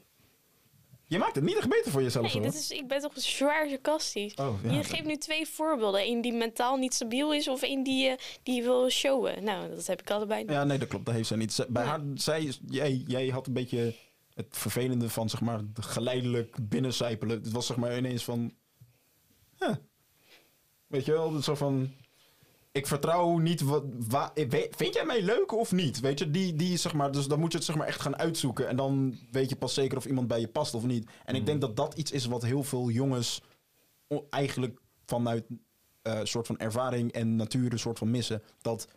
[1.09, 3.69] Je maakt het niet echt beter voor jezelf, Nee, dit is, ik ben toch zwaar
[3.69, 4.35] sarcastisch.
[4.35, 4.73] Oh, ja.
[4.73, 6.07] Je geeft nu twee voorbeelden.
[6.07, 9.45] Eén die mentaal niet stabiel is of één die, eh, die wil showen.
[9.45, 10.45] Nou, dat heb ik allebei.
[10.47, 11.05] Ja, nee, dat klopt.
[11.07, 11.67] Dat heeft zij niet.
[11.69, 11.89] Bij Ja.
[11.89, 13.95] haar, zij, jij, jij had een beetje
[14.35, 17.37] het vervelende van, zeg maar, geleidelijk binnencijpelen.
[17.43, 18.53] Het was zeg maar ineens van...
[19.59, 19.75] huh.
[20.87, 21.93] Weet je wel, zo van...
[22.73, 23.85] Ik vertrouw niet wat...
[24.09, 24.33] wa-
[24.71, 26.01] vind jij mij leuk of niet?
[26.01, 27.13] Weet je, die, die zeg maar...
[27.13, 28.69] Dus dan moet je het zeg maar echt gaan uitzoeken.
[28.69, 31.11] En dan weet je pas zeker of iemand bij je past of niet.
[31.25, 33.43] En ik denk dat dat iets is wat heel veel jongens...
[34.31, 35.45] eigenlijk vanuit
[36.03, 38.43] een soort van ervaring en natuur een soort van missen.
[38.61, 38.89] Dat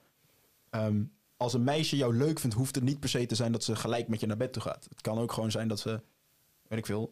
[0.71, 1.03] Ehm,
[1.37, 3.75] als een meisje jou leuk vindt, hoeft het niet per se te zijn dat ze
[3.75, 4.85] gelijk met je naar bed toe gaat.
[4.89, 6.01] Het kan ook gewoon zijn dat ze,
[6.67, 7.11] weet ik veel,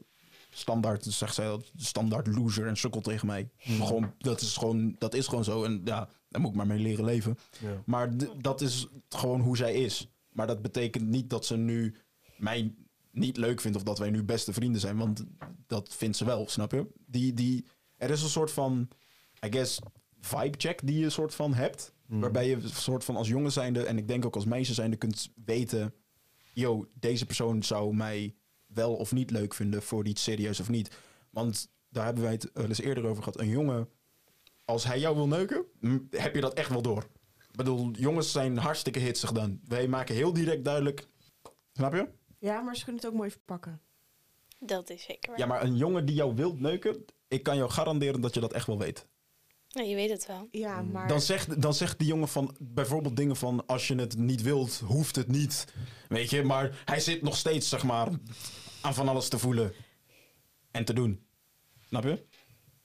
[0.50, 3.50] standaard, zegt zij dat, standaard loser en sukkel tegen mij.
[3.58, 6.80] Gewoon, dat, is gewoon, dat is gewoon zo en ja, daar moet ik maar mee
[6.80, 7.38] leren leven.
[7.60, 7.84] Ja.
[7.86, 8.10] Maar
[8.42, 10.10] dat is gewoon hoe zij is.
[10.32, 11.96] Maar dat betekent niet dat ze nu
[12.38, 12.74] mij
[13.12, 15.26] niet leuk vindt of dat wij nu beste vrienden zijn, want
[15.68, 16.88] dat vindt ze wel, snap je?
[17.06, 17.66] Die, die,
[17.98, 18.88] er is een soort van,
[19.46, 19.80] I guess,
[20.22, 21.94] vibe check die je soort van hebt.
[22.06, 22.20] Mhm.
[22.20, 24.98] Waarbij je een soort van als jongen zijnde, en ik denk ook als meisje zijnde,
[24.98, 25.94] kunt weten...
[26.54, 30.98] yo, deze persoon zou mij wel of niet leuk vinden voor iets serieus of niet.
[31.30, 33.40] Want daar hebben wij het wel eens eerder over gehad.
[33.40, 33.90] Een jongen,
[34.70, 35.66] als hij jou wil neuken,
[36.10, 37.08] heb je dat echt wel door.
[37.52, 39.60] bedoel, jongens zijn hartstikke hitsig dan.
[39.64, 41.08] Wij maken heel direct duidelijk.
[41.74, 42.08] Snap je?
[42.40, 43.82] Ja, maar ze kunnen het ook mooi verpakken.
[44.60, 45.40] Dat is zeker waar.
[45.40, 48.54] Ja, maar een jongen die jou wilt neuken, ik kan jou garanderen dat je dat
[48.54, 49.08] echt wel weet.
[49.68, 50.48] Ja, je weet het wel.
[50.52, 51.08] Ja, maar...
[51.08, 54.80] Dan zegt, dan zegt die jongen van bijvoorbeeld dingen van als je het niet wilt,
[54.86, 55.74] hoeft het niet.
[56.08, 58.10] Weet je, maar hij zit nog steeds, zeg maar,
[58.82, 59.74] aan van alles te voelen
[60.72, 61.26] en te doen.
[61.88, 62.26] Snap je?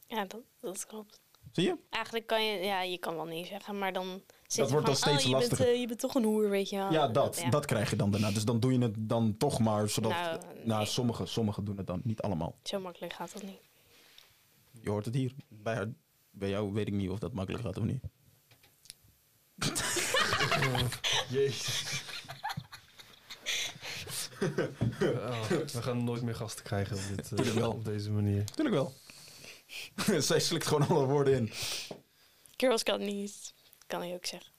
[0.07, 1.24] Ja, dat, dat klopt.
[1.55, 1.76] Zie je?
[1.90, 4.96] Eigenlijk kan je, ja, je kan wel nee zeggen, maar dan zit Dat wordt dan
[4.96, 5.74] van, steeds oh, je bent, lastiger.
[5.74, 6.92] eh, je bent toch een hoer, weet je wel.
[6.92, 7.50] Ja, dat, ja.
[7.50, 8.30] dat krijg je dan daarna.
[8.30, 10.11] Dus dan doe je het dan toch maar, zodat...
[10.11, 10.86] Nou, Nou, nee.
[10.86, 12.59] sommigen, sommigen doen het dan, niet allemaal.
[12.62, 13.59] Zo makkelijk gaat dat niet.
[14.80, 15.32] Je hoort het hier.
[15.48, 15.92] Bij, haar-
[16.30, 18.02] bij jou weet ik niet of dat makkelijk gaat of niet.
[21.30, 21.82] Jezus.
[25.00, 28.44] Oh, we gaan nooit meer gasten krijgen op, dit, eh, op deze manier.
[28.44, 28.92] Tuurlijk wel.
[30.18, 31.52] Zij slikt gewoon alle woorden in.
[32.57, 33.55] Girls kan niet,
[33.86, 34.52] kan ik ook zeggen.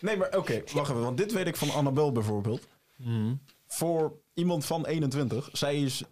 [0.00, 1.02] Nee, maar oké, wacht even.
[1.02, 2.66] Want dit weet ik van Annabel bijvoorbeeld.
[2.96, 3.34] Mhm.
[3.66, 6.02] Voor iemand van 21, zij is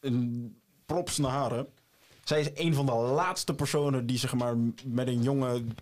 [0.00, 0.56] een
[0.86, 1.68] props naar haren.
[2.24, 5.76] Zij is een van de laatste personen die zeg maar met een jongen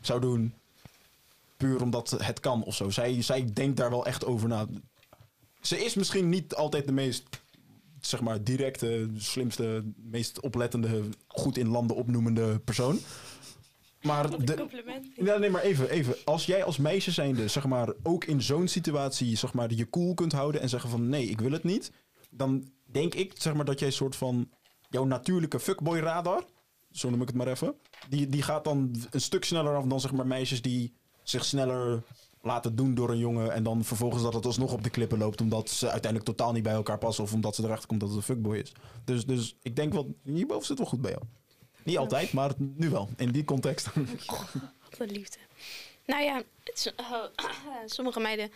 [0.00, 0.54] zou doen.
[1.56, 2.90] Puur omdat het kan of zo.
[2.90, 4.66] Zij, zij denkt daar wel echt over na.
[5.60, 7.22] Ze is misschien niet altijd de meest
[8.08, 12.98] zeg maar directe, slimste, meest oplettende, goed in landen opnoemende persoon.
[14.02, 15.06] Maar de, compliment.
[15.14, 16.14] ja, nee, maar even, even.
[16.24, 20.14] Als jij als meisje zijnde, zeg maar, ook in zo'n situatie, zeg maar, je cool
[20.14, 21.92] kunt houden en zeggen van nee, ik wil het niet.
[22.30, 24.50] Dan denk ik, zeg maar, dat jij een soort van,
[24.88, 26.44] jouw natuurlijke fuckboy radar,
[26.90, 27.74] zo noem ik het maar even,
[28.08, 32.02] die, die gaat dan een stuk sneller af dan, zeg maar, meisjes die zich sneller
[32.46, 35.40] laten doen door een jongen en dan vervolgens dat het alsnog op de klippen loopt
[35.40, 38.18] omdat ze uiteindelijk totaal niet bij elkaar passen of omdat ze erachter komt dat het
[38.18, 38.72] een fuckboy is.
[39.04, 41.22] Dus, dus ik denk wel, hierboven zit wel goed bij jou.
[41.82, 43.88] Niet altijd, maar nu wel, in die context.
[44.26, 45.38] Wat een liefde.
[46.06, 47.24] Nou ja, het is- oh,
[47.86, 48.50] sommige meiden...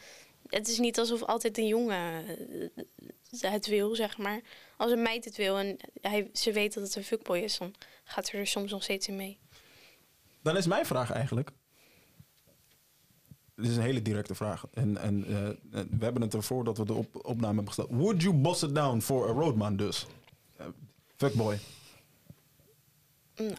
[0.47, 2.25] Het is niet alsof altijd een jongen
[3.41, 4.41] eh, het wil, zeg maar.
[4.77, 7.59] Als een meid het wil en hij, ze weet dat het een fuckboy is...
[7.59, 7.75] dan
[8.05, 9.39] gaat ze er soms nog steeds in mee.
[10.43, 11.51] Dan is mijn vraag eigenlijk.
[13.61, 14.65] Dit is een hele directe vraag.
[14.75, 17.89] En, en eh, eh, we hebben het ervoor dat we de op, opname hebben gesteld.
[17.91, 20.07] Would you boss it down for a roadman dus?
[20.57, 20.67] Eh,
[21.17, 21.59] fuckboy.
[23.37, 23.57] Nou,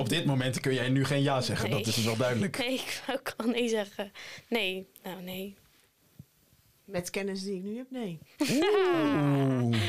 [0.00, 1.70] Op dit moment kun jij nu geen ja zeggen.
[1.70, 1.84] Nee.
[1.84, 2.58] Dat is wel duidelijk.
[2.62, 2.74] Nee,
[3.06, 4.12] ik al nee zeggen.
[4.48, 5.56] Nee, nou nee.
[6.84, 8.18] Met kennis die ik nu heb, nee.
[9.62, 9.82] Oeh.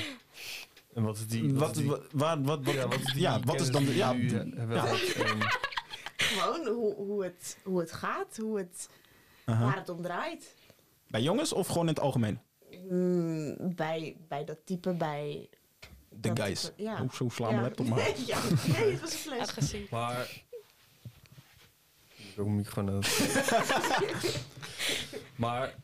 [0.94, 1.54] En wat is die...
[1.54, 3.86] Wat, wat, waar, wat, wat, ja, wat is die ja, wat is dan...
[3.86, 4.14] de- Ja,
[6.18, 8.90] Gewoon hoe, hoe, het, hoe het gaat, hoe het,
[9.46, 9.66] Aha.
[9.66, 10.56] waar het om draait.
[11.08, 12.40] Bij jongens of gewoon in het algemeen?
[12.90, 15.50] Mm, bij, bij dat type, bij...
[16.10, 16.62] De guys.
[16.62, 17.06] type, ja.
[17.12, 17.56] Zo slaan ja.
[17.56, 17.98] mijn laptop maar.
[17.98, 19.40] Nee, ja, nee, het was een fles.
[19.40, 19.90] Agressief.
[19.90, 20.22] Maar...
[22.16, 23.18] Ik heb ook een microfoon nodig.
[25.36, 25.76] maar...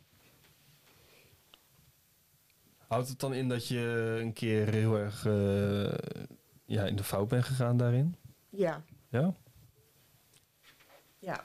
[2.88, 6.18] Houdt het dan in dat je een keer heel erg eh,
[6.66, 8.16] ja, in de fout bent gegaan daarin?
[8.50, 9.34] Ja, Ja?
[11.20, 11.44] ja.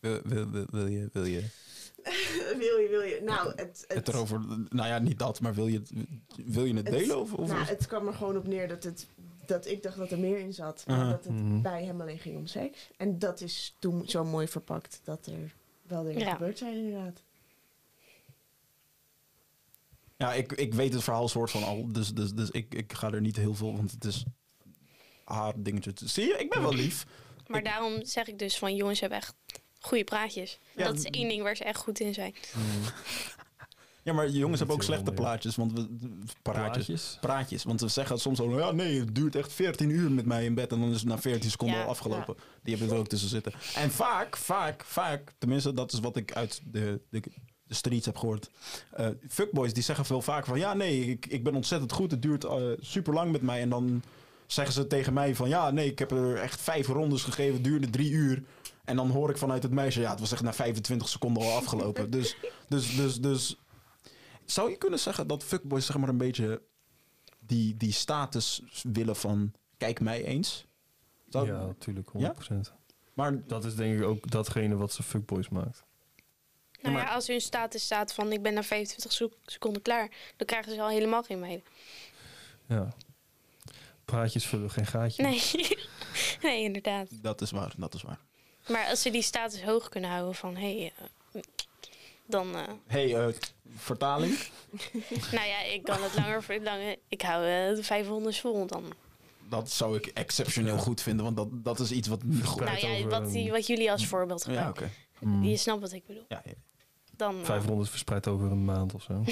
[0.00, 1.40] Wil, wil, wil, wil je, wil je
[2.58, 3.20] wil je, wil je.
[3.24, 3.58] Nou, het...
[3.58, 4.40] het, het erover...
[4.68, 5.90] Nou ja, niet dat, maar wil je het,
[6.46, 7.20] wil je het het- delen?
[7.20, 9.06] Of, of nou, het kwam er gewoon op neer dat, het,
[9.46, 10.84] dat ik dacht dat er meer in zat.
[10.86, 11.10] Maar Aha.
[11.10, 11.60] dat het Mhm.
[11.60, 12.90] bij hem alleen ging om seks.
[12.96, 16.32] En dat is toen zo mooi verpakt dat er wel dingen Ja.
[16.32, 17.22] gebeurd zijn inderdaad.
[20.16, 23.12] Ja, ik, ik weet het verhaal soort van al, dus, dus, dus ik, ik ga
[23.12, 24.24] er niet heel veel, want het is
[25.24, 25.92] haar dingetje.
[26.04, 27.06] Zie je, ik ben wel lief.
[27.46, 29.34] Maar daarom zeg ik dus van jongens hebben echt
[29.80, 30.58] goede praatjes.
[30.76, 32.34] Ja, dat is één ding waar ze echt goed in zijn.
[34.02, 35.86] Ja, maar jongens hebben ook slechte plaatjes, want we,
[36.42, 40.26] praatjes, praatjes, want ze zeggen soms al, ja nee, het duurt echt 14 uur met
[40.26, 41.82] mij in bed en dan is het na 14 seconden Ja.
[41.84, 42.36] al afgelopen.
[42.62, 43.52] Die hebben er ook tussen zitten.
[43.74, 47.22] En vaak, vaak, vaak, tenminste dat is wat ik uit de, de,
[47.62, 48.50] de streets heb gehoord.
[48.92, 52.22] eh, fuckboys die zeggen veel vaker van, ja nee, ik, ik ben ontzettend goed, het
[52.22, 52.46] duurt
[52.80, 54.02] super lang met mij en dan
[54.46, 57.64] zeggen ze tegen mij van, ja nee, ik heb er echt vijf rondes gegeven, het
[57.64, 58.42] duurde drie uur.
[58.86, 61.52] En dan hoor ik vanuit het meisje, ja, het was echt na 25 seconden al
[61.56, 62.10] afgelopen.
[62.16, 62.36] dus,
[62.68, 63.56] dus, dus, dus,
[64.44, 66.62] zou je kunnen zeggen dat fuckboys zeg maar een beetje
[67.38, 70.66] die, die status willen van, kijk mij eens?
[71.28, 72.16] Zou- Ja, natuurlijk, 100%.
[72.18, 72.34] Ja?
[73.14, 75.84] Maar Dat is denk ik ook datgene wat ze fuckboys maakt.
[76.80, 80.10] Nou maar- ja, als hun status staat van ik ben na 25 sec- seconden klaar,
[80.36, 81.64] dan krijgen ze al helemaal geen meiden.
[82.66, 82.92] Ja.
[84.04, 85.22] Praatjes vullen geen gaatje.
[85.22, 85.40] Nee.
[86.42, 87.08] nee, inderdaad.
[87.22, 88.20] dat is waar, dat is waar.
[88.68, 90.92] Maar als ze die status hoog kunnen houden van hé, hey,
[91.32, 91.42] eh,
[92.26, 92.56] dan.
[92.56, 93.34] eh, hey, eh,
[93.76, 94.38] vertaling?
[95.32, 98.84] nou ja, ik kan het langer, langer ik hou eh, de 500 vol, dan
[99.48, 102.78] dat zou ik exceptioneel goed vinden, want dat, dat is iets wat niet goed Nou
[102.78, 104.84] ja, over wat, die- wat jullie als voorbeeld Ja, gebruiken.
[105.16, 105.26] oké.
[105.26, 105.44] Mm.
[105.44, 106.24] Je snapt wat ik bedoel.
[106.28, 106.52] Ja, ja.
[107.16, 109.24] Dan, eh, 500 verspreid over een maand of zo.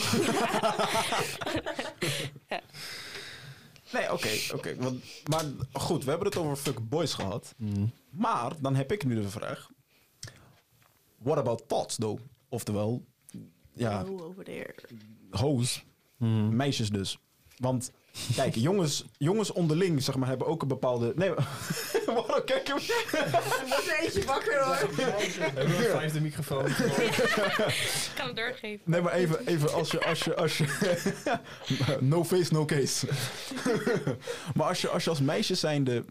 [3.92, 4.76] Nee, oké, oké.
[4.76, 7.54] want Maar goed, we hebben het over fuck boys gehad.
[7.56, 7.90] Mm.
[8.14, 9.70] Maar dan heb ik nu de vraag.
[11.18, 12.20] What about thoughts, though?
[12.48, 13.04] Oftewel,
[13.72, 14.74] ja, Oh, over there.
[15.30, 15.84] hoes,
[16.18, 16.56] Mm.
[16.56, 17.18] meisjes dus.
[17.56, 17.90] Want,
[18.34, 21.12] kijk, jongens, jongens onderling, zeg maar, hebben ook een bepaalde...
[21.16, 21.30] Nee,
[22.06, 22.74] waarom kijk Er
[23.68, 24.74] wordt er eentje wakker hoor.
[25.54, 26.66] Hebben we een vijfde microfoon?
[26.66, 28.90] Ik kan het doorgeven.
[28.90, 31.38] Nee, maar even, even als je, als je, als je...
[32.00, 33.06] no face, no case.
[34.54, 36.04] maar als je, als je als meisje zijnde...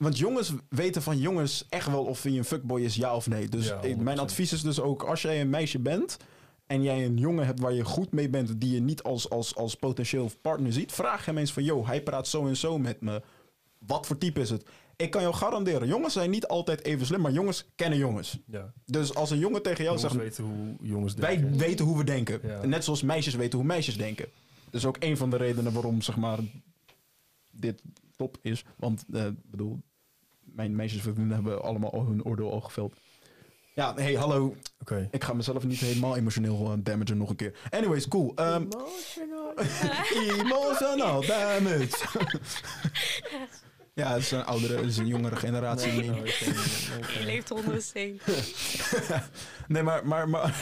[0.00, 3.48] Want jongens weten van jongens echt wel of hij een fuckboy is, ja of nee.
[3.48, 4.20] Dus Ja, ik- mijn 100%.
[4.20, 6.16] advies is dus ook, als jij een meisje bent...
[6.66, 8.60] en jij een jongen hebt waar je goed mee bent...
[8.60, 10.92] die je niet als, als, als potentieel partner ziet...
[10.92, 13.22] vraag hem eens van, yo, hij praat zo en zo met me.
[13.78, 14.64] Wat voor type is het?
[14.96, 17.20] Ik kan jou garanderen, jongens zijn niet altijd even slim...
[17.20, 18.38] maar jongens kennen jongens.
[18.46, 18.72] Ja.
[18.84, 20.24] Dus als een jongen tegen jou Jongens zegt...
[20.24, 22.40] weten hoe jongens Wij weten hoe we denken.
[22.42, 22.66] Ja.
[22.66, 24.26] Net zoals meisjes weten hoe meisjes denken.
[24.64, 26.38] Dat is ook een van de redenen waarom, zeg maar,
[27.50, 27.82] dit
[28.16, 28.64] top is.
[28.76, 29.80] Want, ik bedoel,
[30.54, 32.94] mijn meisjesvriendinnen hebben allemaal al hun oordeel al geveld.
[33.74, 34.54] Ja, hey, hallo.
[34.80, 35.08] Oké.
[35.10, 37.54] Ik ga mezelf niet helemaal emotioneel eh, damagen nog een keer.
[37.70, 38.32] Anyways, cool.
[38.34, 39.54] Ehm, Emotional.
[40.40, 41.88] emotional damage.
[43.94, 45.92] ja, het is een oudere, het is een jongere generatie.
[45.92, 46.24] Nee, ken-
[47.18, 48.20] Je leeft onder een steen.
[49.68, 50.58] Nee, maar, maar, maar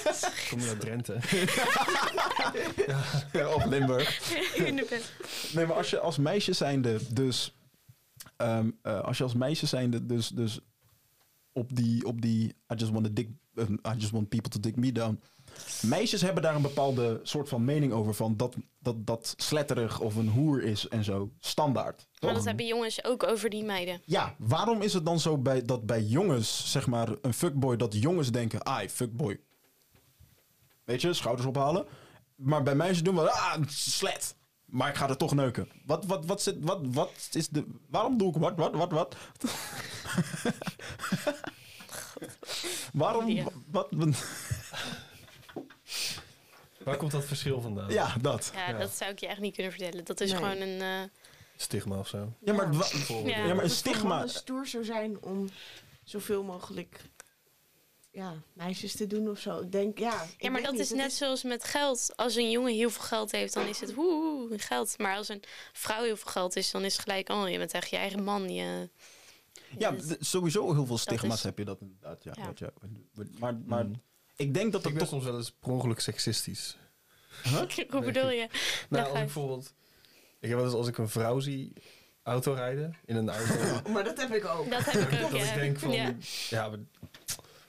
[0.50, 1.16] Kom je uit Drenthe?
[3.54, 4.34] of Limburg.
[4.54, 5.12] In de bed.
[5.54, 7.54] Nee, maar als je als meisje zijnde dus...
[8.36, 10.60] ehm, eh, als je als meisje zijnde dus, dus
[11.52, 12.06] op die...
[12.06, 14.92] Op die I, just want to dig, eh, I just want people to dig me
[14.92, 15.20] down.
[15.80, 18.14] Meisjes hebben daar een bepaalde soort van mening over.
[18.14, 21.32] Van dat, dat, dat sletterig of een hoer is en zo.
[21.38, 21.96] Standaard.
[21.96, 22.32] Maar toch?
[22.32, 24.00] dat hebben jongens ook over die meiden.
[24.04, 27.94] Ja, waarom is het dan zo bij, dat bij jongens, zeg maar, een fuckboy, dat
[27.94, 29.40] jongens denken, ai, fuckboy.
[30.84, 31.86] Weet je, schouders ophalen.
[32.34, 34.36] Maar bij meisjes doen we, ah, slet.
[34.72, 35.68] Maar ik ga er toch neuken.
[35.86, 39.16] Wat, wat, wat, zit, wat, wat is de, waarom doe ik wat, wat, wat, wat?
[42.92, 43.44] waarom, Ja.
[43.70, 44.08] wat, wat,
[46.84, 47.90] Waar komt dat verschil vandaan?
[47.90, 48.50] ja, dat.
[48.54, 48.78] Ja, Ja.
[48.78, 50.04] dat zou ik je echt niet kunnen vertellen.
[50.04, 50.40] Dat is Nee.
[50.40, 50.80] gewoon een...
[50.80, 51.08] eh,
[51.56, 52.32] Stigma of zo.
[52.44, 52.84] Ja, maar, Ja.
[53.24, 53.38] Ja.
[53.38, 55.48] maar een het stigma, mannen stoer zou zijn om
[56.04, 57.00] zoveel mogelijk
[58.12, 59.60] ja, meisjes te doen of zo.
[59.60, 60.22] Ik denk, ja.
[60.22, 62.12] ik Ja, maar dat niet, is net zoals met geld.
[62.16, 64.98] Als een jongen heel veel geld heeft, dan is het woe, geld.
[64.98, 65.42] Maar als een
[65.72, 67.28] vrouw heel veel geld is, dan is het gelijk...
[67.28, 68.52] Oh, je bent echt je eigen man.
[68.52, 68.88] Je,
[69.78, 72.24] Ja, Dus- sowieso heel veel stigma's is- heb je dat inderdaad.
[72.24, 72.52] Ja, Ja.
[72.54, 72.72] je.
[73.38, 74.02] Maar, maar Mm.
[74.36, 75.08] ik denk dat ben toch...
[75.08, 76.76] soms wel eens per ongeluk seksistisch.
[77.90, 78.48] Hoe bedoel je?
[78.88, 79.74] Nou, als ik bijvoorbeeld...
[80.40, 81.72] Ik heb wel eens als ik een vrouw zie
[82.22, 83.54] autorijden in een auto...
[83.92, 84.70] Maar dat heb ik ook.
[84.70, 85.46] Dat heb ik ook, dat ja.
[85.52, 85.90] ik denk van...
[85.92, 86.14] Ja.
[86.50, 86.78] Ja, maar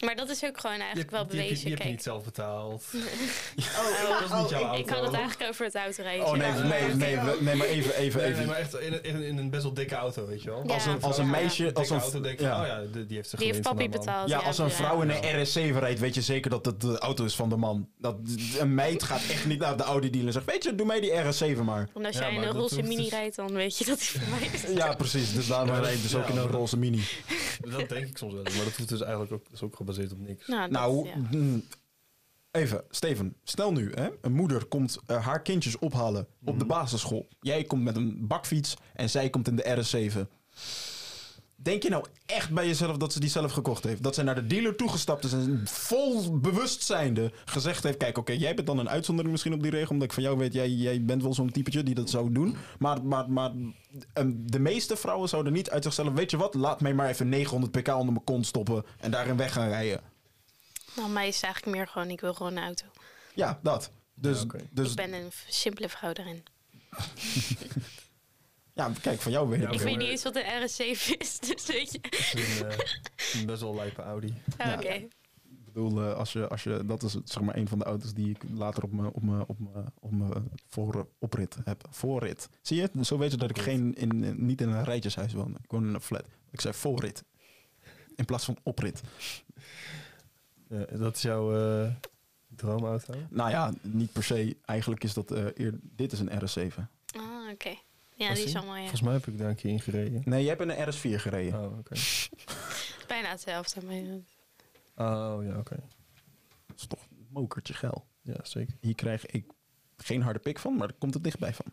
[0.03, 1.69] Maar dat is ook gewoon eigenlijk wel je- bewezen.
[1.69, 2.83] je Kijk, niet zelf betaald.
[3.57, 4.81] Oh, dat is niet jouw ik, auto.
[4.81, 6.25] ik had het eigenlijk over het autorijden.
[6.25, 6.63] Oh nee, Ja.
[6.63, 8.37] nee, nee, nee, maar even, even, Nee, even.
[8.39, 10.49] nee, maar echt in, een- in, een- in een best wel dikke auto, weet je
[10.49, 10.63] wel.
[10.67, 10.73] Ja.
[10.73, 11.31] Als een, als een Ja.
[11.31, 12.61] meisje, als een, auto denk je, ja.
[12.61, 14.29] oh ja, die, die heeft ze Die heeft geleend van papi betaald.
[14.29, 14.71] ja, als een ja.
[14.71, 17.55] vrouw in een RS7 rijdt, weet je zeker dat het de auto is van de
[17.57, 17.89] man.
[17.97, 18.15] Dat,
[18.59, 20.99] een meid gaat echt niet naar de Audi dealer en zegt, weet je, doe mij
[20.99, 21.89] die RS7 maar.
[21.93, 24.07] Want als Ja, jij in een roze mini dus- rijdt, dan weet je dat die
[24.07, 24.77] voor mij is.
[24.77, 25.33] Ja, precies.
[25.33, 27.03] Dus daarom Ja, rijd ik dus ook in een roze mini.
[27.59, 30.27] Dat denk ik soms wel maar dat hoeft dus eigenlijk ook, is ook gebaseerd op
[30.27, 30.47] niks.
[30.47, 31.15] Nou, dat- Nou, ja.
[31.37, 31.63] mm,
[32.51, 33.35] even, Steven.
[33.43, 37.27] Stel nu, hè, een moeder komt eh, haar kindjes ophalen op de basisschool.
[37.39, 40.29] Jij komt met een bakfiets en zij komt in de RS7.
[41.63, 44.03] Denk je nou echt bij jezelf dat ze die zelf gekocht heeft?
[44.03, 47.97] Dat ze naar de dealer toegestapt is en vol bewustzijnde gezegd heeft...
[47.97, 49.89] Kijk, oké, jij bent dan een uitzondering misschien op die regel...
[49.89, 52.57] omdat ik van jou weet, jij, jij bent wel zo'n typetje die dat zou doen.
[52.79, 53.51] Maar, maar, maar
[54.13, 56.13] ehm, de meeste vrouwen zouden niet uit zichzelf...
[56.13, 58.85] Weet je wat, laat mij maar even 900 pk onder mijn kont stoppen...
[58.99, 60.01] en daarin weg gaan rijden.
[60.95, 62.85] Nou, mij is eigenlijk meer gewoon, ik wil gewoon een auto.
[63.33, 63.91] Ja, dat.
[64.13, 66.43] Dus, Ja, dus Ik ben een simpele vrouw daarin.
[68.73, 69.67] ja, kijk, van jou weet ik.
[69.67, 71.99] Ja, ik weet niet eens wat een RS7 is, dus weet je.
[72.01, 72.77] Het is een, eh,
[73.39, 74.33] een best wel lijpe Audi.
[74.57, 74.87] Ah, Oké.
[74.93, 78.13] Ik bedoel, eh, als je, als je, dat is zeg maar een van de auto's
[78.13, 79.15] die ik later op mijn op
[79.47, 79.59] op
[79.99, 81.83] op mijn voor oprit heb.
[81.89, 82.49] Voorrit.
[82.61, 83.03] Zie je?
[83.05, 85.57] Zo weet je dat ik geen in, in- niet in een rijtjeshuis woon.
[85.63, 86.25] Ik woon in een flat.
[86.51, 87.23] Ik zei voorrit.
[88.15, 89.01] In plaats van oprit.
[90.69, 91.91] Ja, dat is jouw eh,
[92.55, 93.13] droomauto?
[93.29, 94.57] Nou ja, niet per se.
[94.65, 96.75] Eigenlijk is dat eh, eer, dit is een RS7.
[97.17, 97.75] Ah, oké.
[98.15, 98.57] Ja, Was die is die?
[98.61, 98.81] allemaal, ja.
[98.81, 100.21] Volgens mij heb ik daar een keer in gereden.
[100.25, 101.59] Nee, jij bent een RS4 gereden.
[101.63, 101.95] Oh, oké.
[103.07, 103.85] Bijna hetzelfde.
[103.85, 105.75] Maar, eh, Oh, ja, oké.
[106.67, 108.05] Dat is toch een mokertje geil.
[108.21, 108.73] Ja, zeker.
[108.81, 109.45] Hier krijg ik
[109.97, 111.65] geen harde pik van, maar daar komt het dichtbij van.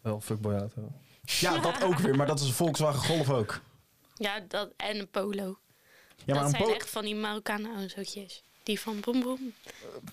[0.00, 0.92] Wel fuckboy auto.
[1.22, 3.60] Ja, dat ook weer, maar dat is een Volkswagen Golf ook.
[4.14, 5.58] Ja, dat, en een polo.
[6.24, 8.42] Ja, maar dat een zijn echt van die Marokkanen autootjes.
[8.62, 9.40] Die van Broem Broem.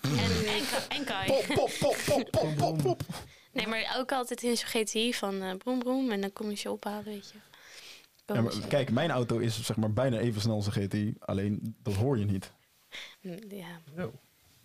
[0.02, 1.26] En, en, Ka- en Kai.
[1.26, 3.02] Pop, pop, pop, pop, pop, pop.
[3.56, 6.10] Nee, maar ook altijd in zo'n GTI van eh Broem Broem.
[6.10, 7.38] En dan kom je ze ophalen, weet je.
[8.34, 11.14] Ja, maar kijk, mijn auto is zeg maar bijna even snel als een GTI.
[11.18, 12.52] Alleen, dat hoor je niet.
[13.20, 13.80] Mm, Ja.
[13.96, 14.12] Yo.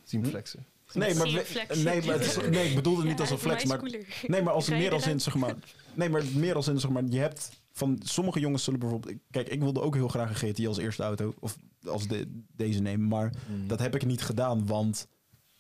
[0.03, 0.65] Zien flexen.
[0.93, 3.65] Nee, maar, nee, maar is- nee, ik bedoel het niet Ja, als een flex.
[3.65, 3.81] Maar,
[4.27, 5.55] nee, maar als meer als in, zeg maar...
[5.93, 7.49] Nee, maar meer als in, zeg maar, je hebt...
[7.71, 9.17] Van sommige jongens zullen bijvoorbeeld...
[9.31, 11.33] Kijk, ik wilde ook heel graag een GTI als eerste auto.
[11.39, 13.07] Of als de, deze nemen.
[13.07, 13.31] Maar
[13.67, 15.07] dat heb ik niet gedaan, want...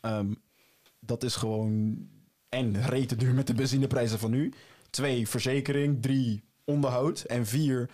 [0.01, 0.33] ehm,
[0.99, 1.97] dat is gewoon...
[2.51, 4.53] En rete duur met de benzineprijzen van nu.
[4.89, 6.01] Twee, verzekering.
[6.01, 7.21] Drie, onderhoud.
[7.21, 7.89] En vier...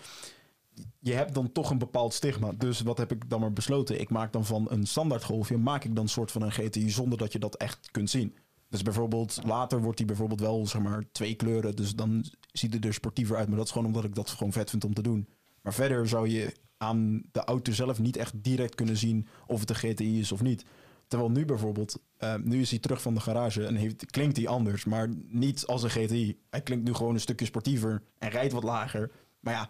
[1.00, 2.52] Je hebt dan toch een bepaald stigma.
[2.52, 4.00] Dus wat heb ik dan maar besloten?
[4.00, 5.58] Ik maak dan van een standaard golfje...
[5.58, 6.90] maak ik dan een soort van een GTI...
[6.90, 8.36] zonder dat je dat echt kunt zien.
[8.70, 11.76] Dus bijvoorbeeld, later wordt die bijvoorbeeld wel, zeg maar, twee kleuren.
[11.76, 13.48] Dus dan ziet het er sportiever uit.
[13.48, 15.28] Maar dat is gewoon omdat ik dat gewoon vet vind om te doen.
[15.62, 19.70] Maar verder zou je aan de auto zelf niet echt direct kunnen zien of het
[19.70, 20.66] een GTI is of niet.
[21.08, 24.48] Terwijl nu bijvoorbeeld, eh, nu is hij terug van de garage en heeft, klinkt hij
[24.48, 24.86] anders.
[24.86, 26.40] Maar niet als een GTI.
[26.50, 29.12] Hij klinkt nu gewoon een stukje sportiever en rijdt wat lager.
[29.40, 29.70] Maar ja,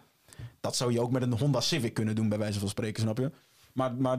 [0.60, 3.18] dat zou je ook met een Honda Civic kunnen doen, bij wijze van spreken, snap
[3.18, 3.30] je?
[3.72, 4.18] Maar, maar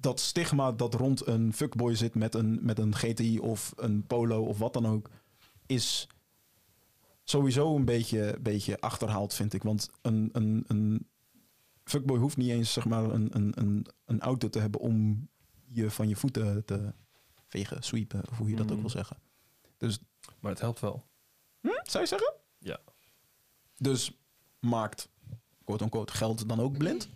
[0.00, 4.42] dat stigma dat rond een fuckboy zit met een, met een GTI of een Polo
[4.42, 5.10] of wat dan ook,
[5.66, 6.08] is
[7.24, 9.62] sowieso een beetje, beetje achterhaald, vind ik.
[9.62, 11.06] Want een, een, een
[11.84, 15.28] fuckboy hoeft niet eens zeg maar, een, een, een auto te hebben om
[15.72, 16.92] je van je voeten te
[17.48, 18.80] vegen, sweepen, of hoe je dat ook Mhm.
[18.80, 19.16] wil zeggen.
[19.76, 19.98] Dus,
[20.40, 21.04] Maar het helpt wel.
[21.60, 22.32] hm, zou je zeggen?
[22.58, 22.78] Ja.
[23.76, 24.18] Dus
[24.60, 25.08] maakt,
[25.64, 27.08] quote-unquote, geld dan ook blind?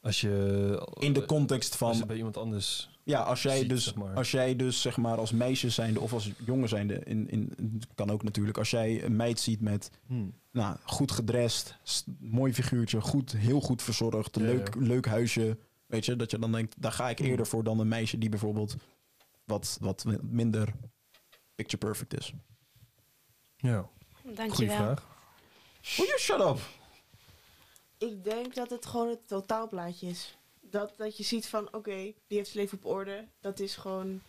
[0.00, 0.88] Als je...
[0.98, 2.90] In de context Als van je bij iemand anders...
[3.04, 4.14] Ja, als jij, ziet, dus, zeg maar.
[4.16, 8.10] als jij dus zeg maar als meisje zijnde of als jongen zijnde, in, in, kan
[8.10, 10.34] ook natuurlijk, als jij een meid ziet met Hmm.
[10.50, 11.78] nou, goed gedrest,
[12.18, 14.80] mooi figuurtje, goed, heel goed verzorgd, Ja, leuk, ja.
[14.80, 15.58] leuk huisje,
[15.92, 17.26] weet je, dat je dan denkt, daar ga ik Hmm.
[17.26, 18.74] eerder voor dan een meisje die bijvoorbeeld
[19.44, 20.72] wat, wat minder
[21.54, 22.32] picture perfect is.
[23.56, 23.88] Ja,
[24.22, 24.76] Dankjewel.
[24.76, 25.06] vraag.
[25.96, 26.58] Will you shut up?
[27.98, 30.36] Ik denk dat het gewoon het totaalplaatje is.
[30.60, 31.94] Dat, dat je ziet van, oké,
[32.26, 33.28] die heeft zijn leven op orde.
[33.40, 34.20] Dat is gewoon,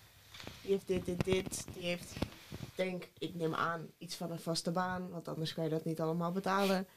[0.61, 1.65] die heeft dit, dit, dit.
[1.73, 2.15] Die heeft,
[2.75, 5.09] denk, ik neem aan, iets van een vaste baan.
[5.09, 6.87] Want anders kan je dat niet allemaal betalen.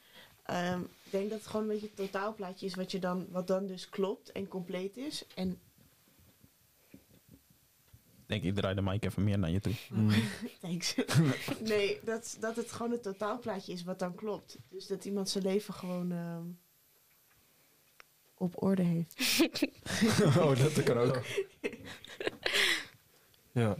[0.47, 3.47] Ehm, ik denk dat het gewoon een beetje het totaalplaatje is wat, je dan, wat
[3.47, 5.25] dan dus klopt en compleet is.
[5.35, 5.59] En
[8.25, 9.73] Denk ik draai de mic even meer naar je toe.
[9.87, 10.09] Hmm.
[10.61, 10.95] Thanks.
[11.59, 14.57] nee, dat, dat het gewoon het totaalplaatje is wat dan klopt.
[14.69, 16.43] Dus dat iemand zijn leven gewoon ehm,
[18.37, 19.41] op orde heeft.
[20.39, 21.21] oh, dat kan ook.
[23.51, 23.77] Ja.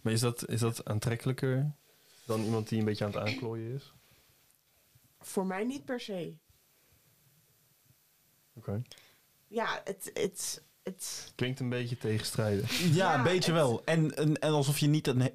[0.00, 1.72] Maar is dat, is dat aantrekkelijker
[2.26, 3.93] dan iemand die een beetje aan het aanklooien is?
[5.26, 6.34] Voor mij niet per se.
[8.54, 8.82] Oké.
[9.48, 12.78] Ja, het, het, het, Klinkt een beetje tegenstrijdig.
[12.80, 13.84] Ja, Ja, een beetje het- wel.
[13.84, 15.20] En, en, en alsof je niet een.
[15.20, 15.34] he-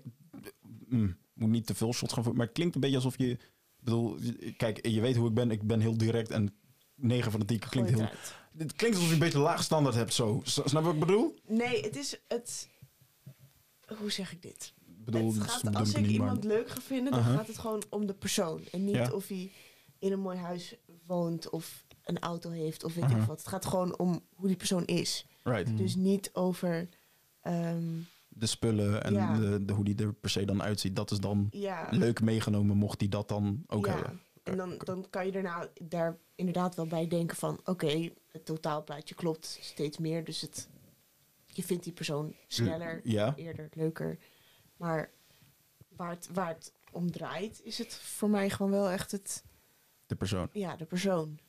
[0.87, 2.35] Mm, moet niet te veel shots gaan voeren.
[2.37, 3.29] Maar het klinkt een beetje alsof je.
[3.29, 3.39] ik
[3.79, 4.17] bedoel,
[4.57, 5.51] kijk, je weet hoe ik ben.
[5.51, 6.55] Ik ben heel direct en
[6.95, 7.99] 9 van de 10 klinkt heel.
[7.99, 8.35] het uit.
[8.57, 10.41] Het klinkt alsof je een beetje laag standaard hebt zo.
[10.43, 11.39] Snap je wat ik bedoel?
[11.47, 12.69] Nee, het is het.
[13.97, 14.73] Hoe zeg ik dit?
[14.87, 17.83] Ik bedoel, het het gaat, als ik iemand leuk ga vinden, dan gaat het gewoon
[17.89, 18.63] om de persoon.
[18.71, 19.11] En niet Ja.
[19.11, 19.51] of hij
[19.99, 20.75] in een mooi huis
[21.05, 23.37] woont of een auto heeft of weet ik wat.
[23.39, 25.25] Het gaat gewoon om hoe die persoon is.
[25.43, 25.67] Right.
[25.67, 25.77] Hmm.
[25.77, 26.89] Dus niet over.
[27.41, 29.37] ehm, De spullen en Ja.
[29.37, 30.95] de, de, hoe die er per se dan uitziet.
[30.95, 33.93] Dat is dan ja, leuk meegenomen, mocht die dat dan ook ja.
[33.93, 34.21] hebben.
[34.43, 37.59] En dan, dan kan je daarna daar inderdaad wel bij denken van...
[37.63, 40.23] oké, het totaalplaatje klopt steeds meer.
[40.23, 40.69] Dus het,
[41.45, 43.33] je vindt die persoon sneller, Ja.
[43.35, 44.17] eerder, leuker.
[44.77, 45.11] Maar
[45.95, 49.43] waar het, waar het om draait, is het voor mij gewoon wel echt het...
[50.10, 50.49] De persoon.
[50.53, 51.40] Ja, de persoon.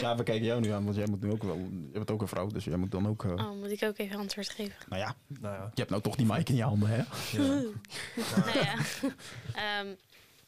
[0.00, 1.56] Ja, we kijken jou nu aan, want jij moet nu ook wel.
[1.56, 3.24] Je bent ook een vrouw, dus jij moet dan ook.
[3.24, 4.74] eh, Oh, moet ik ook even antwoord geven?
[4.88, 5.62] Nou ja, Nou ja.
[5.64, 6.96] je hebt nou toch die mic in je handen, hè?
[6.96, 7.04] ja.
[8.44, 8.74] nou ja,
[9.80, 9.94] Ehm,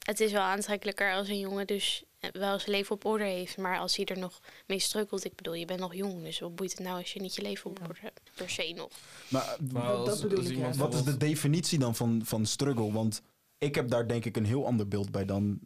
[0.02, 3.56] het is wel aantrekkelijker als een jongen dus wel zijn leven op orde heeft.
[3.56, 6.22] Maar als hij er nog mee strukkelt, ik bedoel, je bent nog jong.
[6.22, 8.20] Dus wat boeit het nou als je niet je leven op orde hebt?
[8.34, 8.90] Per se nog.
[9.28, 10.80] Maar Maar Dat- als, dat bedoel als ik.
[10.80, 12.92] Wat is de definitie dan van, van struggle?
[12.92, 13.22] Want
[13.58, 15.58] ik heb daar denk ik een heel ander beeld bij dan...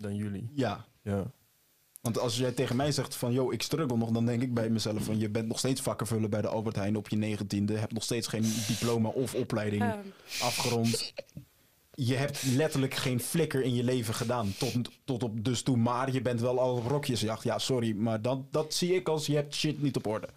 [0.00, 0.50] Dan jullie.
[0.54, 0.84] Ja.
[1.02, 1.30] Ja.
[2.00, 3.32] Want als jij tegen mij zegt van...
[3.32, 5.18] yo, ik struggle nog, dan denk ik bij mezelf van...
[5.18, 7.76] je bent nog steeds vakken vullen bij de Albert Heijn op je negentiende.
[7.76, 9.98] Hebt nog steeds geen diploma of opleiding Ehm,
[10.42, 11.12] afgerond.
[11.94, 14.52] Je hebt letterlijk geen flikker in je leven gedaan.
[14.58, 14.74] Tot,
[15.04, 15.76] tot op dus toe.
[15.76, 17.42] Maar je bent wel al op rokjesjacht.
[17.42, 17.92] Ja, sorry.
[17.96, 20.28] Maar dat, dat zie ik als je hebt shit niet op orde.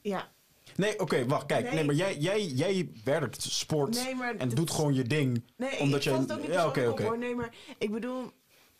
[0.00, 0.28] Ja,
[0.76, 1.64] Nee, oké, wacht, kijk.
[1.64, 1.84] Nee, Nee.
[1.84, 5.42] maar jij, jij, jij werkt sport Nee, en doet gewoon je ding.
[5.56, 7.02] Nee, Omdat ik jij- het ook niet ja, oké, op, oké.
[7.02, 7.18] hoor.
[7.18, 8.30] Nee, maar ik bedoel,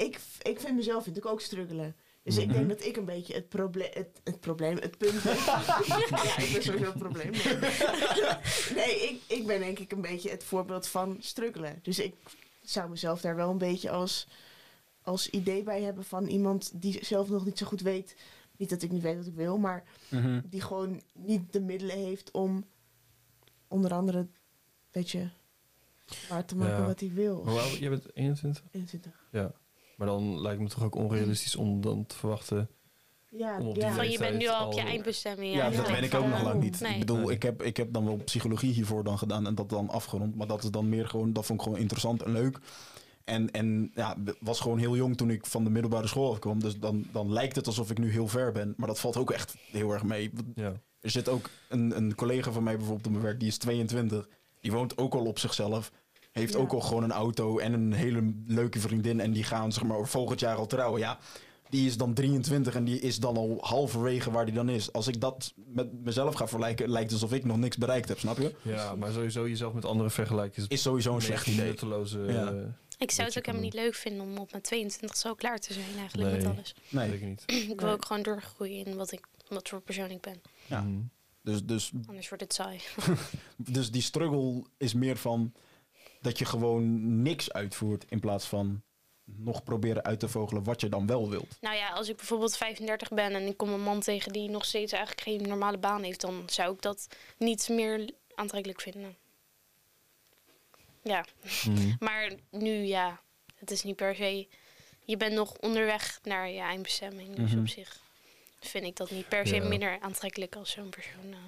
[0.06, 1.96] ik, ik vind mezelf vind ik ook struggelen.
[2.22, 2.56] Dus ik Mhm.
[2.56, 5.34] denk dat ik een beetje het, proble het, het probleem, het punt ben.
[5.46, 7.30] ja, ik ben sowieso het probleem.
[8.80, 11.78] nee, ik, ik ben denk ik een beetje het voorbeeld van struggelen.
[11.82, 12.14] Dus ik
[12.62, 14.26] zou mezelf daar wel een beetje als,
[15.02, 18.16] als idee bij hebben van iemand die zelf nog niet zo goed weet.
[18.56, 20.40] Niet dat ik niet weet wat ik wil, maar Mhm.
[20.44, 22.64] die gewoon niet de middelen heeft om
[23.68, 24.26] onder andere,
[24.90, 25.28] weet je,
[26.28, 26.86] waar te maken Ja.
[26.86, 27.46] wat hij wil.
[27.46, 28.64] Hoe oud- jij bent 21?
[28.70, 29.26] 21.
[29.30, 29.52] Ja.
[29.98, 32.68] Maar dan lijkt me toch ook onrealistisch om dan te verwachten.
[33.30, 33.92] Ja, Om op die ja.
[33.92, 35.54] Van je bent nu al op je eindbestemming.
[35.54, 36.80] Ja, Ja, dat ben ik ook nog lang niet.
[36.80, 36.92] Nee.
[36.92, 39.88] Ik bedoel, ik heb, ik heb dan wel psychologie hiervoor dan gedaan en dat dan
[39.88, 40.36] afgerond.
[40.36, 42.58] Maar dat is dan meer gewoon, dat vond ik gewoon interessant en leuk.
[43.24, 46.60] En, en ja, was gewoon heel jong toen ik van de middelbare school afkwam.
[46.60, 48.74] Dus dan, dan lijkt het alsof ik nu heel ver ben.
[48.76, 50.30] Maar dat valt ook echt heel erg mee.
[50.54, 50.72] Ja.
[51.00, 54.28] Er zit ook een, een collega van mij bijvoorbeeld op mijn werk, die is 22.
[54.60, 55.92] Die woont ook al op zichzelf.
[56.38, 56.58] Heeft Ja.
[56.58, 59.20] ook al gewoon een auto en een hele leuke vriendin.
[59.20, 61.00] En die gaan zeg maar volgend jaar al trouwen.
[61.00, 61.18] Ja,
[61.70, 64.92] die is dan 23 en die is dan al halverwege waar die dan is.
[64.92, 68.18] Als ik dat met mezelf ga vergelijken, lijkt het alsof ik nog niks bereikt heb,
[68.18, 68.54] snap je?
[68.62, 71.66] ja, maar sowieso jezelf met anderen vergelijken is, Is sowieso een slecht echt idee.
[71.66, 72.18] nutteloze...
[72.18, 72.52] Ja.
[72.52, 72.60] eh,
[72.98, 75.72] Ik zou het ook helemaal niet leuk vinden om op mijn 22 zo klaar te
[75.72, 76.74] zijn eigenlijk met alles.
[76.88, 77.42] Nee, Zeker niet.
[77.72, 77.94] Ik wil Nee.
[77.94, 80.40] ook gewoon doorgroeien in wat, ik, wat voor persoon ik ben.
[80.66, 80.80] Ja.
[80.80, 80.98] Mhm.
[81.42, 82.80] dus, dus, Anders wordt het saai.
[83.56, 85.52] dus die struggle is meer van
[86.20, 88.82] dat je gewoon niks uitvoert in plaats van
[89.24, 91.56] nog proberen uit te vogelen wat je dan wel wilt.
[91.60, 94.64] Nou ja, als ik bijvoorbeeld 35 ben en ik kom een man tegen die nog
[94.64, 97.06] steeds eigenlijk geen normale baan heeft, dan zou ik dat
[97.38, 99.16] niet meer aantrekkelijk vinden.
[101.02, 101.24] Ja,
[101.64, 101.94] Mhm.
[102.06, 103.20] maar nu ja,
[103.54, 104.46] het is niet per se.
[105.04, 107.34] Je bent nog onderweg naar je eindbestemming.
[107.36, 107.60] Dus Mhm.
[107.60, 108.00] op zich
[108.60, 109.64] vind ik dat niet per se Ja.
[109.68, 111.32] minder aantrekkelijk als zo'n persoon.
[111.32, 111.38] eh.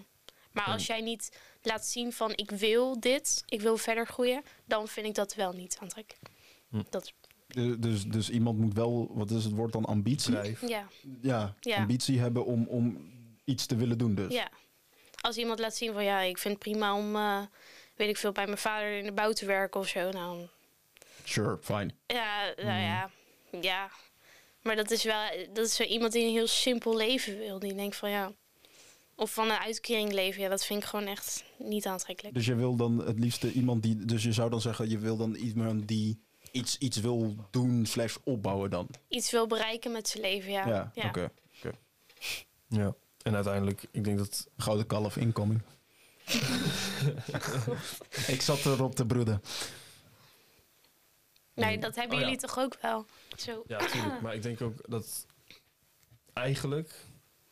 [0.52, 4.88] Maar als jij niet laat zien van ik wil dit, ik wil verder groeien, dan
[4.88, 6.28] vind ik dat wel niet aantrekkelijk.
[6.70, 6.82] Hm.
[6.90, 7.12] Dat,
[7.46, 10.32] Dus, dus, dus iemand moet wel, wat is het woord dan, ambitie?
[10.66, 10.88] Ja,
[11.22, 11.76] Ja, Ja.
[11.76, 13.10] ambitie hebben om, om
[13.44, 14.32] iets te willen doen dus.
[14.34, 14.48] ja.
[15.20, 17.42] Als iemand laat zien van ja, ik vind het prima om, eh,
[17.96, 20.10] weet ik veel, bij mijn vader in de bouw te werken of zo.
[20.10, 20.46] Nou,
[21.24, 21.90] Sure, fine.
[22.06, 22.80] ja, nou Mhm.
[22.80, 23.10] ja,
[23.60, 23.90] ja.
[24.62, 25.22] Maar dat is wel,
[25.52, 27.58] dat is zo iemand die een heel simpel leven wil.
[27.58, 28.32] Die denkt van ja,
[29.20, 30.42] of van een uitkering leven.
[30.42, 32.34] Ja, dat vind ik gewoon echt niet aantrekkelijk.
[32.34, 35.16] Dus je wil dan het liefste iemand die, dus je zou dan zeggen, je wil
[35.16, 36.20] dan iemand die
[36.52, 38.88] iets, iets wil doen slash opbouwen dan.
[39.08, 40.66] Iets wil bereiken met zijn leven, ja.
[40.66, 41.08] Ja, ja.
[41.08, 41.30] oké.
[42.68, 42.94] Ja.
[43.22, 44.48] En uiteindelijk, ik denk dat...
[44.56, 45.62] Gouden kalf incoming.
[48.26, 49.42] Ik zat erop te broeden.
[51.54, 52.28] Nee, dat hebben Oh, ja.
[52.28, 53.06] jullie toch ook wel?
[53.36, 53.62] Zo.
[53.66, 54.20] Ja, tuurlijk.
[54.20, 55.26] Maar ik denk ook dat
[56.32, 56.94] eigenlijk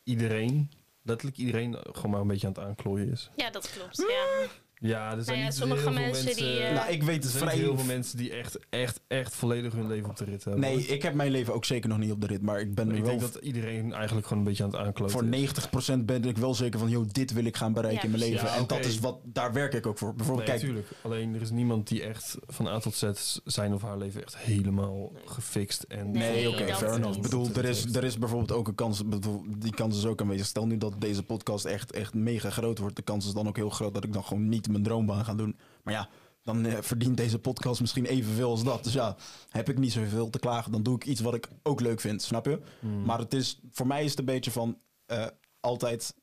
[0.03, 0.71] iedereen,
[1.09, 3.29] letterlijk iedereen, gewoon maar een beetje aan het aanklooien is.
[3.35, 3.97] Ja, dat klopt.
[3.97, 4.47] Ja.
[4.81, 6.43] Ja, er zijn ja, niet sommige mensen mensen...
[6.43, 9.35] die, eh, nou, ik weet er zijn vrij heel veel mensen die echt, echt, echt
[9.35, 10.61] volledig hun leven op de rit hebben.
[10.61, 12.85] Nee, ik heb mijn leven ook zeker nog niet op de rit, maar ik ben
[12.85, 15.33] Maar er ik wel denk dat iedereen eigenlijk gewoon een beetje aan het aankloten voor
[15.33, 15.91] is.
[15.99, 18.31] 90% ben ik wel zeker van, joh, dit wil ik gaan bereiken Ja, in mijn
[18.31, 18.47] leven.
[18.47, 20.15] Ja, En dat is wat, daar werk ik ook voor.
[20.15, 20.97] Bijvoorbeeld, Nee, kijk, natuurlijk.
[21.01, 23.11] Alleen er is niemand die echt van A tot Z
[23.45, 26.11] zijn of haar leven echt helemaal gefixt en...
[26.11, 27.15] Nee, Nee, oké, dat fair enough.
[27.15, 30.21] Ik bedoel, er is, er is bijvoorbeeld ook een kans, bedoel, die kans is ook
[30.21, 30.45] aanwezig.
[30.45, 32.95] Stel nu dat deze podcast echt, echt mega groot wordt.
[32.95, 35.35] De kans is dan ook heel groot dat ik dan gewoon niet mijn droombaan ga
[35.35, 35.55] doen.
[35.83, 36.09] Maar ja,
[36.43, 38.83] dan eh, verdient deze podcast misschien evenveel als dat.
[38.83, 39.15] Dus ja,
[39.49, 42.21] heb ik niet zoveel te klagen, dan doe ik iets wat ik ook leuk vind,
[42.21, 42.59] snap je?
[42.79, 43.03] Hmm.
[43.05, 45.25] Maar het is, voor mij is het een beetje van, eh,
[45.59, 46.13] altijd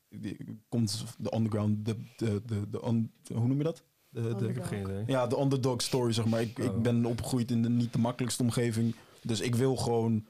[0.69, 3.83] komt de underground, de, de, de, de on- hoe noem je dat?
[4.09, 5.03] De, de, ik heb geen idee.
[5.07, 6.41] ja, de underdog story, zeg maar.
[6.41, 6.81] Ik, ik Oh.
[6.81, 8.95] ben opgegroeid in de niet de makkelijkste omgeving.
[9.21, 10.25] Dus ik wil gewoon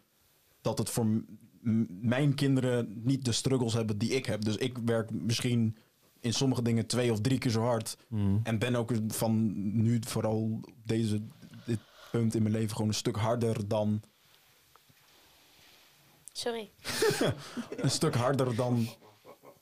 [0.62, 1.26] dat het voor m-
[1.62, 4.44] m- mijn kinderen niet de struggles hebben die ik heb.
[4.46, 5.78] Dus ik werk misschien
[6.20, 7.98] in sommige dingen twee of drie keer zo hard.
[8.08, 8.40] Hmm.
[8.44, 11.22] En ben ook van nu vooral op deze,
[11.66, 11.80] dit
[12.12, 14.02] punt in mijn leven gewoon een stuk harder dan...
[16.32, 16.70] Sorry.
[17.84, 18.88] Een stuk harder dan...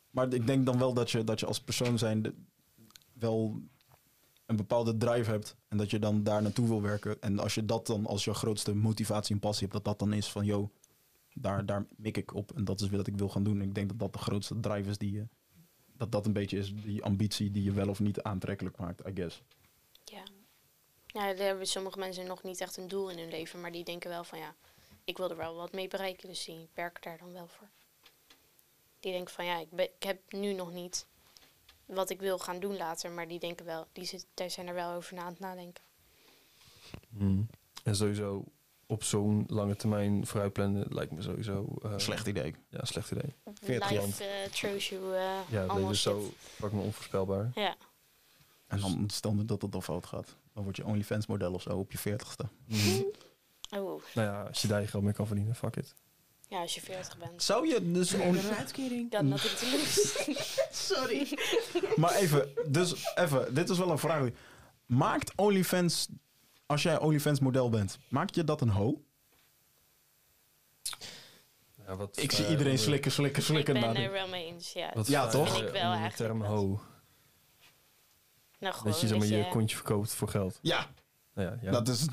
[0.10, 2.48] Maar ik denk dan wel dat je, dat je als persoon zijn
[3.14, 3.62] wel
[4.46, 5.56] een bepaalde drive hebt.
[5.68, 7.22] En dat je dan daar naartoe wil werken.
[7.22, 10.18] En als je dat dan als je grootste motivatie en passie hebt, dat dat dan
[10.18, 10.72] is van, yo,
[11.34, 12.52] daar, daar mik ik op.
[12.56, 13.62] En dat is wat ik wil gaan doen.
[13.62, 15.28] En ik denk dat dat de grootste drive is die je,
[15.98, 19.12] dat dat een beetje is die ambitie die je wel of niet aantrekkelijk maakt, I
[19.14, 19.42] guess.
[20.04, 20.24] Ja.
[21.06, 23.84] Ja, daar hebben sommige mensen nog niet echt een doel in hun leven, maar die
[23.84, 24.56] denken wel van ja,
[25.04, 27.70] ik wil er wel wat mee bereiken, dus die werken daar dan wel voor.
[29.00, 31.06] Die denken van ja, ik, ben, ik heb nu nog niet
[31.86, 34.74] wat ik wil gaan doen later, maar die denken wel, die zit, daar zijn er
[34.74, 35.84] wel over na aan het nadenken.
[37.18, 37.48] Hmm.
[37.84, 38.44] En sowieso,
[38.88, 41.76] op zo'n lange termijn vooruitplannen lijkt me sowieso...
[41.84, 42.56] eh, Slecht idee.
[42.70, 43.34] Ja, slecht idee.
[43.64, 44.20] 40 Live land.
[44.22, 47.52] eh throws you eh, Ja, het leven is zo fucking onvoorspelbaar.
[47.56, 47.76] Ja.
[48.68, 50.36] En dan stel dat het dan fout gaat.
[50.54, 52.46] Dan word je OnlyFans model of zo op je 40ste.
[52.66, 53.02] Mhm.
[53.76, 55.94] Oh, nou ja, als je daar je geld mee kan verdienen, fuck it.
[56.48, 57.44] ja, als je 40 bent.
[57.44, 59.12] Zou je dus heb een uitkering.
[59.12, 60.30] Dan had ik het lust.
[60.88, 61.38] Sorry.
[61.96, 64.30] Maar even, dus even, dit is wel een vraag.
[64.86, 66.08] Maakt OnlyFans,
[66.66, 69.02] als jij OnlyFans model bent, maakt je dat een ho?
[71.88, 73.74] Ja, wat Ik zie iedereen onder- slikken, slikken, ik slikken.
[73.74, 74.92] ben naar er wel mee eens, ja.
[74.94, 75.62] Wat Ja, toch?
[75.62, 76.80] ik wel de term ho.
[78.60, 80.60] Nou, gewoon Dat je zeg maar, dat je kontje verkoopt voor geld.
[80.62, 80.90] Ja,
[81.34, 81.72] Nou ja, ja.
[81.72, 82.06] dat is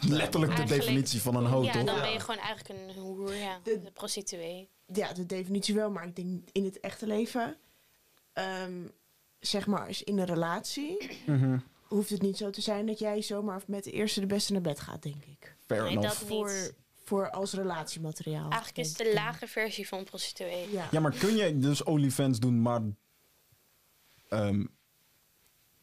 [0.00, 1.84] letterlijk de definitie van een ho, ja, toch?
[1.84, 3.58] dan ben je gewoon eigenlijk een hoer, ja.
[3.62, 4.68] De- De prostituee.
[4.92, 7.56] Ja, de definitie wel, maar ik denk in het echte leven,
[8.32, 8.86] ehm,
[9.40, 11.58] zeg maar, als in een relatie, Mhm.
[11.90, 14.60] Hoeft het niet zo te zijn dat jij zomaar met de eerste de beste naar
[14.60, 15.56] bed gaat, denk ik.
[15.66, 16.18] Fair Nee, enough.
[16.18, 16.74] dat Voor, niet.
[17.04, 18.50] voor als relatiemateriaal.
[18.50, 20.70] Eigenlijk is het de lage versie van prostituee.
[20.70, 20.88] Ja.
[20.90, 22.80] Ja, maar kun je dus OnlyFans doen, maar...
[24.28, 24.64] ehm,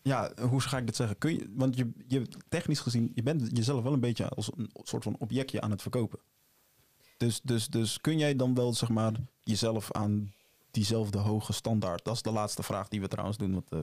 [0.01, 1.17] ja, hoe ga ik dit zeggen?
[1.17, 4.69] Kun je, want je, je, technisch gezien, je bent jezelf wel een beetje als een
[4.73, 6.19] soort van objectje aan het verkopen.
[7.17, 9.13] Dus, dus, dus kun jij dan wel, zeg maar,
[9.43, 10.33] jezelf aan
[10.71, 12.05] diezelfde hoge standaard...
[12.05, 13.79] Dat is de laatste vraag die we trouwens doen, want eh,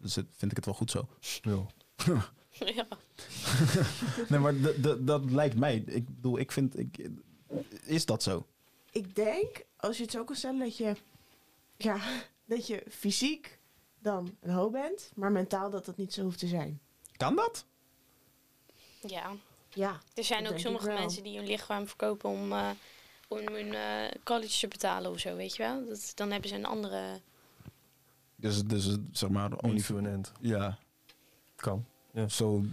[0.00, 1.08] dus het- vind ik het wel goed zo.
[1.42, 1.66] Ja.
[2.74, 2.86] ja.
[4.28, 4.54] Nee, maar
[5.04, 5.82] dat lijkt mij.
[5.86, 6.78] Ik bedoel, ik vind...
[6.78, 7.08] Ik,
[7.82, 8.46] is dat zo?
[8.92, 10.96] Ik denk, als je het zo kan stellen, dat je,
[11.76, 12.00] ja,
[12.44, 13.58] dat je fysiek
[13.98, 16.80] dan een ho bent, maar mentaal dat dat niet zo hoeft te zijn.
[17.16, 17.64] Kan dat?
[19.00, 19.32] ja.
[19.74, 22.70] Ja, Er zijn ook sommige mensen die hun lichaam verkopen om, eh,
[23.28, 25.86] om hun eh, college te betalen of zo, weet je wel.
[25.88, 27.20] Dat, dan hebben ze een andere...
[28.40, 30.32] Dus, dus zeg maar, Only end.
[30.40, 30.78] Ja,
[31.56, 31.84] Kan.
[32.28, 32.64] zo.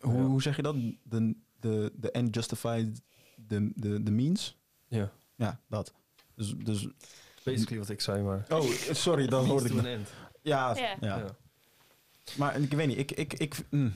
[0.00, 0.22] Hoe, Ja.
[0.24, 0.76] hoe zeg je dat?
[1.02, 3.00] De, de, de end justified
[3.48, 4.56] the, the, the means?
[4.88, 5.12] Ja.
[5.34, 5.92] Ja, dat.
[6.34, 6.88] Dus, dus...
[7.44, 8.46] Basically wat ik zei, maar...
[8.50, 9.92] Oh, sorry, dat hoorde ik to an niet.
[9.94, 10.08] end.
[10.42, 10.96] Ja, Ja.
[11.00, 11.16] ja.
[11.18, 11.36] Ja.
[12.36, 13.94] Maar ik weet niet, ik, ik, ik, mm,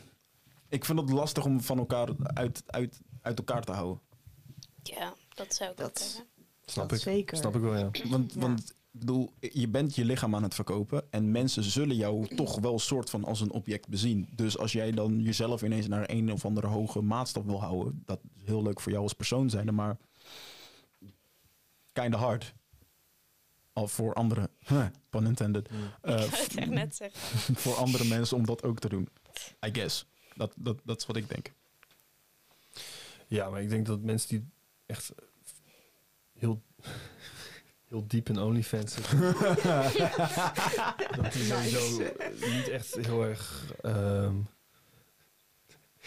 [0.69, 4.01] ik vind het lastig om van elkaar uit, uit, uit elkaar te houden.
[4.83, 6.25] Ja, dat zou ik Dat- ook zeggen.
[6.65, 7.05] Snap dat ik.
[7.05, 7.37] zeker.
[7.37, 7.91] Snap ik wel, ja.
[8.09, 8.41] Want, Ja.
[8.41, 12.79] want bedoel, je bent je lichaam aan het verkopen en mensen zullen jou toch wel
[12.79, 14.29] soort van als een object bezien.
[14.33, 18.21] Dus als jij dan jezelf ineens naar een of andere hoge maatstaf wil houden, dat
[18.37, 19.97] is heel leuk voor jou als persoon zijn, maar
[21.93, 22.55] kinda hard.
[23.73, 25.77] Al voor anderen, huh, pun intended, Mm.
[26.03, 27.21] eh, echt net zeggen.
[27.63, 29.09] voor andere mensen om dat ook te doen.
[29.67, 30.07] I guess.
[30.35, 31.53] Dat, dat, dat is wat ik denk.
[33.27, 34.49] Ja, maar ik denk dat mensen die
[34.87, 35.13] echt
[36.39, 36.63] heel,
[37.89, 39.19] heel diep in OnlyFans zitten,
[41.17, 41.99] dat die sowieso
[42.55, 44.37] niet echt heel erg ehm,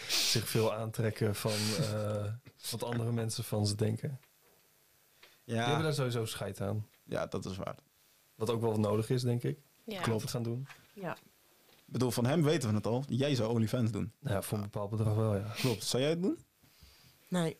[0.08, 2.24] zich veel aantrekken van eh,
[2.70, 4.20] wat andere mensen van ze denken.
[5.44, 6.86] Die hebben Ja, daar sowieso scheid aan.
[7.04, 7.76] ja, dat is waar.
[8.34, 9.58] Wat ook wel nodig is, denk ik.
[9.84, 10.00] Ja.
[10.00, 10.66] Klopt het gaan doen.
[10.94, 11.16] Ja.
[11.70, 13.04] Ik bedoel, van hem weten we het al.
[13.08, 14.12] Jij zou OnlyFans doen.
[14.18, 15.52] Nou ja, voor een bepaald bedrag wel, ja.
[15.54, 15.84] Klopt.
[15.84, 16.38] Zou jij het doen?
[17.28, 17.56] Nee,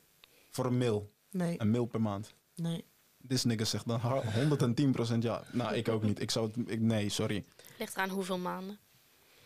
[0.51, 1.13] Voor een mail.
[1.31, 2.35] nee, Een mail per maand.
[2.55, 2.85] nee.
[3.29, 5.43] This nigga zegt dan har- 110% ja.
[5.53, 6.21] Nou, ik ook niet.
[6.21, 6.71] Ik zou het...
[6.71, 7.45] Ik, nee, sorry.
[7.79, 8.79] Ligt eraan hoeveel maanden.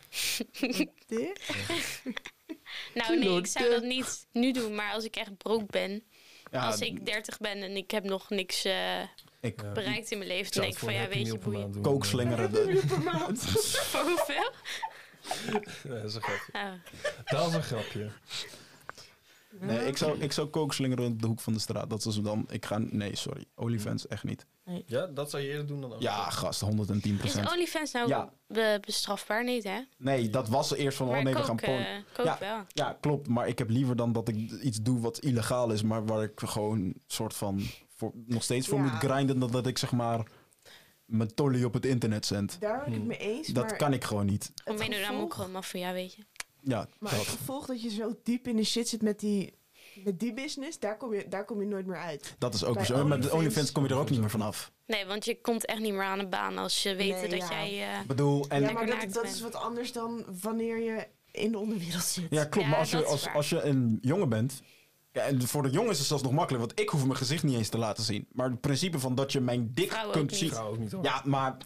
[1.06, 1.40] Dit?
[2.94, 6.02] Nou nee, ik zou dat niet nu doen, maar als ik echt broke ben,
[6.50, 9.00] Ja, als ik 30 ben en ik heb nog niks eh,
[9.40, 11.72] ik bereikt in mijn leven, dan denk ik van ja, weet je, boeien.
[12.50, 13.42] de- per maand.
[13.42, 14.50] Voor hoeveel?
[15.84, 16.52] Dat is een grapje.
[16.52, 16.78] Nou,
[17.24, 18.10] Dat is een grapje.
[19.60, 21.90] Nee, ik zou, ik zou kookslingeren op de hoek van de straat.
[21.90, 22.46] Dat is dan...
[22.50, 22.78] Ik ga...
[22.78, 23.44] Nee, sorry.
[23.54, 24.46] OnlyFans echt niet.
[24.86, 26.64] Ja, dat zou je eerder doen dan Ja, gast.
[26.64, 26.68] 110%.
[27.22, 28.32] is OnlyFans nou Ja.
[28.46, 29.44] be- bestrafbaar?
[29.44, 29.78] Niet, hè?
[29.98, 31.06] Nee, dat was eerst van...
[31.06, 31.86] Oh maar nee, we gaan porn...
[31.86, 32.36] eh, kook Ja.
[32.40, 32.58] wel.
[32.68, 33.28] Ja, klopt.
[33.28, 36.40] Maar ik heb liever dan dat ik iets doe wat illegaal is, maar waar ik
[36.40, 37.62] gewoon soort van
[37.96, 38.84] voor, nog steeds voor Ja.
[38.84, 40.26] moet grinden, dan dat ik zeg maar
[41.04, 42.56] mijn tolly op het internet zend.
[42.60, 43.48] Daar ben ik het mee eens.
[43.48, 44.52] Dat maar kan ik gewoon niet.
[44.64, 46.22] Om meedoen aan gevolg- mokkeren, maffia, weet je.
[46.64, 47.20] Ja, Maar dat.
[47.20, 49.54] het gevolg dat je zo diep in de shit zit met die,
[50.04, 52.34] met die business, daar kom, je, daar kom je nooit meer uit.
[52.38, 53.04] dat is ook Bij zo.
[53.04, 54.72] Met de OnlyFans- kom je er ook niet meer vanaf.
[54.86, 57.38] Nee, want je komt echt niet meer aan de baan als je weet Nee, dat
[57.38, 57.48] ja.
[57.66, 57.92] jij...
[57.94, 61.06] eh, Ik bedoel, en ja, ja, maar dat, dat is wat anders dan wanneer je
[61.30, 62.28] in de onderwereld zit.
[62.28, 62.54] klopt.
[62.54, 64.60] Ja, maar als je, als, als je een jongen bent.
[65.12, 67.42] Ja, en voor de jongen is het zelfs nog makkelijk, want ik hoef mijn gezicht
[67.42, 68.26] niet eens te laten zien.
[68.32, 70.52] Maar het principe van dat je mijn dik Vrouwen kunt zien.
[70.78, 70.94] niet.
[71.02, 71.56] Ja, maar.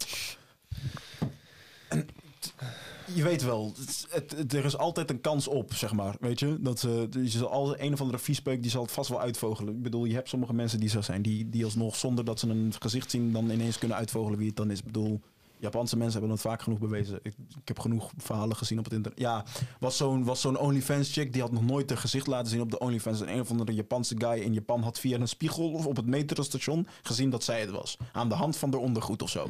[3.13, 3.73] Je weet wel,
[4.09, 6.15] het, het- er is altijd een kans op, zeg maar.
[6.19, 6.57] Weet je?
[6.61, 9.73] Dat ze, zal al een of andere viespeuk, die zal het vast wel uitvogelen.
[9.75, 12.47] Ik bedoel, je hebt sommige mensen die zo zijn, die, die alsnog zonder dat ze
[12.49, 14.79] een gezicht zien, dan ineens kunnen uitvogelen wie het dan is.
[14.79, 15.19] Ik bedoel,
[15.61, 17.19] Japanse mensen hebben het vaak genoeg bewezen.
[17.23, 19.19] Ik, ik heb genoeg verhalen gezien op het internet.
[19.19, 19.45] Ja,
[19.79, 22.71] was zo'n was zo'n OnlyFans chick die had nog nooit haar gezicht laten zien op
[22.71, 23.21] de OnlyFans.
[23.21, 26.05] En een of andere Japanse guy in Japan had via een spiegel of op het
[26.05, 27.97] metrostation gezien dat zij het was.
[28.11, 29.47] Aan de hand van de ondergoed of zo.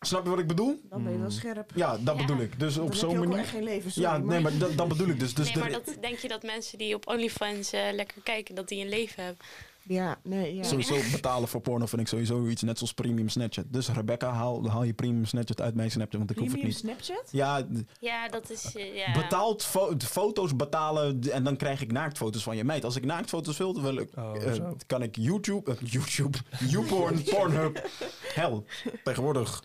[0.00, 0.80] Snap je wat ik bedoel?
[0.90, 1.70] Dan ben je wel scherp.
[1.74, 2.26] Ja, dat Ja.
[2.26, 2.58] bedoel ik.
[2.58, 3.44] Dus op zo'n manier.
[3.44, 3.90] geen leven.
[3.92, 5.34] sorry, Ja, nee, maar dat, dat bedoel ik dus.
[5.34, 8.54] dus nee, maar de- dat, denk je dat mensen die op OnlyFans eh, lekker kijken,
[8.54, 9.44] dat die een leven hebben?
[9.82, 10.62] Ja, nee, ja.
[10.62, 13.64] Sowieso betalen voor porno vind ik sowieso iets net zoals premium Snapchat.
[13.68, 16.76] Dus Rebecca, haal, haal je premium Snapchat uit mijn Snapchat, want ik hoef het Premium
[16.84, 17.04] niet.
[17.04, 17.28] Snapchat?
[17.32, 17.66] Ja,
[18.00, 18.74] Ja, dat is...
[18.76, 19.12] eh, ja.
[19.12, 22.84] betaald fo- foto's betalen en dan krijg ik naaktfoto's van je meid.
[22.84, 24.76] Als ik naaktfoto's wil, dan wil ik, Oh, eh, zo.
[24.86, 26.38] kan ik YouTube, eh, YouTube,
[26.70, 27.88] YouPorn, Pornhub,
[28.34, 28.62] hell,
[29.04, 29.64] tegenwoordig.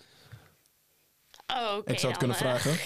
[1.54, 2.72] Oh, ik zou het kunnen eh, vragen.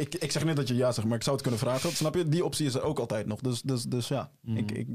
[0.00, 1.90] Ik, ik zeg net dat je ja zegt, maar ik zou het kunnen vragen.
[1.92, 2.28] Snap je?
[2.28, 3.40] Die optie is er ook altijd nog.
[3.40, 4.56] Dus, dus, dus ja, Mhm.
[4.56, 4.88] ik, ik,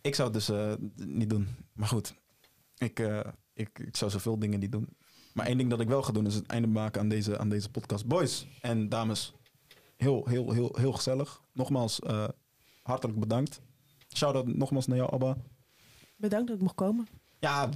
[0.00, 0.72] ik zou het dus eh,
[1.06, 1.48] niet doen.
[1.72, 2.14] Maar goed,
[2.76, 3.20] ik, eh,
[3.54, 4.88] ik, ik zou zoveel dingen niet doen.
[5.32, 7.48] Maar één ding dat ik wel ga doen is het einde maken aan deze, aan
[7.48, 8.06] deze podcast.
[8.06, 9.32] Boys en dames,
[9.96, 11.42] heel, heel, heel, heel gezellig.
[11.52, 12.28] Nogmaals, eh,
[12.82, 13.60] hartelijk bedankt.
[14.16, 15.36] Shout-out nogmaals naar jou, Abba.
[16.16, 17.08] Bedankt dat ik mocht komen.
[17.38, 17.68] Ja,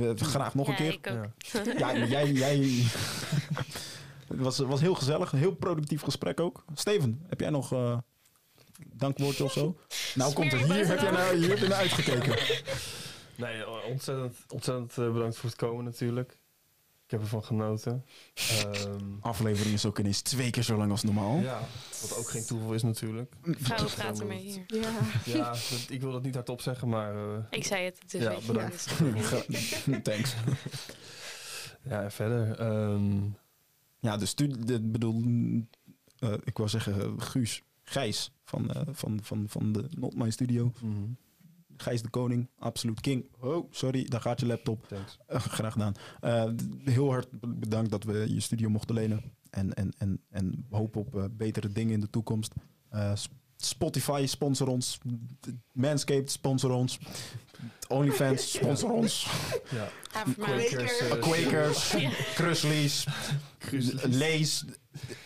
[0.00, 0.92] eh, graag nog ja, een keer.
[0.92, 1.78] ik ook.
[1.78, 2.06] Ja.
[2.06, 2.32] Jij...
[2.32, 2.84] jij
[4.28, 6.64] het was, was heel gezellig, een heel productief gesprek ook.
[6.74, 7.98] Steven, heb jij nog eh
[8.92, 9.76] dankwoordje of zo?
[10.14, 12.38] Nou komt het, hier heb, jij naar, hier heb je naar uitgekeken.
[13.36, 16.38] Nee, ontzettend, ontzettend eh, bedankt voor het komen natuurlijk.
[17.04, 18.04] Ik heb ervan genoten.
[18.34, 21.38] Ehm, Aflevering is ook ineens twee keer zo lang als normaal.
[21.40, 21.60] ja,
[22.00, 23.34] wat ook geen toeval is natuurlijk.
[23.42, 24.64] Vrouwen praten mee hier.
[24.66, 24.90] Ja.
[25.24, 28.36] Ja, dat- ik wil dat niet hardop zeggen, maar eh, Ik zei het, dus Ja,
[28.46, 28.86] bedankt.
[30.02, 30.34] Thanks.
[31.82, 32.58] ja, en verder.
[32.58, 33.20] ehm,
[34.00, 35.22] Ja, de studie, de, bedoel,
[36.18, 40.30] eh, ik wou zeggen eh, Guus, Gijs van, eh, van, van, van de Not My
[40.30, 40.72] Studio.
[40.82, 41.02] mhm,
[41.76, 43.24] Gijs de Koning, absoluut king.
[43.40, 44.92] Oh, sorry, daar gaat je laptop.
[45.26, 45.94] Eh, graag gedaan.
[46.20, 46.44] Eh,
[46.84, 47.28] heel hard
[47.58, 49.22] bedankt dat we je studio mochten lenen.
[49.50, 52.52] En, en, en, en hoop op eh, betere dingen in de toekomst.
[52.90, 53.12] Eh,
[53.56, 54.98] Spotify sponsor ons.
[55.72, 56.98] Manscaped sponsor ons.
[57.88, 59.26] OnlyFans sponsor ons.
[59.70, 59.88] Ja.
[60.38, 61.94] Quakers, Quakers,
[62.34, 63.06] Grizzlies.
[64.20, 64.64] Lays,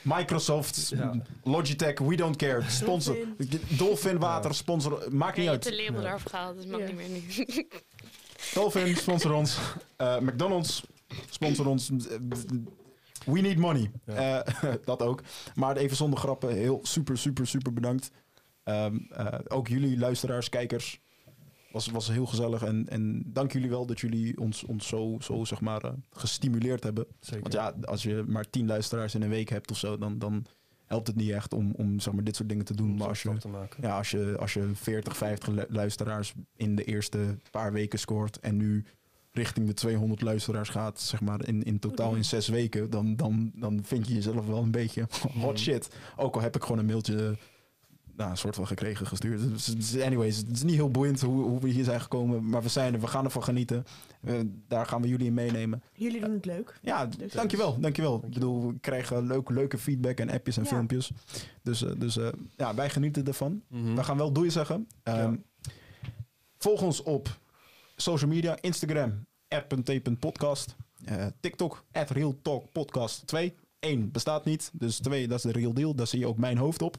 [0.03, 1.13] Microsoft, Ja.
[1.45, 2.63] Logitech, we don't care.
[2.71, 3.17] Sponsor.
[3.69, 5.07] Dolphin water, sponsor.
[5.11, 5.77] Maakt niet je hebt uit.
[5.77, 6.07] de label Ja.
[6.09, 6.87] eraf gehaald, dus mag Ja.
[6.87, 7.23] niet meer nu.
[8.55, 9.59] Dolphin, sponsor ons.
[9.97, 10.83] Eh, McDonald's,
[11.31, 11.91] sponsor ons.
[13.27, 13.91] We need money.
[14.07, 14.43] Ja.
[14.45, 15.23] Eh, dat ook.
[15.55, 18.11] Maar even zonder grappen, heel super, super, super bedankt.
[18.65, 21.01] Ehm, eh, ook jullie luisteraars, kijkers.
[21.73, 22.63] Was, was heel gezellig.
[22.63, 26.83] En, en dank jullie wel dat jullie ons, ons zo, zo zeg maar, eh, gestimuleerd
[26.85, 27.07] hebben.
[27.21, 27.41] Zeker.
[27.43, 30.45] Want ja, als je maar tien luisteraars in een week hebt of zo, dan, dan
[30.87, 32.91] helpt het niet echt om, om zeg maar, dit soort dingen te doen.
[32.91, 33.29] Om Maar als je,
[33.81, 38.39] ja, als je, als je 40, 50 lu- luisteraars in de eerste paar weken scoort
[38.41, 38.85] en nu
[39.33, 43.53] richting de 200 luisteraars gaat, zeg maar in, in totaal in zes weken, dan, dan,
[43.55, 45.07] dan vind je jezelf wel een beetje
[45.41, 45.89] hot shit.
[46.17, 47.37] Ook al heb ik gewoon een mailtje,
[48.19, 49.41] nou, een soort van gekregen, gestuurd.
[49.77, 52.69] Dus, anyways, het is niet heel boeiend hoe, hoe we hier zijn gekomen, maar we
[52.69, 53.85] zijn er, we gaan ervan genieten.
[54.21, 54.35] Eh,
[54.69, 55.83] daar gaan we jullie in meenemen.
[55.93, 56.79] Jullie doen het leuk.
[56.83, 58.21] Ja, Dus- dankjewel, dankjewel.
[58.25, 60.69] Ik bedoel, we krijgen leuk, leuke feedback en appjes en Ja.
[60.69, 61.11] filmpjes.
[61.63, 63.63] Dus, eh, dus eh, ja, wij genieten ervan.
[63.69, 63.95] Mhm.
[63.95, 64.87] We gaan wel doei zeggen.
[65.03, 65.35] Ehm,
[66.59, 67.39] Volg ons op
[67.97, 68.57] social media.
[68.61, 70.77] Instagram, r.t.podcast.
[71.05, 73.55] Eh, TikTok, at Real Talk Podcast 2.
[73.81, 75.95] 1 bestaat niet, dus 2, dat is de real deal.
[75.95, 76.97] Daar zie je ook mijn hoofd op.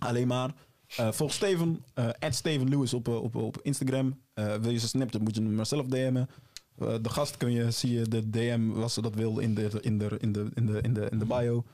[0.00, 0.54] Alleen maar.
[0.96, 4.20] Eh, volg Steven, eh Steven Lewis op, eh, op, op Instagram.
[4.34, 6.28] Wil je zijn Snapchat, moet je hem maar zelf DM'en.
[6.76, 9.98] De gast kun je, zie je de DM, als ze dat wil, in de, in
[9.98, 11.64] de, in de, in de, in de, in de bio.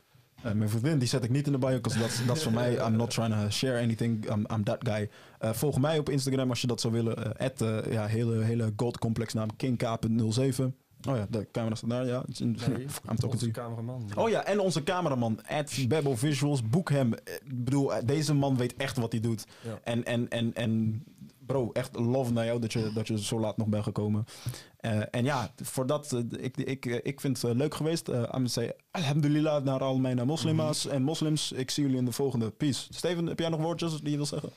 [0.43, 2.86] Mijn vriendin, die zet ik niet in de bio, want dat, is voor mij.
[2.86, 4.31] I'm not trying to share anything.
[4.31, 5.11] I'm, I'm that guy.
[5.39, 7.36] Volg mij op Instagram als je dat zou willen.
[7.36, 10.65] Eh, ja, hele, hele gold complex naam kink.07.
[11.09, 12.24] Oh ja, de camera staat daar, ja.
[12.39, 14.10] Nee, I'm talking to onze cameraman.
[14.14, 16.68] Oh ja, en onze cameraman, at Bebbo Visuals.
[16.68, 17.12] Boek hem.
[17.12, 19.47] Ik bedoel, eh, deze man weet echt wat hij doet.
[19.62, 19.78] Ja.
[19.85, 21.02] En, en, en, en
[21.47, 24.24] bro, echt love naar jou dat je, dat je zo laat nog bent gekomen.
[24.77, 28.09] Eh, en ja, voor dat, eh, ik, ik, ik vind het leuk geweest.
[28.09, 31.52] Uh, I'm say, alhamdulillah naar al mijn moslima's en moslims.
[31.52, 32.51] Ik zie jullie in de volgende.
[32.51, 32.86] Peace.
[32.90, 34.51] Steven, heb jij nog woordjes die je wil zeggen?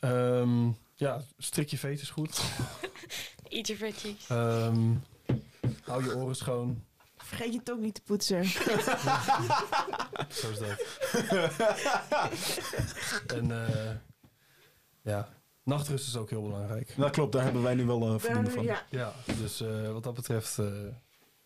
[0.00, 2.40] Ehm, ja, strik je veet is goed.
[3.48, 4.28] Eat your veggies.
[4.28, 4.90] Ehm,
[5.84, 6.84] hou je oren schoon.
[7.16, 8.44] Vergeet je tong niet te poetsen.
[10.28, 10.84] Zo is dat.
[13.36, 13.90] en eh,
[15.02, 15.28] ja,
[15.62, 16.94] nachtrust is ook heel belangrijk.
[16.96, 18.64] Dat klopt, daar hebben wij nu wel eh voldoende van.
[18.64, 18.82] Ja.
[18.90, 20.66] Ja, dus eh, wat dat betreft eh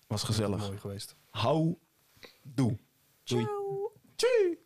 [0.07, 0.59] Was gezellig.
[0.59, 1.17] mooi geweest.
[1.31, 1.79] Hou,
[2.43, 2.79] doe.
[3.25, 3.45] Doei.
[3.45, 3.93] Ciao.
[4.17, 4.61] Tjie.